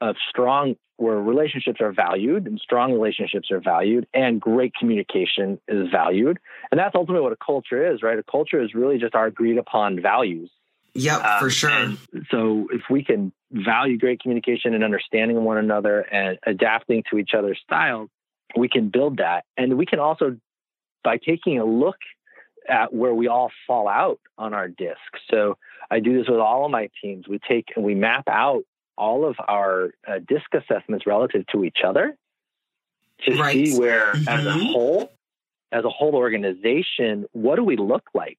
of 0.00 0.16
strong 0.28 0.76
where 0.96 1.16
relationships 1.16 1.80
are 1.80 1.92
valued 1.92 2.46
and 2.46 2.58
strong 2.58 2.92
relationships 2.92 3.50
are 3.52 3.60
valued 3.60 4.06
and 4.12 4.40
great 4.40 4.72
communication 4.74 5.60
is 5.68 5.88
valued. 5.90 6.38
And 6.70 6.78
that's 6.78 6.94
ultimately 6.96 7.22
what 7.22 7.32
a 7.32 7.44
culture 7.44 7.92
is 7.92 8.02
right? 8.02 8.18
A 8.18 8.22
culture 8.22 8.60
is 8.62 8.74
really 8.74 8.98
just 8.98 9.14
our 9.14 9.26
agreed 9.26 9.58
upon 9.58 10.00
values. 10.00 10.50
Yep 10.94 11.24
um, 11.24 11.38
for 11.38 11.50
sure. 11.50 11.92
so 12.30 12.66
if 12.72 12.82
we 12.90 13.04
can 13.04 13.32
value 13.52 13.98
great 13.98 14.20
communication 14.20 14.74
and 14.74 14.82
understanding 14.82 15.44
one 15.44 15.58
another 15.58 16.00
and 16.00 16.38
adapting 16.44 17.04
to 17.10 17.18
each 17.18 17.30
other's 17.36 17.58
styles 17.62 18.08
we 18.56 18.68
can 18.68 18.88
build 18.88 19.18
that. 19.18 19.44
And 19.56 19.76
we 19.76 19.86
can 19.86 19.98
also 19.98 20.36
by 21.04 21.18
taking 21.18 21.58
a 21.58 21.64
look 21.64 21.98
at 22.68 22.92
where 22.92 23.14
we 23.14 23.28
all 23.28 23.50
fall 23.66 23.88
out 23.88 24.20
on 24.36 24.54
our 24.54 24.68
disc. 24.68 24.98
So 25.30 25.56
i 25.90 26.00
do 26.00 26.18
this 26.18 26.28
with 26.28 26.38
all 26.38 26.64
of 26.64 26.70
my 26.70 26.90
teams. 27.02 27.26
We 27.28 27.38
take 27.48 27.66
and 27.76 27.84
we 27.84 27.94
map 27.94 28.24
out 28.28 28.64
all 28.98 29.24
of 29.24 29.36
our 29.46 29.90
uh, 30.06 30.18
disc 30.26 30.52
assessments 30.52 31.06
relative 31.06 31.46
to 31.52 31.64
each 31.64 31.78
other 31.86 32.16
to 33.24 33.36
right. 33.36 33.66
see 33.66 33.78
where, 33.78 34.12
mm-hmm. 34.12 34.28
as 34.28 34.46
a 34.46 34.50
mm-hmm. 34.50 34.66
whole, 34.72 35.12
as 35.72 35.84
a 35.84 35.90
whole 35.90 36.14
organization, 36.14 37.26
what 37.32 37.56
do 37.56 37.64
we 37.64 37.76
look 37.76 38.04
like? 38.14 38.38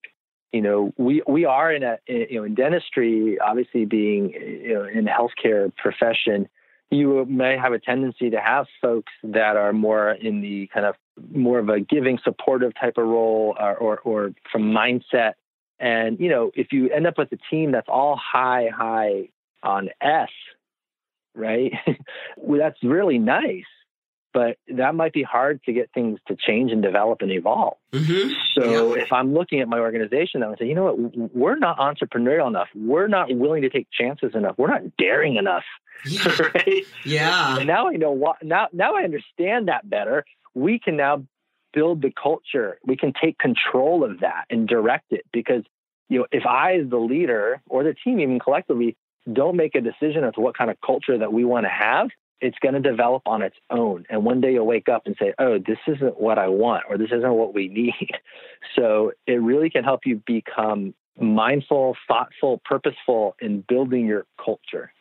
You 0.52 0.62
know, 0.62 0.94
we 0.98 1.22
we 1.28 1.46
are 1.46 1.72
in 1.72 1.84
a 1.84 1.98
you 2.08 2.40
know 2.40 2.44
in 2.44 2.56
dentistry, 2.56 3.38
obviously 3.40 3.86
being 3.86 4.32
you 4.32 4.74
know 4.74 4.84
in 4.86 5.06
the 5.06 5.12
healthcare 5.12 5.72
profession, 5.76 6.50
you 6.90 7.26
may 7.26 7.56
have 7.56 7.74
a 7.74 7.80
tendency 7.80 8.32
to 8.32 8.40
have 8.40 8.66
folks 8.82 9.12
that 9.24 9.58
are 9.58 9.74
more 9.74 10.12
in 10.12 10.42
the 10.42 10.68
kind 10.74 10.86
of 10.86 10.96
more 11.34 11.60
of 11.60 11.70
a 11.70 11.80
giving, 11.80 12.18
supportive 12.24 12.74
type 12.80 12.98
of 12.98 13.06
role, 13.06 13.56
or 13.60 13.76
or, 13.76 14.00
or 14.00 14.32
from 14.52 14.72
mindset. 14.72 15.34
And 15.80 16.20
you 16.20 16.30
know, 16.30 16.52
if 16.56 16.74
you 16.74 16.90
end 16.90 17.06
up 17.06 17.18
with 17.18 17.32
a 17.32 17.38
team 17.52 17.72
that's 17.72 17.88
all 17.88 18.16
high, 18.16 18.70
high 18.76 19.30
on 19.64 19.90
S, 20.02 20.30
right? 21.36 21.74
well, 22.38 22.60
that's 22.60 22.82
really 22.84 23.18
nice, 23.18 23.66
but 24.34 24.58
that 24.68 24.96
might 24.96 25.14
be 25.14 25.24
hard 25.24 25.62
to 25.64 25.74
get 25.74 25.92
things 25.94 26.20
to 26.28 26.36
change 26.36 26.72
and 26.72 26.82
develop 26.82 27.22
and 27.22 27.32
evolve. 27.32 27.78
Mm-hmm. 27.92 28.34
So 28.54 28.96
yeah. 28.96 29.04
if 29.04 29.12
I'm 29.12 29.34
looking 29.34 29.60
at 29.62 29.68
my 29.68 29.80
organization, 29.80 30.44
I 30.44 30.50
would 30.50 30.60
say, 30.60 30.66
you 30.66 30.76
know 30.76 30.94
what, 30.94 31.34
we're 31.36 31.58
not 31.58 31.78
entrepreneurial 31.78 32.48
enough. 32.48 32.68
We're 32.76 33.08
not 33.08 33.34
willing 33.34 33.64
to 33.64 33.70
take 33.70 33.88
chances 33.92 34.36
enough. 34.36 34.56
We're 34.58 34.68
not 34.68 34.98
daring 34.98 35.38
enough. 35.38 35.64
Yeah. 36.06 36.38
right? 36.56 36.84
Yeah. 37.06 37.58
And 37.58 37.68
now 37.68 37.88
I 37.88 37.94
know 37.94 38.12
what 38.12 38.44
now 38.44 38.68
now 38.72 38.96
I 38.96 39.04
understand 39.04 39.68
that 39.68 39.90
better. 39.90 40.24
We 40.54 40.80
can 40.80 40.96
now 40.96 41.26
build 41.74 42.02
the 42.02 42.12
culture. 42.12 42.80
We 42.86 42.98
can 42.98 43.14
take 43.22 43.38
control 43.38 44.04
of 44.04 44.22
that 44.22 44.46
and 44.50 44.68
direct 44.68 45.12
it 45.12 45.26
because 45.32 45.64
you 46.10 46.20
know, 46.20 46.26
if 46.32 46.46
I 46.46 46.78
as 46.78 46.90
the 46.90 46.98
leader 46.98 47.62
or 47.68 47.84
the 47.84 47.94
team 47.94 48.20
even 48.20 48.40
collectively 48.40 48.98
don't 49.32 49.56
make 49.56 49.76
a 49.76 49.82
decision 49.82 50.24
as 50.24 50.34
to 50.36 50.42
what 50.42 50.58
kind 50.58 50.70
of 50.70 50.78
culture 50.86 51.18
that 51.18 51.32
we 51.32 51.46
want 51.46 51.66
to 51.66 51.70
have, 51.70 52.10
it's 52.42 52.58
going 52.60 52.74
to 52.74 52.80
develop 52.80 53.24
on 53.26 53.42
its 53.42 53.56
own. 53.70 54.06
And 54.10 54.24
one 54.24 54.42
day 54.42 54.54
you'll 54.54 54.66
wake 54.66 54.88
up 54.88 55.04
and 55.06 55.16
say, 55.20 55.34
oh, 55.40 55.58
this 55.58 55.78
isn't 55.88 56.20
what 56.20 56.38
I 56.38 56.48
want, 56.48 56.84
or 56.90 56.98
this 56.98 57.10
isn't 57.12 57.34
what 57.34 57.54
we 57.54 57.68
need. 57.68 57.94
So 58.76 59.14
it 59.26 59.42
really 59.42 59.70
can 59.70 59.86
help 59.86 60.02
you 60.06 60.22
become 60.26 60.94
mindful, 61.20 61.96
thoughtful, 62.08 62.62
purposeful 62.66 63.36
in 63.42 63.64
building 63.68 64.06
your 64.06 64.26
culture. 64.44 64.92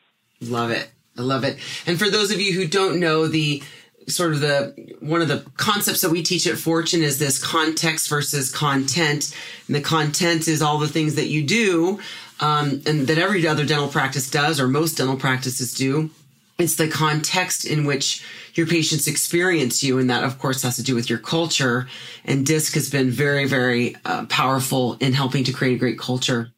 Love 0.40 0.70
it. 0.70 0.90
I 1.16 1.22
love 1.22 1.42
it. 1.42 1.58
And 1.86 1.98
for 1.98 2.08
those 2.08 2.30
of 2.30 2.40
you 2.40 2.52
who 2.52 2.68
don't 2.68 3.00
know 3.00 3.26
the 3.26 3.62
sort 4.08 4.32
of 4.32 4.40
the 4.40 4.96
one 5.00 5.22
of 5.22 5.28
the 5.28 5.44
concepts 5.56 6.00
that 6.00 6.10
we 6.10 6.22
teach 6.22 6.46
at 6.46 6.58
Fortune 6.58 7.02
is 7.02 7.18
this 7.18 7.42
context 7.42 8.08
versus 8.08 8.50
content. 8.50 9.34
And 9.66 9.76
the 9.76 9.80
content 9.80 10.48
is 10.48 10.62
all 10.62 10.78
the 10.78 10.88
things 10.88 11.14
that 11.14 11.28
you 11.28 11.42
do 11.44 12.00
um, 12.40 12.82
and 12.86 13.06
that 13.06 13.18
every 13.18 13.46
other 13.46 13.64
dental 13.64 13.88
practice 13.88 14.30
does, 14.30 14.60
or 14.60 14.68
most 14.68 14.98
dental 14.98 15.16
practices 15.16 15.74
do. 15.74 16.10
It's 16.58 16.76
the 16.76 16.88
context 16.88 17.64
in 17.64 17.84
which 17.84 18.24
your 18.54 18.66
patients 18.66 19.06
experience 19.06 19.84
you, 19.84 19.98
and 19.98 20.10
that, 20.10 20.24
of 20.24 20.38
course, 20.38 20.62
has 20.62 20.76
to 20.76 20.82
do 20.82 20.94
with 20.94 21.08
your 21.08 21.20
culture. 21.20 21.88
And 22.24 22.44
DISC 22.44 22.74
has 22.74 22.90
been 22.90 23.10
very, 23.10 23.46
very 23.46 23.94
uh, 24.04 24.26
powerful 24.26 24.94
in 24.94 25.12
helping 25.12 25.44
to 25.44 25.52
create 25.52 25.76
a 25.76 25.78
great 25.78 25.98
culture. 25.98 26.50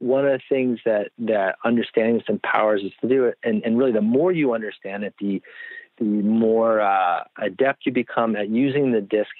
One 0.00 0.26
of 0.26 0.32
the 0.32 0.40
things 0.48 0.80
that 0.84 1.12
that 1.18 1.56
understanding 1.64 2.18
this 2.18 2.24
empowers 2.28 2.82
us 2.84 2.92
to 3.00 3.08
do 3.08 3.24
it, 3.24 3.38
and, 3.42 3.62
and 3.64 3.78
really, 3.78 3.92
the 3.92 4.02
more 4.02 4.32
you 4.32 4.52
understand 4.52 5.04
it, 5.04 5.14
the 5.18 5.40
the 6.02 6.22
more 6.22 6.80
uh, 6.80 7.24
adept 7.38 7.86
you 7.86 7.92
become 7.92 8.36
at 8.36 8.48
using 8.48 8.92
the 8.92 9.00
disc 9.00 9.30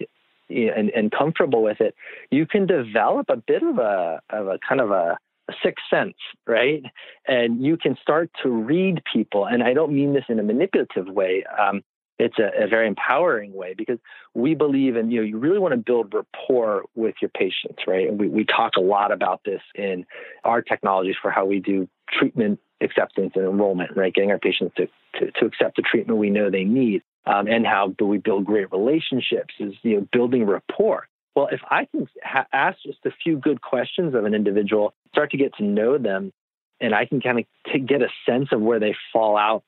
and, 0.49 0.91
and 0.91 1.11
comfortable 1.11 1.63
with 1.63 1.81
it, 1.81 1.95
you 2.31 2.47
can 2.47 2.67
develop 2.67 3.27
a 3.31 3.37
bit 3.37 3.63
of 3.63 3.79
a 3.79 4.21
of 4.31 4.49
a 4.49 4.59
kind 4.67 4.81
of 4.81 4.91
a 4.91 5.19
a 5.49 5.53
sixth 5.63 5.85
sense, 5.91 6.15
right? 6.47 6.85
And 7.27 7.65
you 7.65 7.77
can 7.77 7.97
start 8.01 8.31
to 8.43 8.49
read 8.49 9.03
people. 9.13 9.47
And 9.47 9.63
I 9.63 9.75
don't 9.75 9.93
mean 9.93 10.15
this 10.15 10.25
in 10.29 10.39
a 10.39 10.43
manipulative 10.43 11.09
way. 11.09 11.45
Um, 11.59 11.83
it's 12.19 12.39
a, 12.39 12.65
a, 12.65 12.69
very 12.69 12.87
empowering 12.87 13.53
way 13.53 13.75
because 13.77 13.99
we 14.35 14.55
believe 14.55 14.97
in, 14.97 15.11
you 15.11 15.21
know, 15.21 15.27
you 15.27 15.39
really 15.39 15.59
want 15.59 15.73
to 15.73 15.79
build 15.79 16.15
rapport 16.15 16.85
with 16.95 17.17
your 17.21 17.31
patients, 17.31 17.83
right? 17.87 18.09
And 18.09 18.21
we, 18.21 18.29
we 18.29 18.45
talk 18.45 18.77
a 18.77 18.81
lot 18.81 19.11
about 19.11 19.41
this 19.45 19.63
in 19.75 20.07
our 20.45 20.63
technologies 20.63 21.17
for 21.21 21.33
how 21.33 21.45
we 21.45 21.59
do 21.59 21.89
treatment 22.09 22.61
acceptance 22.83 23.33
and 23.35 23.45
enrollment, 23.45 23.97
right? 23.97 24.13
Getting 24.13 24.31
our 24.31 24.39
patients 24.39 24.75
to, 24.77 24.87
to, 25.19 25.31
to 25.33 25.47
accept 25.47 25.77
the 25.77 25.83
treatment 25.83 26.19
we 26.19 26.31
know 26.31 26.51
they 26.51 26.65
need. 26.65 27.03
Um, 27.25 27.47
and 27.47 27.67
how 27.67 27.95
do 27.99 28.07
we 28.07 28.19
build 28.19 28.45
great 28.45 28.73
relationships 28.73 29.55
is, 29.61 29.75
you 29.83 29.97
know, 29.97 30.09
building 30.13 30.45
rapport. 30.45 31.07
Well, 31.35 31.49
if 31.51 31.61
I 31.71 31.87
can 31.87 32.09
ha- 32.23 32.47
ask 32.53 32.79
just 32.85 32.99
a 33.07 33.13
few 33.23 33.37
good 33.37 33.63
questions 33.63 34.15
of 34.15 34.25
an 34.25 34.35
individual, 34.35 34.93
start 35.13 35.31
to 35.31 35.37
get 35.37 35.55
to 35.57 35.65
know 35.65 35.99
them, 35.99 36.33
and 36.81 36.95
I 36.95 37.07
can 37.07 37.21
kind 37.21 37.39
of 37.39 37.45
t- 37.73 37.79
get 37.79 38.03
a 38.03 38.09
sense 38.27 38.49
of 38.53 38.61
where 38.61 38.81
they 38.81 38.95
fall 39.13 39.37
out 39.37 39.65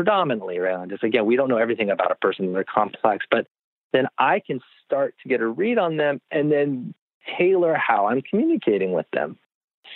predominantly 0.00 0.56
around 0.56 0.88
just 0.88 1.04
again 1.04 1.26
we 1.26 1.36
don't 1.36 1.50
know 1.50 1.58
everything 1.58 1.90
about 1.90 2.10
a 2.10 2.14
person 2.14 2.54
they're 2.54 2.64
complex 2.64 3.26
but 3.30 3.46
then 3.92 4.06
i 4.16 4.40
can 4.40 4.58
start 4.82 5.14
to 5.22 5.28
get 5.28 5.42
a 5.42 5.46
read 5.46 5.76
on 5.76 5.98
them 5.98 6.22
and 6.30 6.50
then 6.50 6.94
tailor 7.36 7.74
how 7.74 8.06
i'm 8.06 8.22
communicating 8.22 8.92
with 8.92 9.04
them 9.12 9.36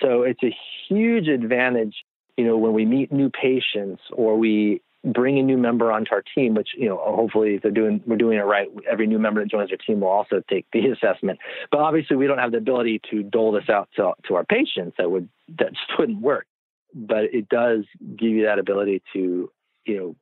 so 0.02 0.20
it's 0.22 0.42
a 0.42 0.54
huge 0.86 1.26
advantage 1.26 2.04
you 2.36 2.44
know 2.44 2.56
when 2.56 2.72
we 2.72 2.84
meet 2.84 3.12
new 3.12 3.30
patients 3.30 4.02
or 4.12 4.36
we 4.36 4.82
bring 5.04 5.38
a 5.38 5.42
new 5.42 5.58
member 5.58 5.92
onto 5.92 6.12
our 6.12 6.22
team 6.34 6.54
which 6.54 6.70
you 6.76 6.88
know 6.88 6.96
hopefully 7.04 7.58
they're 7.58 7.70
doing 7.70 8.02
we're 8.06 8.16
doing 8.16 8.38
it 8.38 8.42
right 8.42 8.68
every 8.90 9.06
new 9.06 9.18
member 9.18 9.42
that 9.42 9.50
joins 9.50 9.70
our 9.70 9.76
team 9.76 10.00
will 10.00 10.08
also 10.08 10.42
take 10.48 10.66
the 10.72 10.86
assessment. 10.90 11.38
But 11.70 11.80
obviously 11.80 12.16
we 12.16 12.26
don't 12.26 12.38
have 12.38 12.52
the 12.52 12.58
ability 12.58 13.00
to 13.10 13.22
dole 13.22 13.52
this 13.52 13.68
out 13.68 13.88
to, 13.96 14.12
to 14.28 14.34
our 14.34 14.44
patients. 14.44 14.96
That 14.98 15.10
would 15.10 15.28
that 15.58 15.70
just 15.70 15.98
wouldn't 15.98 16.20
work. 16.20 16.46
But 16.94 17.24
it 17.32 17.48
does 17.48 17.84
give 18.16 18.30
you 18.30 18.44
that 18.46 18.58
ability 18.58 19.02
to 19.14 19.50
you 19.84 19.96
know, 19.96 20.16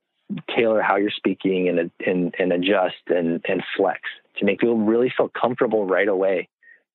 tailor 0.54 0.80
how 0.80 0.96
you're 0.96 1.10
speaking 1.10 1.68
and 1.68 1.90
and, 2.06 2.34
and 2.38 2.52
adjust 2.52 2.96
and, 3.08 3.40
and 3.46 3.62
flex 3.76 4.00
to 4.38 4.44
make 4.44 4.60
people 4.60 4.78
really 4.78 5.12
feel 5.14 5.28
comfortable 5.28 5.86
right 5.86 6.08
away. 6.08 6.48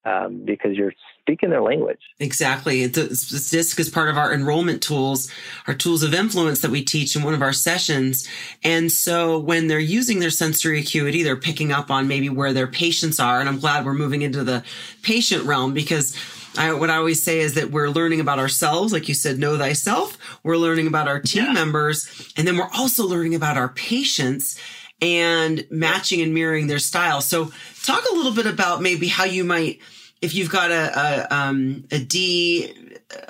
Um, 0.08 0.46
because 0.46 0.78
you're 0.78 0.94
speaking 1.22 1.50
their 1.50 1.62
language. 1.62 2.00
Exactly. 2.20 2.88
This 2.88 3.50
DISC 3.50 3.78
is 3.78 3.90
part 3.90 4.10
of 4.10 4.18
our 4.18 4.34
enrollment 4.34 4.82
tools, 4.82 5.30
our 5.68 5.74
tools 5.74 6.02
of 6.02 6.14
influence 6.14 6.62
that 6.62 6.72
we 6.72 6.82
teach 6.82 7.18
in 7.18 7.24
one 7.24 7.34
of 7.34 7.42
our 7.42 7.52
sessions. 7.52 8.26
And 8.64 8.90
so 8.90 9.38
when 9.38 9.68
they're 9.68 9.80
using 9.80 10.20
their 10.20 10.30
sensory 10.30 10.80
acuity, 10.80 11.24
they're 11.24 11.36
picking 11.36 11.74
up 11.74 11.92
on 11.92 12.08
maybe 12.08 12.30
where 12.30 12.54
their 12.54 12.68
patients 12.68 13.20
are. 13.20 13.42
And 13.42 13.50
I'm 13.50 13.60
glad 13.60 13.86
we're 13.86 13.94
moving 13.94 14.22
into 14.22 14.46
the 14.46 14.64
patient 15.02 15.44
realm 15.44 15.74
because 15.74 16.16
I, 16.58 16.72
what 16.72 16.90
I 16.90 16.96
always 16.96 17.22
say 17.22 17.40
is 17.40 17.56
that 17.56 17.72
we're 17.72 17.90
learning 17.90 18.22
about 18.22 18.40
ourselves, 18.40 18.94
like 18.94 19.10
you 19.10 19.14
said, 19.14 19.38
know 19.40 19.58
thyself. 19.58 20.18
We're 20.44 20.58
learning 20.58 20.88
about 20.88 21.10
our 21.10 21.20
team 21.20 21.46
yeah. 21.46 21.54
members, 21.54 22.32
and 22.38 22.48
then 22.48 22.58
we're 22.58 22.70
also 22.74 23.06
learning 23.06 23.36
about 23.36 23.58
our 23.58 23.70
patients 23.70 24.60
and 25.02 25.68
matching 25.70 26.22
and 26.22 26.34
mirroring 26.34 26.68
their 26.68 26.80
style. 26.80 27.22
So, 27.22 27.52
talk 27.84 28.04
a 28.10 28.16
little 28.16 28.34
bit 28.34 28.48
about 28.48 28.82
maybe 28.82 29.08
how 29.08 29.26
you 29.26 29.44
might, 29.44 29.80
if 30.22 30.34
you've 30.34 30.50
got 30.50 30.72
a 30.72 31.28
a, 31.32 31.36
um, 31.36 31.86
a 31.92 32.00
D, 32.00 32.74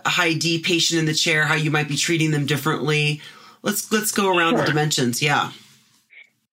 a 0.05 0.09
high 0.09 0.33
D 0.33 0.59
patient 0.59 0.99
in 0.99 1.05
the 1.05 1.13
chair, 1.13 1.45
how 1.45 1.55
you 1.55 1.71
might 1.71 1.88
be 1.88 1.97
treating 1.97 2.31
them 2.31 2.45
differently. 2.45 3.21
Let's 3.61 3.91
let's 3.91 4.11
go 4.11 4.35
around 4.35 4.51
sure. 4.51 4.59
the 4.61 4.65
dimensions. 4.65 5.21
Yeah. 5.21 5.51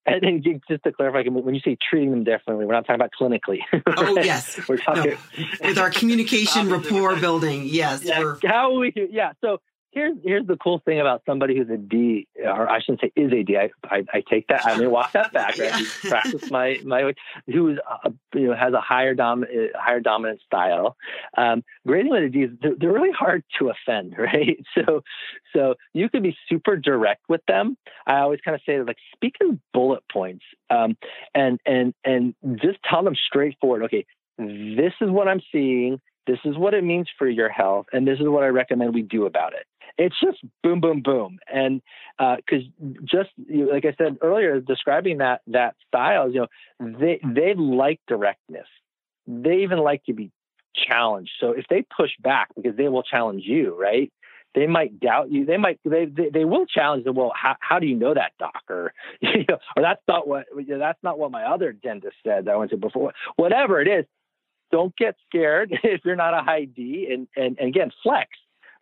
And 0.06 0.20
then 0.20 0.60
just 0.68 0.84
to 0.84 0.92
clarify, 0.92 1.26
when 1.30 1.54
you 1.54 1.62
say 1.64 1.78
treating 1.90 2.10
them 2.10 2.24
differently, 2.24 2.66
we're 2.66 2.74
not 2.74 2.86
talking 2.86 2.96
about 2.96 3.12
clinically. 3.18 3.60
Oh 3.96 4.18
yes, 4.20 4.60
we're 4.68 4.76
talking 4.76 5.12
no. 5.38 5.44
with 5.62 5.78
our 5.78 5.90
communication 5.90 6.70
rapport 6.70 7.16
building. 7.16 7.64
Yes, 7.64 8.04
yeah, 8.04 8.34
how 8.44 8.78
we 8.78 8.92
yeah. 9.10 9.32
So 9.40 9.60
here's 9.94 10.16
here's 10.22 10.46
the 10.46 10.56
cool 10.56 10.80
thing 10.84 11.00
about 11.00 11.22
somebody 11.24 11.56
who's 11.56 11.70
a 11.70 11.76
D, 11.76 12.26
or 12.44 12.68
I 12.68 12.80
shouldn't 12.80 13.00
say 13.00 13.12
is 13.16 13.32
a 13.32 13.42
D. 13.42 13.56
I 13.56 13.70
I, 13.84 14.04
I 14.12 14.22
take 14.28 14.48
that. 14.48 14.66
I 14.66 14.76
may 14.76 14.86
walk 14.86 15.12
that 15.12 15.32
back. 15.32 15.56
Right? 15.58 15.72
yeah. 15.80 16.10
Practice 16.10 16.50
my 16.50 16.78
my 16.84 17.14
who's 17.46 17.78
uh, 17.88 18.10
you 18.34 18.48
know 18.48 18.54
has 18.54 18.74
a 18.74 18.80
higher 18.80 19.14
dom 19.14 19.44
higher 19.74 20.00
dominant 20.00 20.40
style. 20.44 20.96
Um, 21.36 21.64
grading 21.86 22.10
with 22.10 22.24
a 22.24 22.28
D 22.28 22.42
is 22.42 22.50
they're, 22.60 22.74
they're 22.78 22.92
really 22.92 23.12
hard 23.12 23.44
to 23.58 23.70
offend, 23.70 24.16
right? 24.18 24.58
So 24.74 25.02
so 25.54 25.74
you 25.92 26.10
could 26.10 26.22
be 26.22 26.36
super 26.48 26.76
direct 26.76 27.22
with 27.28 27.42
them. 27.46 27.76
I 28.06 28.18
always 28.18 28.40
kind 28.44 28.54
of 28.54 28.60
say 28.66 28.80
like 28.82 28.98
speak 29.14 29.36
in 29.40 29.60
bullet 29.72 30.02
points, 30.12 30.44
um, 30.70 30.96
and 31.34 31.60
and 31.64 31.94
and 32.04 32.34
just 32.60 32.78
tell 32.88 33.02
them 33.02 33.14
straightforward. 33.14 33.84
Okay, 33.84 34.04
this 34.38 34.92
is 35.00 35.10
what 35.10 35.28
I'm 35.28 35.40
seeing. 35.52 36.00
This 36.26 36.38
is 36.46 36.56
what 36.56 36.72
it 36.72 36.82
means 36.82 37.06
for 37.18 37.28
your 37.28 37.50
health, 37.50 37.86
and 37.92 38.08
this 38.08 38.18
is 38.18 38.26
what 38.26 38.44
I 38.44 38.46
recommend 38.46 38.94
we 38.94 39.02
do 39.02 39.26
about 39.26 39.52
it 39.52 39.66
it's 39.98 40.18
just 40.20 40.38
boom, 40.62 40.80
boom, 40.80 41.02
boom. 41.02 41.38
And 41.52 41.82
because 42.18 42.64
uh, 42.82 43.00
just 43.04 43.30
like 43.48 43.84
I 43.84 43.94
said 43.96 44.18
earlier, 44.22 44.60
describing 44.60 45.18
that 45.18 45.42
that 45.48 45.76
style, 45.88 46.30
you 46.30 46.40
know, 46.80 46.98
they 46.98 47.20
they 47.24 47.54
like 47.54 48.00
directness. 48.08 48.66
They 49.26 49.62
even 49.62 49.78
like 49.78 50.04
to 50.04 50.12
be 50.12 50.30
challenged. 50.74 51.30
So 51.40 51.50
if 51.52 51.66
they 51.68 51.84
push 51.96 52.10
back 52.20 52.48
because 52.56 52.76
they 52.76 52.88
will 52.88 53.02
challenge 53.02 53.42
you, 53.44 53.78
right? 53.80 54.12
They 54.54 54.66
might 54.66 55.00
doubt 55.00 55.30
you. 55.32 55.44
They 55.44 55.56
might 55.56 55.80
they 55.84 56.06
they, 56.06 56.30
they 56.32 56.44
will 56.44 56.66
challenge 56.66 57.04
them. 57.04 57.16
Well, 57.16 57.32
how, 57.34 57.56
how 57.60 57.78
do 57.78 57.86
you 57.86 57.96
know 57.96 58.14
that, 58.14 58.32
doc? 58.38 58.62
Or 58.68 58.92
you 59.20 59.44
know, 59.48 59.58
or 59.76 59.82
that's 59.82 60.02
not 60.06 60.28
what 60.28 60.46
that's 60.68 61.02
not 61.02 61.18
what 61.18 61.30
my 61.30 61.44
other 61.44 61.72
dentist 61.72 62.16
said 62.24 62.44
that 62.44 62.52
I 62.52 62.56
went 62.56 62.70
to 62.70 62.76
before. 62.76 63.12
Whatever 63.36 63.80
it 63.80 63.88
is, 63.88 64.04
don't 64.70 64.96
get 64.96 65.16
scared 65.28 65.70
if 65.82 66.02
you're 66.04 66.16
not 66.16 66.34
a 66.34 66.42
high 66.42 66.64
D, 66.66 67.08
and 67.12 67.26
and, 67.36 67.58
and 67.58 67.68
again 67.68 67.90
flex, 68.02 68.28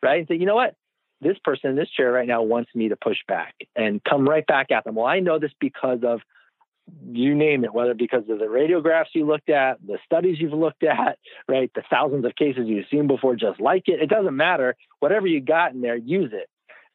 right? 0.03 0.21
And 0.21 0.29
say, 0.29 0.37
you 0.37 0.47
know 0.47 0.55
what? 0.57 0.75
This 1.23 1.37
person 1.45 1.71
in 1.71 1.77
this 1.77 1.89
chair 1.91 2.11
right 2.11 2.27
now 2.27 2.43
wants 2.43 2.71
me 2.75 2.89
to 2.89 2.97
push 2.97 3.19
back 3.29 3.55
and 3.77 4.03
come 4.05 4.29
right 4.29 4.47
back 4.47 4.71
at 4.71 4.85
them. 4.85 4.97
Well, 4.97 5.07
I 5.07 5.21
know 5.21 5.39
this 5.39 5.53
because 5.61 6.01
of 6.05 6.21
you 7.09 7.35
name 7.35 7.65
it, 7.65 7.73
whether 7.73 7.95
because 7.95 8.25
of 8.29 8.39
the 8.39 8.47
radiographs 8.47 9.15
you 9.15 9.27
looked 9.27 9.49
at, 9.49 9.79
the 9.87 9.99
studies 10.05 10.39
you've 10.41 10.53
looked 10.53 10.83
at, 10.83 11.19
right, 11.49 11.71
the 11.75 11.83
thousands 11.89 12.25
of 12.25 12.35
cases 12.35 12.65
you've 12.67 12.87
seen 12.91 13.07
before, 13.07 13.37
just 13.37 13.61
like 13.61 13.85
it. 13.87 14.03
It 14.03 14.09
doesn't 14.09 14.37
matter. 14.37 14.75
Whatever 14.99 15.27
you 15.27 15.41
got 15.41 15.73
in 15.73 15.81
there, 15.81 15.97
use 15.97 16.33
it. 16.33 16.49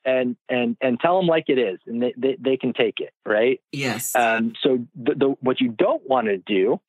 And 0.05 0.37
and 0.47 0.77
and 0.79 0.99
tell 0.99 1.17
them 1.17 1.27
like 1.27 1.45
it 1.47 1.59
is, 1.59 1.79
and 1.85 2.01
they, 2.01 2.13
they, 2.15 2.37
they 2.39 2.57
can 2.57 2.71
take 2.71 2.99
it, 2.99 3.11
right? 3.25 3.59
Yes. 3.73 4.15
Um, 4.15 4.53
so 4.61 4.85
the, 4.95 5.15
the, 5.15 5.35
what 5.41 5.59
you 5.59 5.67
don't 5.67 6.07
want 6.07 6.27
to 6.27 6.37
do, 6.37 6.79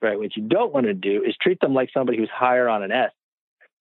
right? 0.00 0.16
What 0.16 0.36
you 0.36 0.44
don't 0.44 0.72
want 0.72 0.86
to 0.86 0.94
do 0.94 1.24
is 1.24 1.34
treat 1.40 1.60
them 1.60 1.74
like 1.74 1.90
somebody 1.92 2.18
who's 2.18 2.30
higher 2.32 2.68
on 2.68 2.84
an 2.84 2.92
S 2.92 3.10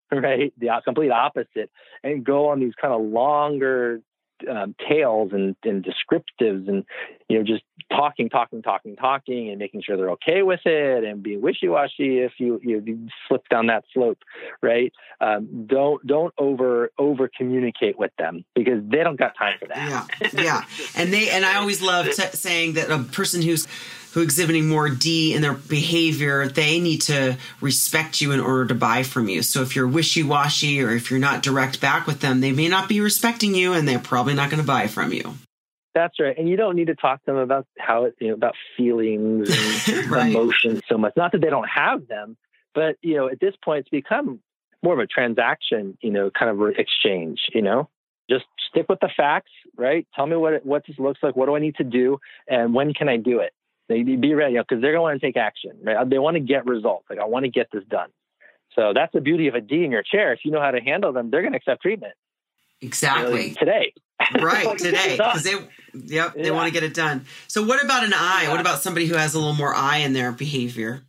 right? 0.12 0.54
The 0.58 0.70
complete 0.84 1.12
opposite, 1.12 1.70
and 2.04 2.24
go 2.24 2.50
on 2.50 2.60
these 2.60 2.74
kind 2.80 2.94
of 2.94 3.02
longer 3.02 4.02
um, 4.50 4.76
tales 4.88 5.32
and, 5.34 5.56
and 5.64 5.84
descriptives 5.84 6.68
and 6.68 6.86
you 7.28 7.38
know 7.38 7.44
just 7.44 7.64
talking 7.92 8.30
talking 8.30 8.62
talking 8.62 8.96
talking 8.96 9.50
and 9.50 9.58
making 9.58 9.82
sure 9.82 9.98
they're 9.98 10.12
okay 10.12 10.42
with 10.42 10.60
it 10.66 11.04
and 11.04 11.24
being 11.24 11.42
wishy-washy 11.42 12.20
if 12.20 12.34
you 12.38 12.60
you 12.64 13.08
slip 13.28 13.48
down 13.50 13.68
that 13.68 13.84
slope 13.94 14.20
right? 14.62 14.94
Um, 15.22 15.66
don't 15.68 16.06
don't 16.06 16.34
over 16.38 16.92
over 16.98 17.30
communicate 17.36 17.98
with 17.98 18.12
them 18.18 18.46
because 18.54 18.84
they 18.86 19.04
don't 19.04 19.18
got 19.18 19.36
time 19.38 19.58
for 19.60 19.68
that. 19.68 20.08
Yeah 20.22 20.28
yeah. 20.34 20.62
And 20.96 21.12
they 21.14 21.30
and 21.30 21.46
i 21.46 21.58
always 21.58 21.82
love 21.82 22.06
t- 22.06 22.22
saying 22.34 22.74
that 22.74 22.90
a 22.90 23.00
person 23.00 23.42
who's 23.42 23.68
who 24.18 24.24
exhibiting 24.24 24.68
more 24.68 24.90
D 24.90 25.36
in 25.36 25.44
their 25.44 25.54
behavior, 25.54 26.48
they 26.48 26.80
need 26.80 27.04
to 27.04 27.38
respect 27.62 28.20
you 28.20 28.32
in 28.32 28.40
order 28.40 28.66
to 28.66 28.74
buy 28.74 29.04
from 29.04 29.30
you. 29.30 29.44
So 29.44 29.62
if 29.62 29.76
you're 29.76 29.88
wishy 29.88 30.24
washy 30.24 30.82
or 30.82 30.90
if 30.90 31.12
you're 31.12 31.20
not 31.20 31.44
direct 31.44 31.80
back 31.80 32.08
with 32.08 32.20
them, 32.20 32.42
they 32.42 32.52
may 32.52 32.68
not 32.68 32.90
be 32.90 33.00
respecting 33.00 33.54
you 33.54 33.74
and 33.74 33.88
they're 33.88 34.00
probably 34.00 34.34
not 34.34 34.50
going 34.50 34.60
to 34.60 34.66
buy 34.66 34.88
from 34.88 35.14
you. 35.14 35.36
That's 35.94 36.20
right. 36.20 36.36
And 36.36 36.50
you 36.50 36.58
don't 36.58 36.76
need 36.76 36.88
to 36.88 36.96
talk 36.96 37.24
to 37.26 37.26
them 37.28 37.36
about 37.36 37.68
how 37.78 38.06
it, 38.06 38.16
you 38.20 38.30
know, 38.30 38.34
about 38.34 38.56
feelings 38.76 39.88
and 39.88 40.08
right. 40.10 40.32
emotions 40.32 40.82
so 40.90 40.98
much. 40.98 41.14
Not 41.16 41.34
that 41.34 41.42
they 41.42 41.52
don't 41.52 41.70
have 41.70 42.08
them, 42.08 42.38
but, 42.74 42.96
you 43.04 43.18
know, 43.18 43.30
at 43.30 43.40
this 43.40 43.54
point, 43.64 43.82
it's 43.82 43.90
become 43.90 44.40
more 44.82 44.94
of 44.94 45.00
a 45.00 45.06
transaction, 45.06 45.96
you 46.02 46.10
know, 46.10 46.32
kind 46.32 46.50
of 46.50 46.60
exchange, 46.76 47.42
you 47.54 47.62
know? 47.62 47.88
Just 48.32 48.46
stick 48.68 48.88
with 48.90 49.00
the 49.00 49.10
facts, 49.16 49.52
right? 49.76 50.08
Tell 50.16 50.26
me 50.26 50.38
what 50.38 50.54
it, 50.54 50.66
what 50.66 50.82
this 50.88 50.98
looks 50.98 51.20
like. 51.22 51.36
What 51.36 51.46
do 51.46 51.56
I 51.56 51.60
need 51.60 51.76
to 51.76 51.84
do? 51.84 52.18
And 52.48 52.74
when 52.74 52.96
can 52.96 53.10
I 53.10 53.18
do 53.18 53.42
it? 53.42 53.54
They 53.88 54.04
be 54.04 54.34
ready 54.34 54.56
because 54.56 54.66
you 54.72 54.76
know, 54.78 54.82
they're 54.82 54.92
going 54.92 54.96
to 54.96 55.02
want 55.02 55.22
to 55.22 55.28
take 55.28 55.38
action. 55.38 55.72
Right? 55.84 56.10
They 56.10 56.20
want 56.20 56.36
to 56.36 56.42
get 56.42 56.66
results. 56.66 57.06
Like 57.10 57.20
I 57.20 57.26
want 57.26 57.46
to 57.46 57.52
get 57.52 57.68
this 57.72 57.84
done. 57.90 58.10
So 58.76 58.92
that's 58.94 59.12
the 59.14 59.22
beauty 59.22 59.48
of 59.48 59.56
a 59.56 59.62
D 59.62 59.84
in 59.84 59.92
your 59.92 60.04
chair. 60.04 60.34
If 60.34 60.42
you 60.44 60.52
know 60.52 60.62
how 60.62 60.72
to 60.72 60.80
handle 60.80 61.14
them, 61.14 61.32
they're 61.32 61.42
going 61.42 61.54
to 61.54 61.58
accept 61.58 61.82
treatment. 61.82 62.14
Exactly 62.82 63.54
today. 63.54 63.94
right 64.42 64.78
today 64.78 65.16
because 65.16 65.44
they, 65.44 65.56
yep, 65.94 66.34
they 66.34 66.46
yeah. 66.46 66.52
want 66.52 66.68
to 66.68 66.74
get 66.74 66.84
it 66.84 66.94
done. 66.94 67.26
So 67.48 67.64
what 67.64 67.84
about 67.84 68.04
an 68.04 68.14
I? 68.16 68.44
Yeah. 68.44 68.52
What 68.52 68.60
about 68.60 68.82
somebody 68.82 69.06
who 69.06 69.16
has 69.16 69.36
a 69.36 69.40
little 69.40 69.54
more 69.54 69.76
I 69.76 69.98
in 69.98 70.14
their 70.14 70.32
behavior? 70.32 71.04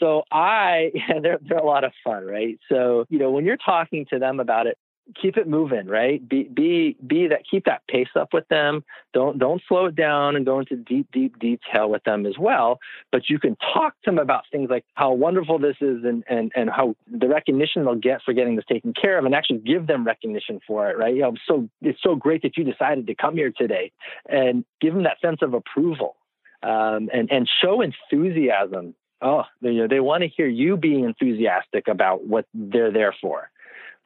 So 0.00 0.24
I, 0.30 0.90
they're 1.22 1.38
they're 1.40 1.58
a 1.58 1.64
lot 1.64 1.84
of 1.84 1.92
fun, 2.02 2.24
right? 2.26 2.58
So 2.68 3.04
you 3.08 3.18
know 3.18 3.30
when 3.30 3.44
you're 3.44 3.56
talking 3.56 4.06
to 4.10 4.18
them 4.18 4.40
about 4.40 4.66
it, 4.66 4.76
keep 5.20 5.36
it 5.36 5.48
moving, 5.48 5.86
right? 5.86 6.26
Be 6.26 6.44
be 6.44 6.96
be 7.06 7.26
that 7.28 7.42
keep 7.48 7.64
that 7.64 7.82
pace 7.88 8.08
up 8.16 8.32
with 8.32 8.46
them. 8.48 8.84
Don't 9.12 9.38
don't 9.38 9.62
slow 9.68 9.86
it 9.86 9.96
down 9.96 10.36
and 10.36 10.46
go 10.46 10.58
into 10.58 10.76
deep 10.76 11.08
deep 11.12 11.38
detail 11.38 11.90
with 11.90 12.04
them 12.04 12.26
as 12.26 12.34
well. 12.38 12.78
But 13.10 13.28
you 13.28 13.38
can 13.38 13.56
talk 13.74 13.94
to 14.02 14.10
them 14.10 14.18
about 14.18 14.44
things 14.50 14.70
like 14.70 14.84
how 14.94 15.12
wonderful 15.12 15.58
this 15.58 15.76
is 15.80 16.04
and 16.04 16.24
and 16.28 16.52
and 16.54 16.70
how 16.70 16.96
the 17.10 17.28
recognition 17.28 17.84
they'll 17.84 17.94
get 17.94 18.22
for 18.22 18.32
getting 18.32 18.56
this 18.56 18.64
taken 18.66 18.92
care 18.94 19.18
of, 19.18 19.24
and 19.24 19.34
actually 19.34 19.58
give 19.58 19.86
them 19.86 20.04
recognition 20.04 20.60
for 20.66 20.90
it, 20.90 20.96
right? 20.98 21.14
You 21.14 21.22
know, 21.22 21.34
so 21.46 21.68
it's 21.80 22.02
so 22.02 22.14
great 22.14 22.42
that 22.42 22.56
you 22.56 22.64
decided 22.64 23.06
to 23.06 23.14
come 23.14 23.36
here 23.36 23.52
today, 23.56 23.92
and 24.28 24.64
give 24.80 24.94
them 24.94 25.04
that 25.04 25.20
sense 25.20 25.40
of 25.42 25.54
approval, 25.54 26.16
um, 26.62 27.08
and 27.12 27.30
and 27.30 27.48
show 27.62 27.82
enthusiasm. 27.82 28.94
Oh, 29.24 29.44
they, 29.60 29.70
you 29.70 29.82
know, 29.82 29.88
they 29.88 30.00
want 30.00 30.22
to 30.22 30.28
hear 30.28 30.48
you 30.48 30.76
being 30.76 31.04
enthusiastic 31.04 31.86
about 31.86 32.26
what 32.26 32.44
they're 32.54 32.90
there 32.90 33.14
for 33.20 33.51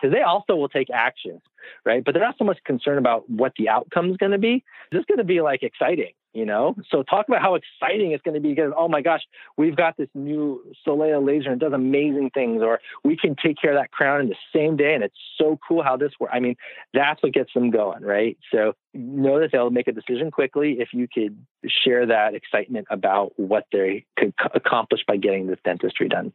because 0.00 0.14
they 0.14 0.22
also 0.22 0.56
will 0.56 0.68
take 0.68 0.88
actions, 0.90 1.40
right? 1.84 2.04
But 2.04 2.14
they're 2.14 2.22
not 2.22 2.36
so 2.38 2.44
much 2.44 2.58
concerned 2.64 2.98
about 2.98 3.28
what 3.28 3.52
the 3.58 3.68
outcome 3.68 4.10
is 4.10 4.16
going 4.16 4.32
to 4.32 4.38
be. 4.38 4.64
It's 4.90 4.98
just 4.98 5.08
going 5.08 5.18
to 5.18 5.24
be 5.24 5.40
like 5.40 5.62
exciting, 5.62 6.12
you 6.32 6.44
know? 6.44 6.76
So 6.90 7.02
talk 7.02 7.28
about 7.28 7.40
how 7.40 7.54
exciting 7.54 8.12
it's 8.12 8.22
going 8.22 8.34
to 8.34 8.40
be 8.40 8.50
because, 8.50 8.72
oh 8.76 8.88
my 8.88 9.00
gosh, 9.00 9.22
we've 9.56 9.76
got 9.76 9.96
this 9.96 10.08
new 10.14 10.62
Solea 10.86 11.24
laser 11.24 11.50
and 11.50 11.60
it 11.60 11.64
does 11.64 11.72
amazing 11.72 12.30
things, 12.34 12.62
or 12.62 12.80
we 13.04 13.16
can 13.16 13.34
take 13.36 13.56
care 13.60 13.72
of 13.72 13.78
that 13.78 13.90
crown 13.90 14.20
in 14.20 14.28
the 14.28 14.36
same 14.54 14.76
day. 14.76 14.94
And 14.94 15.02
it's 15.02 15.16
so 15.38 15.58
cool 15.66 15.82
how 15.82 15.96
this 15.96 16.12
works. 16.20 16.32
I 16.34 16.40
mean, 16.40 16.56
that's 16.92 17.22
what 17.22 17.32
gets 17.32 17.52
them 17.54 17.70
going, 17.70 18.02
right? 18.02 18.36
So 18.52 18.74
know 18.94 19.40
that 19.40 19.50
they'll 19.52 19.70
make 19.70 19.88
a 19.88 19.92
decision 19.92 20.30
quickly 20.30 20.76
if 20.80 20.90
you 20.92 21.08
could 21.12 21.38
share 21.66 22.06
that 22.06 22.34
excitement 22.34 22.86
about 22.90 23.32
what 23.36 23.64
they 23.72 24.04
could 24.18 24.34
accomplish 24.54 25.00
by 25.06 25.16
getting 25.16 25.46
this 25.46 25.58
dentistry 25.64 26.08
done. 26.08 26.32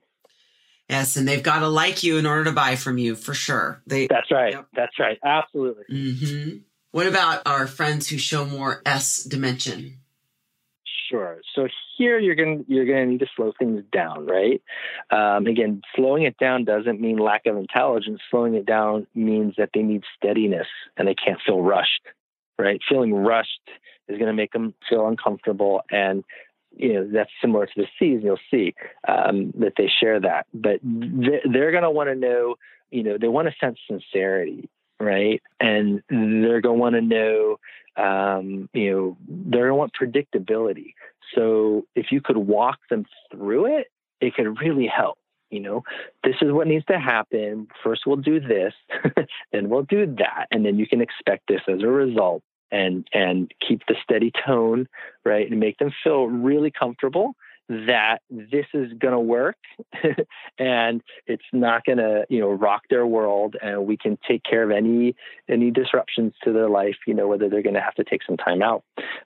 Yes, 0.92 1.16
and 1.16 1.26
they've 1.26 1.42
got 1.42 1.60
to 1.60 1.70
like 1.70 2.04
you 2.04 2.18
in 2.18 2.26
order 2.26 2.44
to 2.44 2.52
buy 2.52 2.76
from 2.76 2.98
you 2.98 3.16
for 3.16 3.34
sure. 3.34 3.82
They, 3.88 4.08
that's 4.08 4.30
right. 4.30 4.52
Yep. 4.52 4.68
That's 4.76 5.00
right. 5.00 5.18
Absolutely. 5.24 5.86
Mm-hmm. 5.90 6.58
What 6.92 7.08
about 7.08 7.44
our 7.46 7.66
friends 7.66 8.10
who 8.10 8.18
show 8.18 8.44
more 8.44 8.82
S 8.86 9.24
dimension? 9.24 10.00
Sure. 11.10 11.40
So 11.56 11.70
here 11.98 12.20
you're 12.20 12.36
going 12.36 12.66
you're 12.68 12.86
going 12.86 13.06
to 13.06 13.12
need 13.12 13.22
to 13.22 13.28
slow 13.38 13.54
things 13.58 13.84
down, 13.94 14.28
right? 14.28 14.62
Um, 15.10 15.48
again, 15.48 15.82
slowing 15.96 16.24
it 16.24 16.38
down 16.38 16.66
doesn't 16.66 17.00
mean 17.00 17.18
lack 17.18 17.46
of 17.46 17.56
intelligence. 17.56 18.20
Slowing 18.30 18.56
it 18.56 18.66
down 18.66 19.08
means 19.16 19.56
that 19.58 19.70
they 19.74 19.84
need 19.84 20.04
steadiness 20.18 20.68
and 20.98 21.08
they 21.08 21.16
can't 21.16 21.40
feel 21.46 21.62
rushed, 21.62 22.02
right? 22.60 22.82
Feeling 22.90 23.14
rushed 23.14 23.62
is 24.10 24.18
going 24.18 24.28
to 24.28 24.34
make 24.34 24.52
them 24.52 24.74
feel 24.90 25.08
uncomfortable, 25.08 25.84
and 25.90 26.26
you 26.76 26.94
know 26.94 27.10
that's 27.12 27.32
similar 27.42 27.66
to 27.66 27.74
the 27.76 27.88
C's. 28.00 28.22
You'll 28.24 28.40
see 28.50 28.74
um, 29.08 29.52
that 29.60 29.74
they 29.78 29.90
share 30.00 30.20
that, 30.20 30.48
but 30.54 30.80
they're 30.84 31.72
going 31.72 31.84
to 31.84 31.92
want 31.92 32.10
to 32.10 32.16
know. 32.16 32.56
You 32.92 33.04
know, 33.04 33.18
they 33.18 33.30
want 33.30 33.48
to 33.48 33.54
sense 33.60 33.80
sincerity 33.88 34.70
right? 35.02 35.42
And 35.60 36.02
they're 36.10 36.62
going 36.62 36.78
to 36.78 36.80
want 36.80 36.96
to 36.96 37.02
know, 37.02 37.58
um, 37.98 38.70
you 38.74 38.92
know, 38.92 39.18
they're 39.28 39.70
going 39.70 39.72
to 39.72 39.76
want 39.76 39.94
predictability. 40.00 40.94
So 41.36 41.86
if 41.96 42.12
you 42.12 42.22
could 42.22 42.38
walk 42.38 42.78
them 42.90 43.06
through 43.32 43.78
it, 43.78 43.88
it 44.20 44.36
could 44.36 44.60
really 44.60 44.88
help. 44.88 45.18
You 45.50 45.60
know, 45.60 45.84
this 46.24 46.36
is 46.42 46.54
what 46.54 46.68
needs 46.68 46.86
to 46.86 46.98
happen. 46.98 47.68
First, 47.84 48.04
we'll 48.08 48.16
do 48.16 48.40
this, 48.40 48.74
then 49.52 49.68
we'll 49.68 49.84
do 49.84 50.06
that, 50.18 50.48
and 50.50 50.66
then 50.66 50.80
you 50.80 50.88
can 50.88 51.02
expect 51.02 51.50
this 51.50 51.60
as 51.68 51.84
a 51.84 51.88
result. 51.88 52.42
And 52.72 53.08
and 53.14 53.52
keep 53.68 53.82
the 53.88 53.96
steady 54.02 54.32
tone, 54.46 54.88
right, 55.26 55.50
and 55.50 55.60
make 55.60 55.78
them 55.78 55.92
feel 56.04 56.28
really 56.28 56.72
comfortable 56.72 57.36
that 57.70 58.20
this 58.30 58.66
is 58.74 58.92
going 59.00 59.14
to 59.14 59.20
work 59.20 59.56
and 60.60 61.02
it's 61.26 61.44
not 61.54 61.86
going 61.86 62.00
to 62.00 62.26
you 62.28 62.40
know 62.40 62.50
rock 62.50 62.82
their 62.90 63.06
world 63.06 63.56
and 63.62 63.86
we 63.86 63.96
can 63.96 64.18
take 64.28 64.44
care 64.44 64.64
of 64.64 64.72
any 64.72 65.16
any 65.48 65.72
disruptions 65.72 66.34
to 66.44 66.52
their 66.52 66.68
life 66.68 66.98
you 67.08 67.14
know 67.14 67.30
whether 67.30 67.48
they're 67.48 67.62
going 67.62 67.76
to 67.76 67.82
have 67.82 67.96
to 67.96 68.04
take 68.04 68.22
some 68.28 68.36
time 68.36 68.62
out 68.62 68.84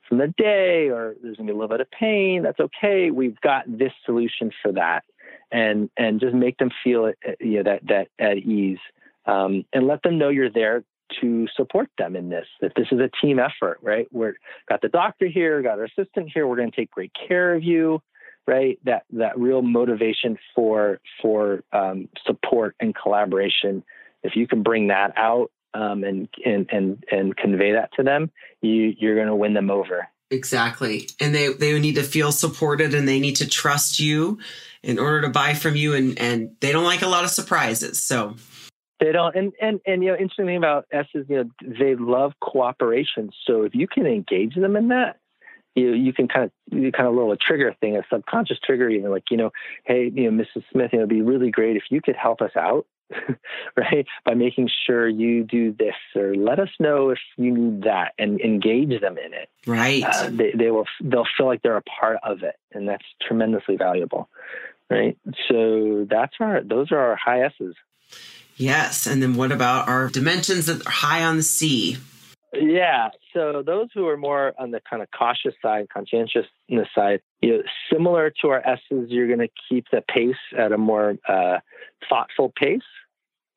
from 0.07 0.19
the 0.19 0.31
day 0.37 0.89
or 0.89 1.15
there's 1.23 1.37
going 1.37 1.47
to 1.47 1.53
be 1.53 1.55
a 1.55 1.59
little 1.59 1.75
bit 1.75 1.81
of 1.81 1.89
pain 1.89 2.43
that's 2.43 2.59
okay. 2.59 3.09
We've 3.09 3.39
got 3.41 3.63
this 3.67 3.93
solution 4.05 4.51
for 4.61 4.71
that 4.73 5.03
and 5.51 5.89
and 5.97 6.19
just 6.19 6.35
make 6.35 6.57
them 6.57 6.69
feel 6.83 7.11
you 7.39 7.57
know 7.57 7.63
that 7.63 7.81
that 7.87 8.07
at 8.19 8.37
ease 8.37 8.79
um, 9.25 9.65
and 9.73 9.87
let 9.87 10.03
them 10.03 10.19
know 10.19 10.29
you're 10.29 10.51
there 10.51 10.83
to 11.21 11.47
support 11.55 11.89
them 11.97 12.15
in 12.15 12.29
this 12.29 12.47
that 12.61 12.71
this 12.75 12.87
is 12.91 12.99
a 12.99 13.09
team 13.21 13.39
effort 13.39 13.79
right 13.81 14.07
we're 14.11 14.35
got 14.67 14.81
the 14.81 14.89
doctor 14.89 15.27
here 15.27 15.61
got 15.61 15.79
our 15.79 15.85
assistant 15.85 16.31
here 16.33 16.47
we're 16.47 16.55
going 16.55 16.71
to 16.71 16.75
take 16.75 16.91
great 16.91 17.11
care 17.27 17.55
of 17.55 17.63
you 17.63 18.01
right? 18.47 18.79
That 18.85 19.03
that 19.13 19.37
real 19.37 19.61
motivation 19.61 20.37
for 20.53 20.99
for 21.21 21.63
um, 21.71 22.09
support 22.25 22.75
and 22.79 22.95
collaboration. 22.95 23.83
If 24.23 24.35
you 24.35 24.47
can 24.47 24.63
bring 24.63 24.87
that 24.87 25.13
out 25.17 25.51
um, 25.73 26.03
and 26.03 26.27
and 26.45 26.69
and 26.71 27.03
and 27.11 27.35
convey 27.35 27.73
that 27.73 27.91
to 27.97 28.03
them, 28.03 28.31
you 28.61 28.93
you're 28.97 29.15
going 29.15 29.27
to 29.27 29.35
win 29.35 29.53
them 29.53 29.69
over. 29.69 30.07
Exactly, 30.31 31.09
and 31.19 31.33
they 31.33 31.53
they 31.53 31.77
need 31.79 31.95
to 31.95 32.03
feel 32.03 32.31
supported 32.31 32.93
and 32.93 33.07
they 33.07 33.19
need 33.19 33.35
to 33.37 33.47
trust 33.47 33.99
you 33.99 34.39
in 34.83 34.99
order 34.99 35.21
to 35.21 35.29
buy 35.29 35.53
from 35.53 35.75
you. 35.75 35.93
And 35.93 36.17
and 36.19 36.55
they 36.61 36.71
don't 36.71 36.85
like 36.85 37.01
a 37.01 37.07
lot 37.07 37.23
of 37.23 37.29
surprises, 37.29 38.01
so. 38.01 38.35
They 39.05 39.11
don't, 39.11 39.35
and 39.35 39.53
and 39.61 39.79
and 39.85 40.03
you 40.03 40.09
know, 40.09 40.17
interesting 40.17 40.47
thing 40.47 40.57
about 40.57 40.87
S 40.91 41.05
is 41.13 41.27
you 41.29 41.35
know 41.35 41.49
they 41.61 41.95
love 41.95 42.33
cooperation. 42.41 43.29
So 43.45 43.61
if 43.61 43.75
you 43.75 43.87
can 43.87 44.07
engage 44.07 44.55
them 44.55 44.75
in 44.75 44.87
that, 44.87 45.19
you 45.75 45.93
you 45.93 46.11
can 46.11 46.27
kind 46.27 46.45
of 46.45 46.51
you 46.75 46.91
kind 46.91 47.07
of 47.07 47.13
a 47.13 47.15
little 47.15 47.35
trigger 47.37 47.75
thing, 47.79 47.97
a 47.97 48.01
subconscious 48.11 48.57
trigger, 48.63 48.89
even 48.89 49.11
like 49.11 49.29
you 49.29 49.37
know, 49.37 49.51
hey, 49.83 50.11
you 50.11 50.31
know, 50.31 50.43
Mrs. 50.43 50.63
Smith, 50.71 50.89
you 50.91 50.97
know, 50.97 51.03
it'd 51.03 51.09
be 51.09 51.21
really 51.21 51.51
great 51.51 51.77
if 51.77 51.83
you 51.91 52.01
could 52.01 52.15
help 52.15 52.41
us 52.41 52.49
out, 52.55 52.87
right, 53.77 54.07
by 54.25 54.33
making 54.33 54.71
sure 54.87 55.07
you 55.07 55.43
do 55.43 55.71
this 55.71 55.93
or 56.15 56.33
let 56.33 56.59
us 56.59 56.69
know 56.79 57.11
if 57.11 57.19
you 57.37 57.55
need 57.55 57.83
that 57.83 58.13
and 58.17 58.41
engage 58.41 58.99
them 59.01 59.19
in 59.19 59.35
it. 59.35 59.49
Right. 59.67 60.03
Uh, 60.03 60.31
they 60.31 60.51
they 60.57 60.71
will 60.71 60.87
they'll 60.99 61.27
feel 61.37 61.45
like 61.45 61.61
they're 61.61 61.77
a 61.77 61.83
part 61.83 62.17
of 62.23 62.41
it, 62.41 62.55
and 62.71 62.89
that's 62.89 63.05
tremendously 63.21 63.77
valuable. 63.77 64.29
Right. 64.89 65.15
So 65.47 66.07
that's 66.09 66.33
our 66.39 66.63
those 66.63 66.91
are 66.91 66.97
our 66.97 67.15
high 67.15 67.43
S's. 67.43 67.75
Yes, 68.57 69.05
and 69.05 69.21
then 69.21 69.35
what 69.35 69.51
about 69.51 69.87
our 69.89 70.07
dimensions 70.09 70.67
that 70.67 70.85
are 70.85 70.89
high 70.89 71.23
on 71.23 71.37
the 71.37 71.43
C? 71.43 71.97
Yeah. 72.53 73.09
So 73.33 73.63
those 73.65 73.89
who 73.93 74.07
are 74.07 74.17
more 74.17 74.53
on 74.57 74.71
the 74.71 74.81
kind 74.89 75.01
of 75.01 75.09
cautious 75.11 75.53
side, 75.61 75.87
conscientiousness 75.93 76.87
side, 76.95 77.21
you 77.41 77.57
know, 77.57 77.63
similar 77.91 78.31
to 78.41 78.49
our 78.49 78.65
S's, 78.65 79.09
you're 79.09 79.27
going 79.27 79.39
to 79.39 79.49
keep 79.69 79.85
the 79.91 80.01
pace 80.01 80.35
at 80.57 80.71
a 80.71 80.77
more 80.77 81.15
uh, 81.27 81.59
thoughtful 82.09 82.53
pace, 82.55 82.81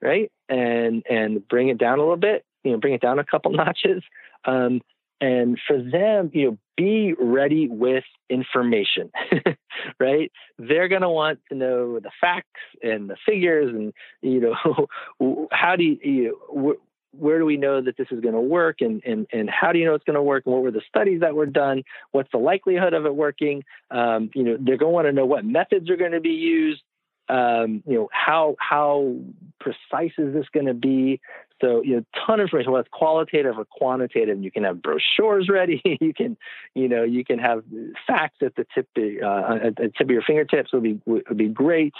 right? 0.02 0.32
And 0.48 1.04
and 1.08 1.46
bring 1.46 1.68
it 1.68 1.78
down 1.78 1.98
a 1.98 2.02
little 2.02 2.16
bit. 2.16 2.44
You 2.64 2.72
know, 2.72 2.78
bring 2.78 2.94
it 2.94 3.00
down 3.00 3.18
a 3.18 3.24
couple 3.24 3.52
notches. 3.52 4.02
Um, 4.44 4.80
and 5.20 5.58
for 5.66 5.76
them, 5.82 6.30
you 6.32 6.50
know, 6.50 6.58
be 6.76 7.12
ready 7.18 7.68
with 7.68 8.04
information, 8.30 9.10
right? 10.00 10.30
They're 10.58 10.88
going 10.88 11.02
to 11.02 11.08
want 11.08 11.40
to 11.48 11.56
know 11.56 11.98
the 11.98 12.10
facts 12.20 12.60
and 12.82 13.10
the 13.10 13.16
figures, 13.26 13.74
and 13.74 13.92
you 14.22 14.40
know, 14.40 15.48
how 15.50 15.76
do 15.76 15.84
you, 15.84 15.98
you 16.02 16.38
know, 16.52 16.76
where 17.12 17.38
do 17.38 17.44
we 17.44 17.56
know 17.56 17.80
that 17.80 17.96
this 17.96 18.06
is 18.10 18.20
going 18.20 18.34
to 18.34 18.40
work 18.40 18.76
and, 18.80 19.02
and, 19.04 19.26
and 19.32 19.48
how 19.50 19.72
do 19.72 19.78
you 19.78 19.86
know 19.86 19.94
it's 19.94 20.04
going 20.04 20.14
to 20.14 20.22
work 20.22 20.44
and 20.46 20.54
what 20.54 20.62
were 20.62 20.70
the 20.70 20.82
studies 20.88 21.20
that 21.20 21.34
were 21.34 21.46
done? 21.46 21.82
What's 22.12 22.30
the 22.30 22.38
likelihood 22.38 22.92
of 22.92 23.06
it 23.06 23.14
working? 23.14 23.64
Um, 23.90 24.30
you 24.34 24.44
know 24.44 24.56
they're 24.60 24.76
going 24.76 24.90
to 24.90 24.94
want 24.94 25.06
to 25.06 25.12
know 25.12 25.26
what 25.26 25.44
methods 25.44 25.90
are 25.90 25.96
going 25.96 26.12
to 26.12 26.20
be 26.20 26.30
used. 26.30 26.82
Um, 27.28 27.82
you 27.86 27.94
know 27.94 28.08
how 28.12 28.56
how 28.58 29.16
precise 29.60 30.12
is 30.16 30.32
this 30.32 30.46
going 30.52 30.66
to 30.66 30.74
be 30.74 31.20
so 31.60 31.82
you 31.82 31.96
know 31.96 32.04
ton 32.26 32.40
of 32.40 32.44
information 32.44 32.72
whether 32.72 32.82
it's 32.82 32.90
qualitative 32.92 33.58
or 33.58 33.64
quantitative 33.64 34.42
you 34.42 34.50
can 34.50 34.64
have 34.64 34.82
brochures 34.82 35.48
ready. 35.48 35.82
You 36.00 36.14
can 36.14 36.36
you 36.74 36.88
know 36.88 37.02
you 37.02 37.24
can 37.24 37.38
have 37.38 37.64
facts 38.06 38.38
at 38.42 38.54
the 38.56 38.66
tip 38.74 38.88
uh, 38.96 39.66
at 39.66 39.76
the 39.76 39.90
tip 39.96 40.06
of 40.06 40.10
your 40.10 40.22
fingertips 40.22 40.72
would 40.72 40.82
be 40.82 41.00
would 41.06 41.36
be 41.36 41.48
great. 41.48 41.94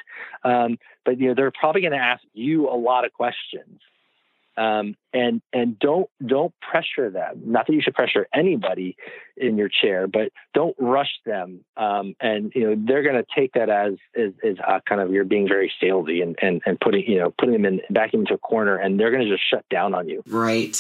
Um, 0.45 0.79
but 1.05 1.19
you 1.19 1.29
know 1.29 1.35
they're 1.35 1.51
probably 1.51 1.81
going 1.81 1.93
to 1.93 1.99
ask 1.99 2.23
you 2.35 2.69
a 2.69 2.77
lot 2.77 3.05
of 3.05 3.13
questions 3.13 3.81
um, 4.59 4.97
and 5.13 5.41
and 5.53 5.79
don't 5.79 6.11
don't 6.25 6.53
pressure 6.61 7.11
them. 7.11 7.43
Not 7.45 7.67
that 7.67 7.73
you 7.73 7.81
should 7.81 7.95
pressure 7.95 8.27
anybody 8.35 8.97
in 9.37 9.57
your 9.57 9.69
chair, 9.69 10.07
but 10.07 10.33
don't 10.53 10.75
rush 10.79 11.21
them. 11.25 11.65
Um, 11.77 12.15
and 12.21 12.53
you 12.55 12.69
know 12.69 12.83
they're 12.87 13.03
going 13.03 13.15
to 13.15 13.27
take 13.35 13.53
that 13.53 13.71
as 13.71 13.95
as, 14.17 14.33
as 14.45 14.57
uh, 14.67 14.81
kind 14.87 15.01
of 15.01 15.13
you're 15.13 15.25
being 15.25 15.49
very 15.49 15.73
salesy 15.83 16.23
and, 16.23 16.37
and 16.43 16.61
and 16.67 16.79
putting 16.81 17.05
you 17.07 17.19
know 17.19 17.33
putting 17.39 17.55
them 17.55 17.65
in 17.65 17.81
backing 17.91 18.21
into 18.21 18.35
a 18.35 18.39
corner, 18.39 18.77
and 18.77 18.99
they're 18.99 19.11
going 19.11 19.25
to 19.25 19.31
just 19.31 19.49
shut 19.49 19.65
down 19.71 19.95
on 19.95 20.09
you. 20.09 20.23
Right. 20.27 20.77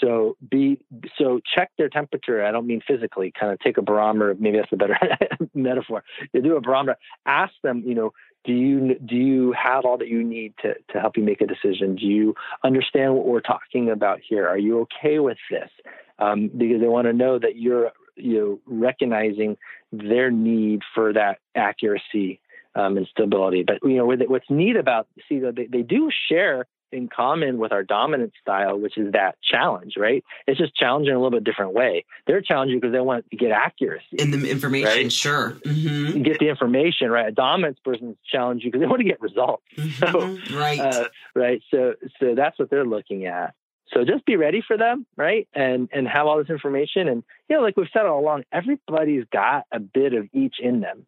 So 0.00 0.36
be 0.50 0.78
so 1.16 1.40
check 1.54 1.70
their 1.78 1.88
temperature. 1.88 2.44
I 2.44 2.50
don't 2.50 2.66
mean 2.66 2.82
physically. 2.86 3.32
Kind 3.38 3.52
of 3.52 3.60
take 3.60 3.78
a 3.78 3.82
barometer. 3.82 4.34
Maybe 4.38 4.58
that's 4.58 4.72
a 4.72 4.76
better 4.76 4.98
metaphor. 5.54 6.04
You 6.32 6.42
do 6.42 6.56
a 6.56 6.60
barometer. 6.60 6.98
Ask 7.26 7.54
them. 7.62 7.82
You 7.86 7.94
know, 7.94 8.12
do 8.44 8.52
you 8.52 8.94
do 9.04 9.16
you 9.16 9.52
have 9.52 9.84
all 9.84 9.98
that 9.98 10.08
you 10.08 10.22
need 10.22 10.54
to 10.62 10.74
to 10.92 11.00
help 11.00 11.16
you 11.16 11.22
make 11.22 11.40
a 11.40 11.46
decision? 11.46 11.96
Do 11.96 12.06
you 12.06 12.34
understand 12.62 13.14
what 13.14 13.26
we're 13.26 13.40
talking 13.40 13.90
about 13.90 14.20
here? 14.26 14.46
Are 14.46 14.58
you 14.58 14.80
okay 14.82 15.18
with 15.18 15.38
this? 15.50 15.70
Um, 16.18 16.48
because 16.56 16.80
they 16.80 16.86
want 16.86 17.06
to 17.06 17.12
know 17.12 17.38
that 17.38 17.56
you're 17.56 17.92
you 18.16 18.38
know 18.38 18.60
recognizing 18.66 19.56
their 19.92 20.30
need 20.30 20.82
for 20.94 21.12
that 21.12 21.38
accuracy 21.54 22.40
um, 22.74 22.96
and 22.96 23.06
stability. 23.06 23.64
But 23.64 23.78
you 23.82 23.96
know 23.96 24.06
what's 24.06 24.50
neat 24.50 24.76
about 24.76 25.08
see 25.28 25.38
they, 25.38 25.66
they 25.66 25.82
do 25.82 26.10
share 26.28 26.66
in 26.94 27.08
common 27.08 27.58
with 27.58 27.72
our 27.72 27.82
dominant 27.82 28.32
style, 28.40 28.78
which 28.78 28.96
is 28.96 29.12
that 29.12 29.36
challenge, 29.42 29.94
right? 29.98 30.24
It's 30.46 30.58
just 30.58 30.74
challenging 30.74 31.10
in 31.10 31.16
a 31.16 31.18
little 31.18 31.38
bit 31.38 31.44
different 31.44 31.72
way. 31.72 32.04
They're 32.26 32.40
challenging 32.40 32.78
because 32.80 32.92
they 32.92 33.00
want 33.00 33.28
to 33.30 33.36
get 33.36 33.50
accuracy 33.50 34.04
in 34.18 34.30
the 34.30 34.48
information, 34.48 34.88
right? 34.88 35.12
sure. 35.12 35.50
Mm-hmm. 35.64 36.22
Get 36.22 36.38
the 36.38 36.48
information, 36.48 37.10
right? 37.10 37.28
A 37.28 37.32
dominance 37.32 37.78
person 37.84 38.16
challenge 38.30 38.62
you 38.64 38.70
because 38.70 38.80
they 38.80 38.86
want 38.86 39.00
to 39.00 39.08
get 39.08 39.20
results. 39.20 39.62
Mm-hmm. 39.84 40.46
So, 40.50 40.56
right, 40.56 40.78
uh, 40.78 41.08
right. 41.34 41.60
So, 41.70 41.94
so 42.20 42.34
that's 42.34 42.58
what 42.58 42.70
they're 42.70 42.86
looking 42.86 43.26
at. 43.26 43.54
So 43.92 44.04
just 44.04 44.24
be 44.24 44.36
ready 44.36 44.62
for 44.66 44.76
them, 44.76 45.04
right? 45.16 45.48
And 45.54 45.88
and 45.92 46.06
have 46.08 46.26
all 46.26 46.38
this 46.38 46.48
information. 46.48 47.08
And 47.08 47.22
you 47.48 47.56
know, 47.56 47.62
like 47.62 47.76
we've 47.76 47.88
said 47.92 48.06
all 48.06 48.20
along, 48.20 48.44
everybody's 48.52 49.24
got 49.32 49.64
a 49.72 49.80
bit 49.80 50.14
of 50.14 50.28
each 50.32 50.56
in 50.60 50.80
them. 50.80 51.06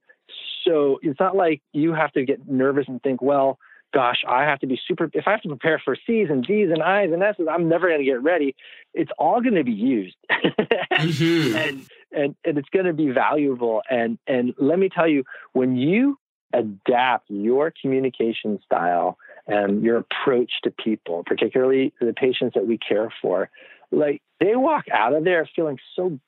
So 0.66 0.98
it's 1.02 1.18
not 1.20 1.36
like 1.36 1.62
you 1.72 1.94
have 1.94 2.12
to 2.12 2.24
get 2.24 2.48
nervous 2.48 2.86
and 2.88 3.02
think, 3.02 3.22
well, 3.22 3.58
gosh, 3.96 4.22
I 4.28 4.42
have 4.42 4.58
to 4.58 4.66
be 4.66 4.78
super, 4.86 5.08
if 5.14 5.26
I 5.26 5.30
have 5.30 5.40
to 5.40 5.48
prepare 5.48 5.80
for 5.82 5.96
C's 6.06 6.28
and 6.28 6.44
D's 6.44 6.68
and 6.70 6.82
I's 6.82 7.12
and 7.12 7.22
S's, 7.22 7.46
I'm 7.50 7.66
never 7.66 7.88
going 7.88 8.00
to 8.00 8.04
get 8.04 8.22
ready. 8.22 8.54
It's 8.92 9.10
all 9.18 9.40
going 9.40 9.54
to 9.54 9.64
be 9.64 9.72
used. 9.72 10.16
mm-hmm. 10.30 11.56
And 11.56 11.86
and, 12.12 12.36
and 12.44 12.58
it's 12.58 12.68
going 12.68 12.86
to 12.86 12.92
be 12.92 13.10
valuable. 13.10 13.82
And, 13.90 14.18
and 14.26 14.54
let 14.58 14.78
me 14.78 14.88
tell 14.88 15.08
you, 15.08 15.24
when 15.52 15.76
you 15.76 16.18
adapt 16.52 17.28
your 17.30 17.72
communication 17.82 18.58
style 18.64 19.18
and 19.46 19.82
your 19.82 19.98
approach 19.98 20.52
to 20.64 20.70
people, 20.70 21.24
particularly 21.26 21.92
the 22.00 22.12
patients 22.12 22.54
that 22.54 22.66
we 22.66 22.78
care 22.78 23.12
for, 23.22 23.50
like 23.90 24.22
they 24.40 24.56
walk 24.56 24.84
out 24.92 25.14
of 25.14 25.24
there 25.24 25.48
feeling 25.56 25.78
so 25.94 26.18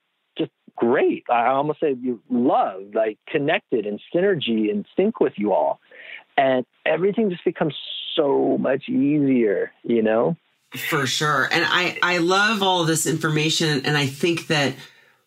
great. 0.78 1.24
I 1.30 1.48
almost 1.48 1.80
say 1.80 1.96
you 2.00 2.20
love, 2.30 2.82
like 2.94 3.18
connected 3.28 3.86
and 3.86 4.00
synergy 4.14 4.70
and 4.70 4.86
sync 4.96 5.20
with 5.20 5.34
you 5.36 5.52
all. 5.52 5.80
And 6.36 6.64
everything 6.86 7.30
just 7.30 7.44
becomes 7.44 7.74
so 8.14 8.56
much 8.58 8.88
easier, 8.88 9.72
you 9.82 10.02
know? 10.02 10.36
For 10.76 11.06
sure. 11.06 11.48
And 11.50 11.64
I, 11.66 11.98
I 12.02 12.18
love 12.18 12.62
all 12.62 12.84
this 12.84 13.06
information. 13.06 13.84
And 13.84 13.96
I 13.96 14.06
think 14.06 14.46
that 14.48 14.74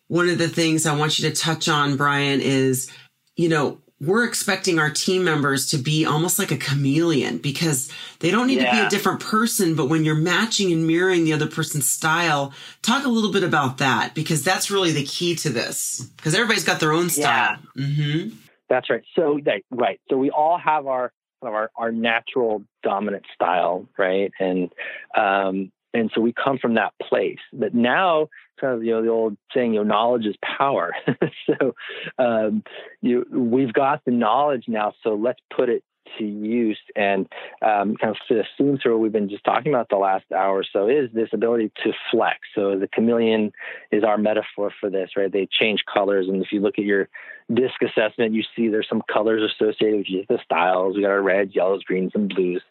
one 0.08 0.28
of 0.28 0.38
the 0.38 0.48
things 0.48 0.86
I 0.86 0.96
want 0.96 1.18
you 1.18 1.28
to 1.28 1.34
touch 1.34 1.68
on, 1.68 1.96
Brian, 1.96 2.40
is, 2.40 2.90
you 3.36 3.48
know, 3.48 3.78
we're 4.02 4.24
expecting 4.24 4.80
our 4.80 4.90
team 4.90 5.24
members 5.24 5.70
to 5.70 5.78
be 5.78 6.04
almost 6.04 6.36
like 6.36 6.50
a 6.50 6.56
chameleon 6.56 7.38
because 7.38 7.88
they 8.18 8.32
don't 8.32 8.48
need 8.48 8.58
yeah. 8.58 8.70
to 8.70 8.76
be 8.76 8.86
a 8.86 8.90
different 8.90 9.20
person. 9.20 9.76
But 9.76 9.88
when 9.88 10.04
you're 10.04 10.16
matching 10.16 10.72
and 10.72 10.86
mirroring 10.86 11.24
the 11.24 11.32
other 11.32 11.46
person's 11.46 11.88
style, 11.88 12.52
talk 12.82 13.04
a 13.04 13.08
little 13.08 13.30
bit 13.32 13.44
about 13.44 13.78
that 13.78 14.12
because 14.14 14.42
that's 14.42 14.72
really 14.72 14.90
the 14.90 15.04
key 15.04 15.36
to 15.36 15.50
this 15.50 16.00
because 16.16 16.34
everybody's 16.34 16.64
got 16.64 16.80
their 16.80 16.92
own 16.92 17.10
style. 17.10 17.56
Yeah. 17.76 17.84
Mm-hmm. 17.84 18.36
That's 18.68 18.90
right. 18.90 19.04
So, 19.14 19.38
right. 19.70 20.00
So 20.10 20.16
we 20.16 20.30
all 20.30 20.58
have 20.58 20.86
our 20.86 21.12
kind 21.40 21.52
of 21.52 21.54
our, 21.54 21.70
our 21.76 21.92
natural 21.92 22.64
dominant 22.82 23.24
style, 23.34 23.86
right? 23.96 24.32
And 24.40 24.72
um, 25.16 25.70
and 25.94 26.10
so 26.14 26.20
we 26.20 26.32
come 26.32 26.58
from 26.58 26.74
that 26.74 26.92
place. 27.02 27.38
But 27.52 27.74
now, 27.74 28.28
kind 28.60 28.74
of 28.74 28.84
you 28.84 28.92
know 28.92 29.02
the 29.02 29.08
old 29.08 29.36
saying, 29.54 29.74
you 29.74 29.80
know, 29.80 29.84
knowledge 29.84 30.26
is 30.26 30.36
power. 30.42 30.92
so 31.46 31.74
um, 32.18 32.62
you 33.00 33.26
we've 33.30 33.72
got 33.72 34.04
the 34.04 34.12
knowledge 34.12 34.64
now. 34.68 34.94
So 35.02 35.14
let's 35.14 35.40
put 35.54 35.68
it 35.68 35.84
to 36.18 36.24
use 36.24 36.78
and 36.96 37.26
um, 37.62 37.96
kind 37.96 38.14
of 38.30 38.46
theme 38.58 38.78
through 38.82 38.92
what 38.92 39.00
we've 39.00 39.12
been 39.12 39.28
just 39.28 39.44
talking 39.44 39.72
about 39.72 39.88
the 39.88 39.96
last 39.96 40.24
hour 40.32 40.58
or 40.58 40.64
so 40.70 40.88
is 40.88 41.10
this 41.12 41.28
ability 41.32 41.72
to 41.84 41.92
flex. 42.10 42.38
So 42.54 42.78
the 42.78 42.88
chameleon 42.88 43.52
is 43.90 44.04
our 44.04 44.18
metaphor 44.18 44.72
for 44.80 44.90
this, 44.90 45.10
right? 45.16 45.32
They 45.32 45.48
change 45.50 45.84
colors, 45.92 46.26
and 46.28 46.42
if 46.42 46.52
you 46.52 46.60
look 46.60 46.78
at 46.78 46.84
your 46.84 47.08
disc 47.52 47.74
assessment, 47.82 48.34
you 48.34 48.42
see 48.56 48.68
there's 48.68 48.88
some 48.88 49.02
colors 49.12 49.50
associated 49.52 50.06
with 50.10 50.28
the 50.28 50.38
styles. 50.44 50.96
We 50.96 51.02
got 51.02 51.10
our 51.10 51.22
reds, 51.22 51.54
yellows, 51.54 51.82
greens, 51.82 52.12
and 52.14 52.28
blues, 52.28 52.62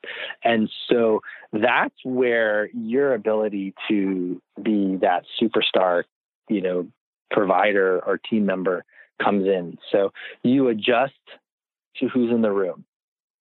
and 0.44 0.70
so 0.89 1.22
that's 1.54 1.96
where 2.04 2.70
your 2.74 3.14
ability 3.14 3.74
to 3.89 4.42
be 4.62 4.98
that 5.02 5.24
superstar, 5.42 6.04
you 6.50 6.62
know, 6.62 6.88
provider 7.32 8.00
or 8.06 8.18
team 8.18 8.46
member 8.46 8.84
comes 9.22 9.46
in. 9.46 9.78
So 9.92 10.12
you 10.44 10.68
adjust 10.68 11.14
to 11.98 12.08
who's 12.08 12.32
in 12.32 12.42
the 12.42 12.52
room. 12.52 12.86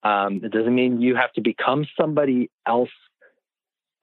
Um, 0.04 0.41
it 0.43 0.52
doesn't 0.52 0.74
mean 0.74 1.02
you 1.02 1.16
have 1.16 1.34
to 1.34 1.41
become 1.41 1.86
somebody 2.00 2.50
else 2.66 2.89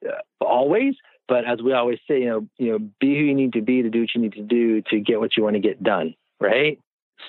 uh, 0.07 0.11
always, 0.43 0.95
but 1.27 1.45
as 1.45 1.61
we 1.61 1.73
always 1.73 1.99
say, 2.07 2.19
you 2.19 2.29
know, 2.29 2.47
you 2.57 2.71
know, 2.71 2.79
be 2.99 3.17
who 3.17 3.23
you 3.23 3.33
need 3.33 3.53
to 3.53 3.61
be 3.61 3.81
to 3.81 3.89
do 3.89 4.01
what 4.01 4.09
you 4.13 4.21
need 4.21 4.33
to 4.33 4.43
do 4.43 4.81
to 4.89 4.99
get 4.99 5.19
what 5.19 5.35
you 5.35 5.43
want 5.43 5.55
to 5.55 5.61
get 5.61 5.81
done, 5.81 6.13
right? 6.39 6.79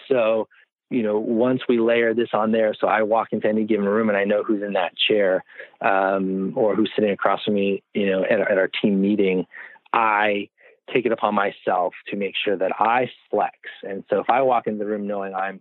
So, 0.08 0.48
you 0.90 1.02
know, 1.02 1.18
once 1.18 1.62
we 1.68 1.80
layer 1.80 2.14
this 2.14 2.28
on 2.32 2.52
there, 2.52 2.74
so 2.78 2.86
I 2.86 3.02
walk 3.02 3.28
into 3.32 3.48
any 3.48 3.64
given 3.64 3.86
room 3.86 4.08
and 4.08 4.18
I 4.18 4.24
know 4.24 4.42
who's 4.42 4.62
in 4.62 4.74
that 4.74 4.92
chair 4.96 5.42
um, 5.80 6.52
or 6.56 6.74
who's 6.74 6.90
sitting 6.94 7.10
across 7.10 7.44
from 7.44 7.54
me, 7.54 7.82
you 7.94 8.10
know, 8.10 8.24
at, 8.24 8.40
at 8.40 8.58
our 8.58 8.68
team 8.68 9.00
meeting, 9.00 9.46
I 9.92 10.48
take 10.92 11.06
it 11.06 11.12
upon 11.12 11.34
myself 11.34 11.94
to 12.08 12.16
make 12.16 12.34
sure 12.44 12.56
that 12.56 12.72
I 12.78 13.10
flex. 13.30 13.56
And 13.82 14.04
so 14.08 14.20
if 14.20 14.30
I 14.30 14.42
walk 14.42 14.66
into 14.66 14.78
the 14.78 14.86
room 14.86 15.06
knowing 15.06 15.34
I'm 15.34 15.60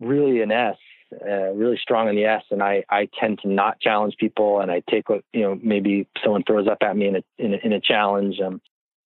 really 0.00 0.42
an 0.42 0.52
S 0.52 0.76
uh, 1.12 1.52
really 1.52 1.78
strong 1.80 2.08
in 2.08 2.16
the 2.16 2.24
S, 2.24 2.42
and 2.50 2.62
I, 2.62 2.84
I 2.88 3.08
tend 3.18 3.40
to 3.42 3.48
not 3.48 3.80
challenge 3.80 4.16
people, 4.18 4.60
and 4.60 4.70
I 4.70 4.82
take 4.88 5.08
what 5.08 5.24
you 5.32 5.42
know 5.42 5.58
maybe 5.62 6.06
someone 6.22 6.44
throws 6.44 6.68
up 6.68 6.78
at 6.82 6.96
me 6.96 7.08
in 7.08 7.16
a 7.16 7.22
in 7.38 7.54
a, 7.54 7.56
in 7.64 7.72
a 7.72 7.80
challenge, 7.80 8.36
um, 8.40 8.60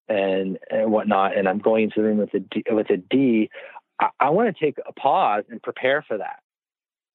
and 0.08 0.58
and 0.70 0.92
whatnot, 0.92 1.36
and 1.36 1.48
I'm 1.48 1.58
going 1.58 1.84
into 1.84 2.00
the 2.00 2.08
room 2.08 2.18
with 2.18 2.34
a 2.34 2.40
D, 2.40 2.62
with 2.70 2.90
a 2.90 2.96
D. 2.98 3.50
I, 4.00 4.08
I 4.20 4.30
want 4.30 4.54
to 4.54 4.64
take 4.64 4.78
a 4.86 4.92
pause 4.92 5.44
and 5.48 5.62
prepare 5.62 6.04
for 6.06 6.18
that, 6.18 6.40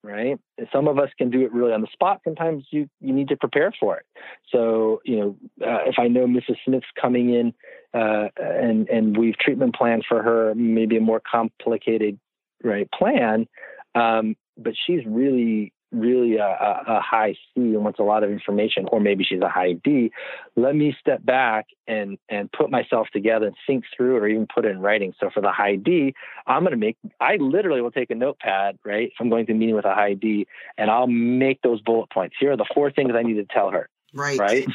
right? 0.04 0.40
Some 0.72 0.88
of 0.88 0.98
us 0.98 1.10
can 1.18 1.30
do 1.30 1.42
it 1.42 1.54
really 1.54 1.74
on 1.74 1.82
the 1.82 1.88
spot. 1.94 2.22
Sometimes 2.24 2.66
you 2.72 2.90
you 3.00 3.14
need 3.14 3.30
to 3.30 3.38
prepare 3.38 3.74
for 3.80 3.98
it. 3.98 4.06
So 4.52 5.02
you 5.06 5.20
know, 5.20 5.38
uh, 5.62 5.84
if 5.86 6.00
I 6.00 6.08
know 6.08 6.26
Mrs. 6.26 6.58
Smith's 6.66 6.88
coming 7.00 7.34
in, 7.34 7.54
uh, 7.94 8.30
and 8.38 8.90
and 8.90 9.18
we've 9.18 9.38
treatment 9.38 9.76
planned 9.76 10.06
for 10.08 10.24
her, 10.24 10.56
maybe 10.56 10.98
a 10.98 11.02
more 11.02 11.22
complicated 11.30 12.20
right 12.64 12.90
plan. 12.92 13.48
Um, 13.96 14.36
but 14.64 14.74
she's 14.86 15.06
really 15.06 15.74
really 15.92 16.38
a, 16.38 16.46
a, 16.46 17.02
high 17.02 17.34
C 17.34 17.62
and 17.62 17.84
wants 17.84 18.00
a 18.00 18.04
lot 18.04 18.24
of 18.24 18.30
information, 18.30 18.86
or 18.92 19.00
maybe 19.00 19.24
she's 19.24 19.42
a 19.42 19.50
high 19.50 19.74
D. 19.74 20.12
Let 20.56 20.76
me 20.76 20.96
step 21.00 21.26
back 21.26 21.68
and 21.88 22.18
and 22.30 22.52
put 22.52 22.70
myself 22.70 23.08
together 23.12 23.48
and 23.48 23.56
think 23.66 23.86
through 23.96 24.18
it, 24.18 24.20
or 24.20 24.28
even 24.28 24.48
put 24.54 24.66
it 24.66 24.70
in 24.70 24.80
writing. 24.80 25.14
So 25.20 25.30
for 25.34 25.42
the 25.42 25.52
high 25.52 25.76
D, 25.76 26.14
I'm 26.46 26.62
going 26.62 26.72
to 26.72 26.78
make. 26.78 26.98
I 27.20 27.38
literally 27.38 27.82
will 27.82 27.92
take 27.92 28.12
a 28.12 28.16
notepad, 28.16 28.78
right? 28.86 29.08
If 29.08 29.14
I'm 29.20 29.30
going 29.30 29.46
to 29.48 29.54
a 29.54 29.56
meeting 29.56 29.76
with 29.76 29.86
a 29.86 29.94
high 29.94 30.14
D, 30.14 30.48
and 30.78 30.92
I'll 30.92 31.08
make 31.08 31.62
those 31.62 31.82
bullet 31.82 32.10
points. 32.12 32.36
Here 32.40 32.52
are 32.52 32.58
the 32.58 32.70
four 32.74 32.92
things 32.92 33.12
I 33.16 33.24
need 33.24 33.36
to 33.36 33.46
tell 33.46 33.72
her. 33.72 33.90
Right. 34.14 34.40
Right. 34.40 34.68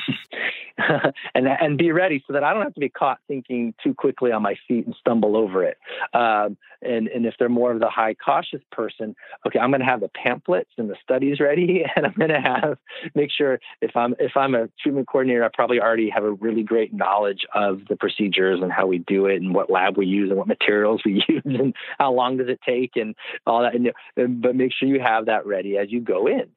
and 1.35 1.47
and 1.47 1.79
be 1.79 1.93
ready 1.93 2.23
so 2.27 2.33
that 2.33 2.43
I 2.43 2.53
don't 2.53 2.63
have 2.63 2.75
to 2.75 2.81
be 2.81 2.89
caught 2.89 3.19
thinking 3.29 3.75
too 3.83 3.95
quickly 3.95 4.33
on 4.33 4.43
my 4.43 4.57
feet 4.67 4.87
and 4.87 4.95
stumble 4.99 5.37
over 5.37 5.63
it. 5.65 5.79
Um, 6.13 6.57
and 6.83 7.09
and 7.09 7.27
if 7.27 7.35
they're 7.39 7.49
more 7.49 7.73
of 7.73 7.81
the 7.81 7.89
high 7.89 8.15
cautious 8.15 8.61
person, 8.73 9.15
okay, 9.47 9.59
I'm 9.59 9.71
going 9.71 9.81
to 9.81 9.87
have 9.87 10.01
the 10.01 10.09
pamphlets 10.09 10.71
and 10.77 10.91
the 10.91 10.97
studies 11.03 11.39
ready, 11.41 11.85
and 11.97 12.07
I'm 12.07 12.15
going 12.19 12.31
to 12.31 12.41
have 12.41 12.79
make 13.15 13.31
sure 13.31 13.61
if 13.81 13.97
I'm 13.97 14.15
if 14.19 14.37
I'm 14.37 14.55
a 14.55 14.69
treatment 14.81 15.09
coordinator, 15.09 15.45
I 15.45 15.49
probably 15.53 15.81
already 15.81 16.11
have 16.11 16.25
a 16.25 16.33
really 16.33 16.63
great 16.63 16.93
knowledge 16.93 17.47
of 17.55 17.83
the 17.89 17.97
procedures 17.97 18.61
and 18.61 18.73
how 18.73 18.87
we 18.87 18.99
do 18.99 19.27
it 19.27 19.41
and 19.41 19.55
what 19.55 19.71
lab 19.71 19.97
we 19.97 20.07
use 20.07 20.31
and 20.31 20.39
what 20.39 20.49
materials 20.49 21.03
we 21.05 21.25
use 21.29 21.43
and 21.45 21.75
how 21.99 22.13
long 22.13 22.37
does 22.37 22.49
it 22.49 22.61
take 22.67 22.93
and 22.97 23.15
all 23.47 23.63
that. 23.63 23.75
And, 23.75 24.43
but 24.43 24.57
make 24.57 24.73
sure 24.73 24.89
you 24.89 25.01
have 25.01 25.27
that 25.27 25.47
ready 25.47 25.79
as 25.79 25.91
you 25.93 26.01
go 26.01 26.27
in 26.27 26.51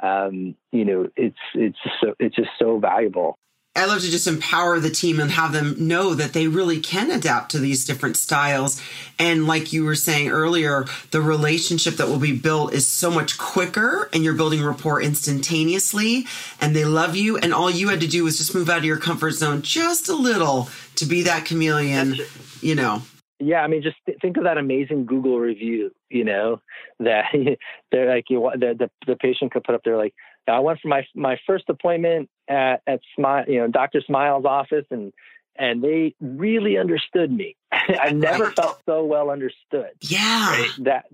um, 0.00 0.54
you 0.72 0.84
know, 0.84 1.08
it's 1.16 1.38
it's 1.54 1.78
so 2.00 2.14
it's 2.18 2.36
just 2.36 2.50
so 2.58 2.78
valuable. 2.78 3.38
I 3.76 3.84
love 3.84 4.00
to 4.00 4.10
just 4.10 4.26
empower 4.26 4.80
the 4.80 4.90
team 4.90 5.20
and 5.20 5.30
have 5.30 5.52
them 5.52 5.76
know 5.78 6.12
that 6.14 6.32
they 6.32 6.48
really 6.48 6.80
can 6.80 7.12
adapt 7.12 7.52
to 7.52 7.60
these 7.60 7.84
different 7.84 8.16
styles. 8.16 8.82
And 9.20 9.46
like 9.46 9.72
you 9.72 9.84
were 9.84 9.94
saying 9.94 10.30
earlier, 10.30 10.86
the 11.12 11.20
relationship 11.20 11.94
that 11.94 12.08
will 12.08 12.18
be 12.18 12.36
built 12.36 12.72
is 12.72 12.88
so 12.88 13.08
much 13.08 13.38
quicker 13.38 14.10
and 14.12 14.24
you're 14.24 14.34
building 14.34 14.64
rapport 14.64 15.00
instantaneously 15.00 16.26
and 16.60 16.74
they 16.74 16.84
love 16.84 17.14
you. 17.14 17.36
And 17.38 17.54
all 17.54 17.70
you 17.70 17.88
had 17.88 18.00
to 18.00 18.08
do 18.08 18.24
was 18.24 18.38
just 18.38 18.52
move 18.52 18.68
out 18.68 18.78
of 18.78 18.84
your 18.84 18.98
comfort 18.98 19.32
zone 19.32 19.62
just 19.62 20.08
a 20.08 20.16
little 20.16 20.68
to 20.96 21.06
be 21.06 21.22
that 21.22 21.44
chameleon, 21.44 22.16
you 22.60 22.74
know 22.74 23.02
yeah, 23.40 23.60
I 23.60 23.68
mean, 23.68 23.82
just 23.82 23.96
th- 24.06 24.18
think 24.20 24.36
of 24.36 24.44
that 24.44 24.58
amazing 24.58 25.06
Google 25.06 25.38
review. 25.38 25.92
You 26.10 26.24
know, 26.24 26.60
that 27.00 27.26
they're 27.92 28.14
like 28.14 28.24
you 28.28 28.50
the, 28.54 28.74
the 28.78 28.90
the 29.06 29.16
patient 29.16 29.52
could 29.52 29.64
put 29.64 29.74
up 29.74 29.82
there 29.84 29.96
like 29.96 30.14
I 30.46 30.60
went 30.60 30.80
for 30.80 30.88
my 30.88 31.06
my 31.14 31.38
first 31.46 31.64
appointment 31.68 32.28
at 32.48 32.82
at 32.86 33.00
Smile, 33.14 33.44
you 33.46 33.60
know, 33.60 33.68
Doctor 33.68 34.02
Smile's 34.04 34.44
office, 34.44 34.86
and 34.90 35.12
and 35.56 35.82
they 35.82 36.14
really 36.20 36.78
understood 36.78 37.30
me. 37.30 37.56
I 37.72 38.10
never 38.10 38.44
right. 38.44 38.56
felt 38.56 38.80
so 38.86 39.04
well 39.04 39.30
understood. 39.30 39.90
Yeah, 40.00 40.50
right? 40.50 40.70
that 40.84 41.06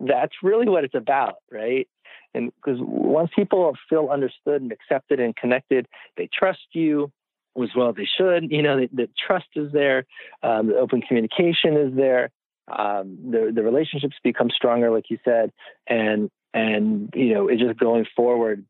that's 0.00 0.34
really 0.42 0.68
what 0.68 0.84
it's 0.84 0.94
about, 0.94 1.36
right? 1.50 1.88
And 2.34 2.52
because 2.56 2.78
once 2.80 3.30
people 3.36 3.76
feel 3.88 4.08
understood 4.10 4.62
and 4.62 4.72
accepted 4.72 5.20
and 5.20 5.36
connected, 5.36 5.86
they 6.16 6.28
trust 6.32 6.60
you 6.72 7.12
as 7.60 7.70
well 7.76 7.90
as 7.90 7.96
they 7.96 8.08
should. 8.18 8.50
You 8.50 8.62
know, 8.62 8.80
the, 8.80 8.88
the 8.92 9.08
trust 9.26 9.48
is 9.56 9.72
there, 9.72 10.06
um, 10.42 10.68
the 10.68 10.76
open 10.76 11.02
communication 11.02 11.76
is 11.76 11.94
there, 11.94 12.30
um, 12.68 13.18
the 13.30 13.52
the 13.54 13.62
relationships 13.62 14.14
become 14.22 14.48
stronger, 14.54 14.90
like 14.90 15.10
you 15.10 15.18
said, 15.24 15.52
and 15.86 16.30
and 16.54 17.12
you 17.14 17.34
know, 17.34 17.48
it 17.48 17.58
just 17.58 17.78
going 17.78 18.06
forward 18.14 18.64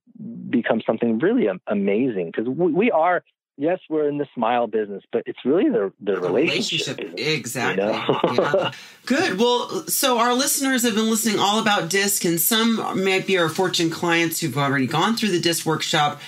becomes 0.50 0.84
something 0.86 1.18
really 1.18 1.46
amazing 1.66 2.26
because 2.26 2.48
we, 2.48 2.72
we, 2.72 2.90
are. 2.90 3.24
Yes, 3.58 3.80
we're 3.90 4.08
in 4.08 4.16
the 4.16 4.26
smile 4.34 4.66
business, 4.66 5.04
but 5.12 5.24
it's 5.26 5.38
really 5.44 5.68
the 5.68 5.92
the 6.00 6.18
relationship. 6.18 6.98
relationship. 6.98 7.36
Exactly. 7.36 7.84
You 7.84 7.92
know? 7.92 8.20
yeah. 8.32 8.70
Good. 9.06 9.38
Well, 9.38 9.86
so 9.88 10.18
our 10.18 10.32
listeners 10.32 10.84
have 10.84 10.94
been 10.94 11.10
listening 11.10 11.38
all 11.38 11.60
about 11.60 11.90
DISC, 11.90 12.24
and 12.24 12.40
some 12.40 12.76
might 13.04 13.26
be 13.26 13.36
our 13.36 13.50
Fortune 13.50 13.90
clients 13.90 14.40
who've 14.40 14.56
already 14.56 14.86
gone 14.86 15.16
through 15.16 15.32
the 15.32 15.40
DISC 15.40 15.66
workshop. 15.66 16.20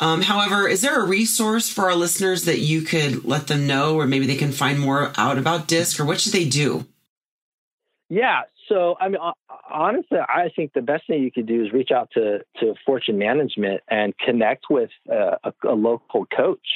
Um, 0.00 0.22
however, 0.22 0.68
is 0.68 0.82
there 0.82 1.00
a 1.00 1.06
resource 1.06 1.68
for 1.68 1.84
our 1.84 1.94
listeners 1.94 2.44
that 2.44 2.58
you 2.58 2.82
could 2.82 3.24
let 3.24 3.46
them 3.46 3.66
know, 3.66 3.96
or 3.96 4.06
maybe 4.06 4.26
they 4.26 4.36
can 4.36 4.52
find 4.52 4.78
more 4.78 5.12
out 5.16 5.38
about 5.38 5.68
DISC, 5.68 6.00
or 6.00 6.04
what 6.04 6.20
should 6.20 6.32
they 6.32 6.48
do? 6.48 6.86
Yeah. 8.08 8.42
So, 8.68 8.96
I 9.00 9.08
mean, 9.08 9.20
honestly, 9.70 10.18
I 10.18 10.48
think 10.54 10.72
the 10.72 10.82
best 10.82 11.06
thing 11.06 11.22
you 11.22 11.30
could 11.30 11.46
do 11.46 11.64
is 11.64 11.72
reach 11.72 11.90
out 11.90 12.10
to, 12.14 12.40
to 12.60 12.74
Fortune 12.84 13.18
Management 13.18 13.82
and 13.88 14.16
connect 14.18 14.66
with 14.70 14.90
uh, 15.10 15.36
a, 15.44 15.52
a, 15.68 15.74
local 15.74 16.24
coach. 16.26 16.66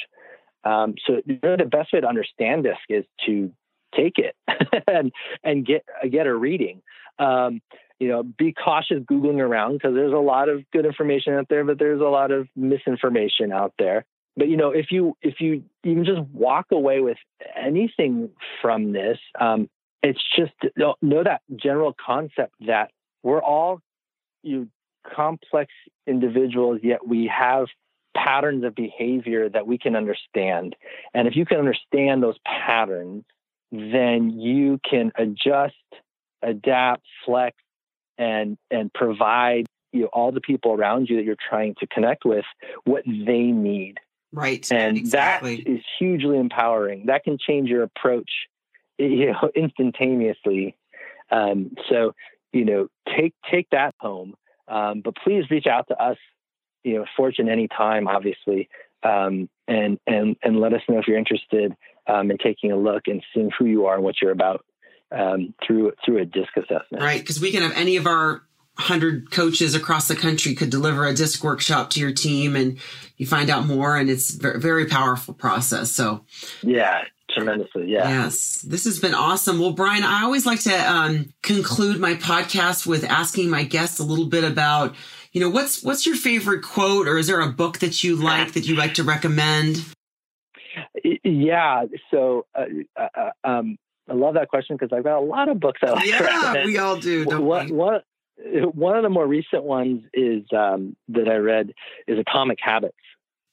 Um, 0.63 0.95
so, 1.05 1.21
the 1.25 1.67
best 1.69 1.93
way 1.93 2.01
to 2.01 2.07
understand 2.07 2.63
DISC 2.63 2.79
is 2.89 3.05
to 3.25 3.51
take 3.95 4.17
it 4.17 4.35
and 4.87 5.11
and 5.43 5.65
get 5.65 5.83
get 6.11 6.27
a 6.27 6.35
reading. 6.35 6.81
Um, 7.17 7.61
you 7.99 8.07
know, 8.07 8.23
be 8.23 8.53
cautious 8.53 8.99
googling 8.99 9.39
around 9.39 9.73
because 9.73 9.93
there's 9.93 10.13
a 10.13 10.17
lot 10.17 10.49
of 10.49 10.63
good 10.71 10.85
information 10.85 11.33
out 11.33 11.47
there, 11.49 11.63
but 11.65 11.77
there's 11.79 12.01
a 12.01 12.05
lot 12.05 12.31
of 12.31 12.47
misinformation 12.55 13.51
out 13.51 13.73
there. 13.77 14.05
But 14.37 14.47
you 14.47 14.55
know, 14.55 14.71
if 14.71 14.87
you 14.89 15.17
if 15.21 15.41
you 15.41 15.63
even 15.83 16.05
just 16.05 16.21
walk 16.33 16.67
away 16.71 17.01
with 17.01 17.17
anything 17.55 18.29
from 18.61 18.93
this, 18.93 19.17
um, 19.39 19.69
it's 20.01 20.21
just 20.37 20.53
know, 20.77 20.95
know 21.01 21.23
that 21.23 21.41
general 21.55 21.93
concept 21.93 22.53
that 22.65 22.91
we're 23.21 23.41
all 23.41 23.81
you 24.43 24.69
complex 25.15 25.71
individuals, 26.07 26.79
yet 26.83 27.05
we 27.05 27.27
have 27.27 27.67
patterns 28.15 28.63
of 28.63 28.75
behavior 28.75 29.49
that 29.49 29.67
we 29.67 29.77
can 29.77 29.95
understand. 29.95 30.75
And 31.13 31.27
if 31.27 31.35
you 31.35 31.45
can 31.45 31.57
understand 31.57 32.23
those 32.23 32.37
patterns, 32.45 33.23
then 33.71 34.39
you 34.39 34.79
can 34.89 35.11
adjust, 35.17 35.75
adapt, 36.41 37.03
flex, 37.25 37.55
and 38.19 38.57
and 38.69 38.93
provide 38.93 39.65
you 39.91 40.01
know, 40.01 40.09
all 40.13 40.31
the 40.31 40.41
people 40.41 40.73
around 40.73 41.09
you 41.09 41.15
that 41.15 41.23
you're 41.23 41.35
trying 41.49 41.73
to 41.79 41.87
connect 41.87 42.23
with 42.25 42.45
what 42.83 43.03
they 43.05 43.45
need. 43.45 43.95
Right. 44.31 44.71
And 44.71 44.95
exactly. 44.95 45.55
that 45.57 45.67
is 45.67 45.81
hugely 45.97 46.37
empowering. 46.37 47.07
That 47.07 47.23
can 47.23 47.39
change 47.39 47.69
your 47.69 47.81
approach 47.81 48.29
you 48.99 49.31
know 49.31 49.49
instantaneously. 49.55 50.75
Um, 51.31 51.71
so 51.89 52.13
you 52.53 52.65
know 52.65 52.87
take 53.17 53.33
take 53.49 53.67
that 53.71 53.95
home. 53.99 54.35
Um, 54.67 55.01
but 55.03 55.15
please 55.23 55.49
reach 55.49 55.65
out 55.65 55.87
to 55.87 55.95
us, 55.95 56.17
you 56.83 56.95
know, 56.95 57.05
Fortune 57.17 57.49
anytime, 57.49 58.07
obviously, 58.07 58.69
um, 59.01 59.49
and 59.67 59.97
and 60.05 60.35
and 60.43 60.59
let 60.59 60.73
us 60.73 60.81
know 60.87 60.99
if 60.99 61.07
you're 61.07 61.17
interested 61.17 61.73
um, 62.07 62.29
in 62.29 62.37
taking 62.37 62.71
a 62.71 62.77
look 62.77 63.03
and 63.07 63.23
seeing 63.33 63.49
who 63.57 63.65
you 63.65 63.87
are 63.87 63.95
and 63.95 64.03
what 64.03 64.21
you're 64.21 64.31
about 64.31 64.63
um, 65.11 65.53
through 65.65 65.93
through 66.05 66.19
a 66.19 66.25
disc 66.25 66.49
assessment. 66.55 67.03
Right, 67.03 67.19
because 67.19 67.39
we 67.39 67.51
can 67.51 67.61
have 67.61 67.73
any 67.75 67.97
of 67.97 68.07
our 68.07 68.43
hundred 68.79 69.29
coaches 69.29 69.75
across 69.75 70.07
the 70.07 70.15
country 70.15 70.55
could 70.55 70.69
deliver 70.69 71.05
a 71.05 71.13
disc 71.13 71.43
workshop 71.43 71.89
to 71.91 71.99
your 71.99 72.13
team, 72.13 72.55
and 72.55 72.77
you 73.17 73.25
find 73.25 73.49
out 73.49 73.65
more, 73.65 73.97
and 73.97 74.09
it's 74.09 74.31
very, 74.31 74.59
very 74.59 74.85
powerful 74.85 75.33
process. 75.33 75.91
So, 75.91 76.23
yeah, 76.61 77.03
tremendously. 77.29 77.91
Yeah. 77.91 78.07
Yes. 78.07 78.61
This 78.61 78.85
has 78.85 78.99
been 78.99 79.13
awesome. 79.13 79.59
Well, 79.59 79.73
Brian, 79.73 80.03
I 80.03 80.23
always 80.23 80.45
like 80.45 80.61
to 80.61 80.75
um, 80.75 81.33
conclude 81.43 81.99
my 81.99 82.15
podcast 82.15 82.85
with 82.87 83.03
asking 83.03 83.49
my 83.49 83.63
guests 83.63 83.99
a 83.99 84.03
little 84.03 84.27
bit 84.27 84.43
about, 84.43 84.95
you 85.33 85.41
know, 85.41 85.49
what's 85.49 85.83
what's 85.83 86.05
your 86.05 86.15
favorite 86.15 86.63
quote, 86.63 87.07
or 87.07 87.17
is 87.17 87.27
there 87.27 87.41
a 87.41 87.51
book 87.51 87.79
that 87.79 88.03
you 88.03 88.15
like 88.15 88.53
that 88.53 88.65
you 88.67 88.75
like 88.75 88.95
to 88.95 89.03
recommend? 89.03 89.85
Yeah. 91.23 91.83
So, 92.11 92.45
uh, 92.55 92.65
uh, 92.95 93.07
uh 93.15 93.29
um, 93.43 93.77
I 94.09 94.13
love 94.13 94.33
that 94.35 94.49
question 94.49 94.75
because 94.75 94.95
I've 94.95 95.03
got 95.03 95.19
a 95.19 95.25
lot 95.25 95.49
of 95.49 95.59
books 95.59 95.81
out. 95.85 96.05
yeah, 96.05 96.65
we 96.65 96.77
all 96.77 96.97
do. 96.97 97.25
One, 97.25 97.73
one, 97.75 98.01
one 98.73 98.97
of 98.97 99.03
the 99.03 99.09
more 99.09 99.27
recent 99.27 99.63
ones 99.63 100.03
is 100.13 100.43
um, 100.55 100.95
that 101.09 101.27
I 101.27 101.35
read 101.35 101.73
is 102.07 102.17
Atomic 102.19 102.59
Habits 102.61 102.97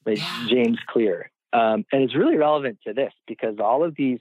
by 0.04 0.12
yeah. 0.12 0.46
James 0.48 0.78
Clear. 0.86 1.30
Um, 1.52 1.84
and 1.92 2.02
it's 2.02 2.14
really 2.14 2.36
relevant 2.36 2.78
to 2.86 2.92
this 2.92 3.12
because 3.26 3.57
all 3.61 3.84
of 3.84 3.94
these 3.96 4.18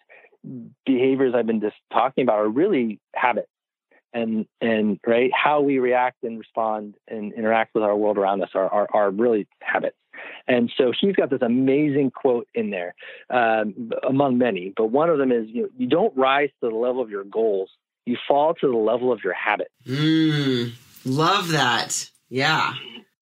behaviors 0.86 1.34
I've 1.36 1.48
been 1.48 1.62
just 1.62 1.76
talking 1.92 2.24
about 2.24 2.40
are 2.40 2.48
really 2.48 3.00
habits 3.16 3.50
and 4.14 4.46
and 4.62 5.00
right 5.06 5.32
how 5.34 5.62
we 5.62 5.80
react 5.80 6.24
and 6.24 6.40
respond 6.40 6.96
and 7.08 7.34
interact 7.34 7.76
with 7.76 7.84
our 7.84 7.96
world 7.96 8.18
around 8.18 8.42
us 8.42 8.50
are 8.54 8.72
are, 8.72 8.88
are 8.94 9.10
really 9.10 9.48
habits. 9.62 9.98
And 10.48 10.72
so 10.78 10.92
he's 11.00 11.16
got 11.16 11.30
this 11.30 11.42
amazing 11.42 12.12
quote 12.12 12.48
in 12.54 12.70
there, 12.70 12.96
um, 13.30 13.92
among 14.08 14.38
many. 14.38 14.74
But 14.76 14.88
one 14.88 15.10
of 15.10 15.18
them 15.18 15.32
is, 15.32 15.48
you 15.48 15.64
know, 15.64 15.70
you 15.78 15.88
don't 15.88 16.16
rise 16.16 16.50
to 16.62 16.70
the 16.70 16.76
level 16.76 17.02
of 17.02 17.10
your 17.10 17.24
goals; 17.24 17.70
you 18.06 18.18
fall 18.28 18.54
to 18.56 18.68
the 18.68 18.78
level 18.78 19.12
of 19.12 19.24
your 19.24 19.34
habit. 19.34 19.70
Mm, 19.88 20.74
love 21.06 21.50
that. 21.50 22.10
Yeah. 22.30 22.74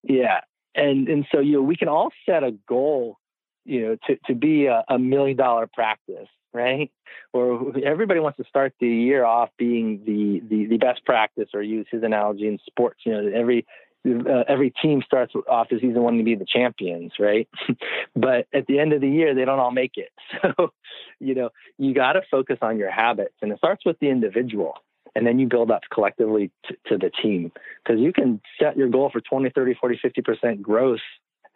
Yeah. 0.04 0.42
And 0.76 1.08
and 1.08 1.26
so 1.32 1.40
you 1.40 1.54
know 1.54 1.62
we 1.62 1.76
can 1.76 1.88
all 1.88 2.10
set 2.26 2.44
a 2.44 2.52
goal, 2.68 3.18
you 3.66 3.82
know, 3.82 3.98
to 4.08 4.18
to 4.26 4.36
be 4.36 4.66
a, 4.66 4.84
a 4.90 4.98
million 4.98 5.38
dollar 5.38 5.68
practice, 5.72 6.28
right? 6.52 6.92
Or 7.32 7.74
everybody 7.86 8.20
wants 8.20 8.38
to 8.38 8.44
start 8.46 8.74
the 8.80 8.88
year 8.88 9.24
off 9.24 9.50
being 9.58 10.02
the, 10.06 10.42
the 10.50 10.66
the 10.66 10.78
best 10.78 11.06
practice, 11.06 11.50
or 11.54 11.62
use 11.62 11.86
his 11.92 12.02
analogy 12.04 12.48
in 12.48 12.58
sports. 12.66 13.02
You 13.06 13.12
know, 13.14 13.32
every 13.34 13.68
uh, 14.06 14.44
every 14.48 14.72
team 14.82 15.02
starts 15.06 15.34
off 15.50 15.70
the 15.70 15.80
season 15.80 16.02
wanting 16.02 16.20
to 16.20 16.26
be 16.26 16.36
the 16.36 16.46
champions, 16.46 17.14
right? 17.20 17.48
but 18.16 18.48
at 18.54 18.68
the 18.68 18.80
end 18.80 18.94
of 18.94 19.02
the 19.02 19.10
year, 19.10 19.34
they 19.34 19.46
don't 19.46 19.60
all 19.60 19.72
make 19.72 19.94
it. 19.98 20.12
So, 20.58 20.74
you 21.20 21.36
know, 21.36 21.52
you 21.78 21.94
got 21.94 22.14
to 22.14 22.22
focus 22.30 22.58
on 22.62 22.78
your 22.78 22.92
habits, 22.92 23.36
and 23.42 23.52
it 23.52 23.58
starts 23.60 23.86
with 23.86 23.98
the 24.00 24.10
individual, 24.10 24.74
and 25.16 25.26
then 25.26 25.40
you 25.40 25.48
build 25.48 25.72
up 25.72 25.84
collectively 25.92 26.52
t- 26.68 26.76
to 26.88 26.98
the 26.98 27.12
team. 27.22 27.52
Because 27.84 28.02
you 28.02 28.12
can 28.12 28.42
set 28.60 28.76
your 28.76 28.90
goal 28.90 29.10
for 29.12 29.22
20, 29.22 29.52
30, 29.52 29.76
40, 29.76 30.00
50% 30.04 30.62
growth 30.62 31.00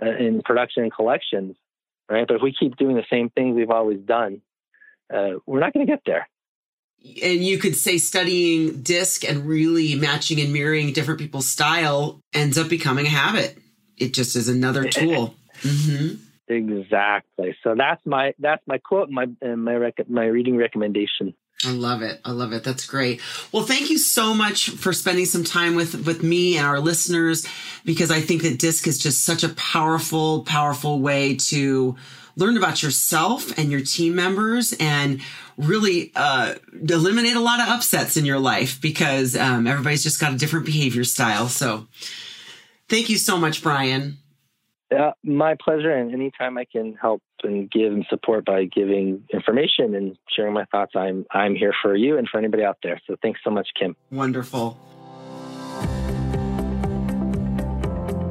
uh, 0.02 0.16
in 0.18 0.42
production 0.44 0.84
and 0.84 0.94
collections, 0.94 1.58
right? 2.10 2.26
But 2.28 2.36
if 2.36 2.42
we 2.42 2.54
keep 2.54 2.78
doing 2.78 2.96
the 2.96 3.06
same 3.12 3.30
things 3.30 3.56
we've 3.56 3.72
always 3.72 4.00
done, 4.00 4.42
uh, 5.14 5.40
we're 5.46 5.60
not 5.60 5.74
going 5.74 5.86
to 5.86 5.92
get 5.92 6.04
there 6.06 6.30
and 7.24 7.44
you 7.44 7.58
could 7.58 7.76
say 7.76 7.98
studying 7.98 8.82
disc 8.82 9.24
and 9.24 9.46
really 9.46 9.96
matching 9.96 10.40
and 10.40 10.54
mirroring 10.54 10.94
different 10.94 11.20
people's 11.20 11.48
style 11.48 12.20
ends 12.34 12.58
up 12.58 12.70
becoming 12.70 13.06
a 13.06 13.10
habit. 13.10 13.58
It 13.98 14.14
just 14.14 14.36
is 14.36 14.48
another 14.48 14.86
tool. 14.86 15.36
Mm-hmm. 15.62 16.16
Exactly. 16.50 17.56
So 17.64 17.76
that's 17.78 18.06
my 18.06 18.34
that's 18.40 18.64
my 18.68 18.78
quote, 18.78 19.10
my 19.10 19.26
my 19.42 19.76
rec- 19.76 20.10
my 20.10 20.26
reading 20.26 20.56
recommendation. 20.56 21.34
I 21.66 21.72
love 21.72 22.04
it. 22.04 22.22
I 22.24 22.32
love 22.32 22.54
it. 22.54 22.64
That's 22.64 22.86
great. 22.86 23.20
Well, 23.52 23.64
thank 23.64 23.90
you 23.90 23.98
so 23.98 24.36
much 24.36 24.70
for 24.70 24.94
spending 24.94 25.26
some 25.26 25.44
time 25.44 25.76
with 25.76 26.06
with 26.06 26.22
me 26.22 26.58
and 26.58 26.66
our 26.66 26.80
listeners 26.80 27.48
because 27.84 28.12
I 28.12 28.22
think 28.22 28.44
that 28.44 28.60
disc 28.60 28.88
is 28.88 29.00
just 29.00 29.26
such 29.26 29.44
a 29.44 29.50
powerful 29.50 30.44
powerful 30.44 31.00
way 31.00 31.36
to 31.36 31.96
learn 32.38 32.56
about 32.56 32.82
yourself 32.82 33.58
and 33.58 33.72
your 33.72 33.82
team 33.82 34.16
members 34.16 34.74
and 34.80 35.20
really 35.58 36.12
uh, 36.16 36.56
eliminate 36.88 37.36
a 37.36 37.42
lot 37.42 37.60
of 37.60 37.68
upsets 37.68 38.16
in 38.16 38.26
your 38.26 38.40
life 38.40 38.80
because 38.80 39.36
um, 39.36 39.68
everybody's 39.68 40.04
just 40.04 40.22
got 40.22 40.32
a 40.32 40.38
different 40.38 40.66
behavior 40.66 41.04
style. 41.04 41.50
So 41.50 41.88
thank 42.88 43.10
you 43.10 43.18
so 43.18 43.38
much, 43.38 43.62
Brian. 43.64 44.18
Uh, 44.96 45.12
my 45.24 45.56
pleasure. 45.62 45.92
And 45.92 46.14
anytime 46.14 46.58
I 46.58 46.64
can 46.64 46.94
help 46.94 47.22
and 47.44 47.70
give 47.70 47.92
and 47.92 48.06
support 48.10 48.46
by 48.46 48.66
giving 48.66 49.24
information 49.34 49.96
and 49.96 50.18
sharing 50.34 50.54
my 50.54 50.64
thoughts, 50.66 50.94
I'm 50.96 51.26
I'm 51.32 51.56
here 51.56 51.74
for 51.82 51.94
you 51.96 52.18
and 52.18 52.30
for 52.30 52.38
anybody 52.38 52.64
out 52.64 52.78
there. 52.84 53.02
So 53.06 53.18
thanks 53.22 53.42
so 53.44 53.50
much, 53.50 53.68
Kim. 53.78 53.98
Wonderful. 54.12 54.78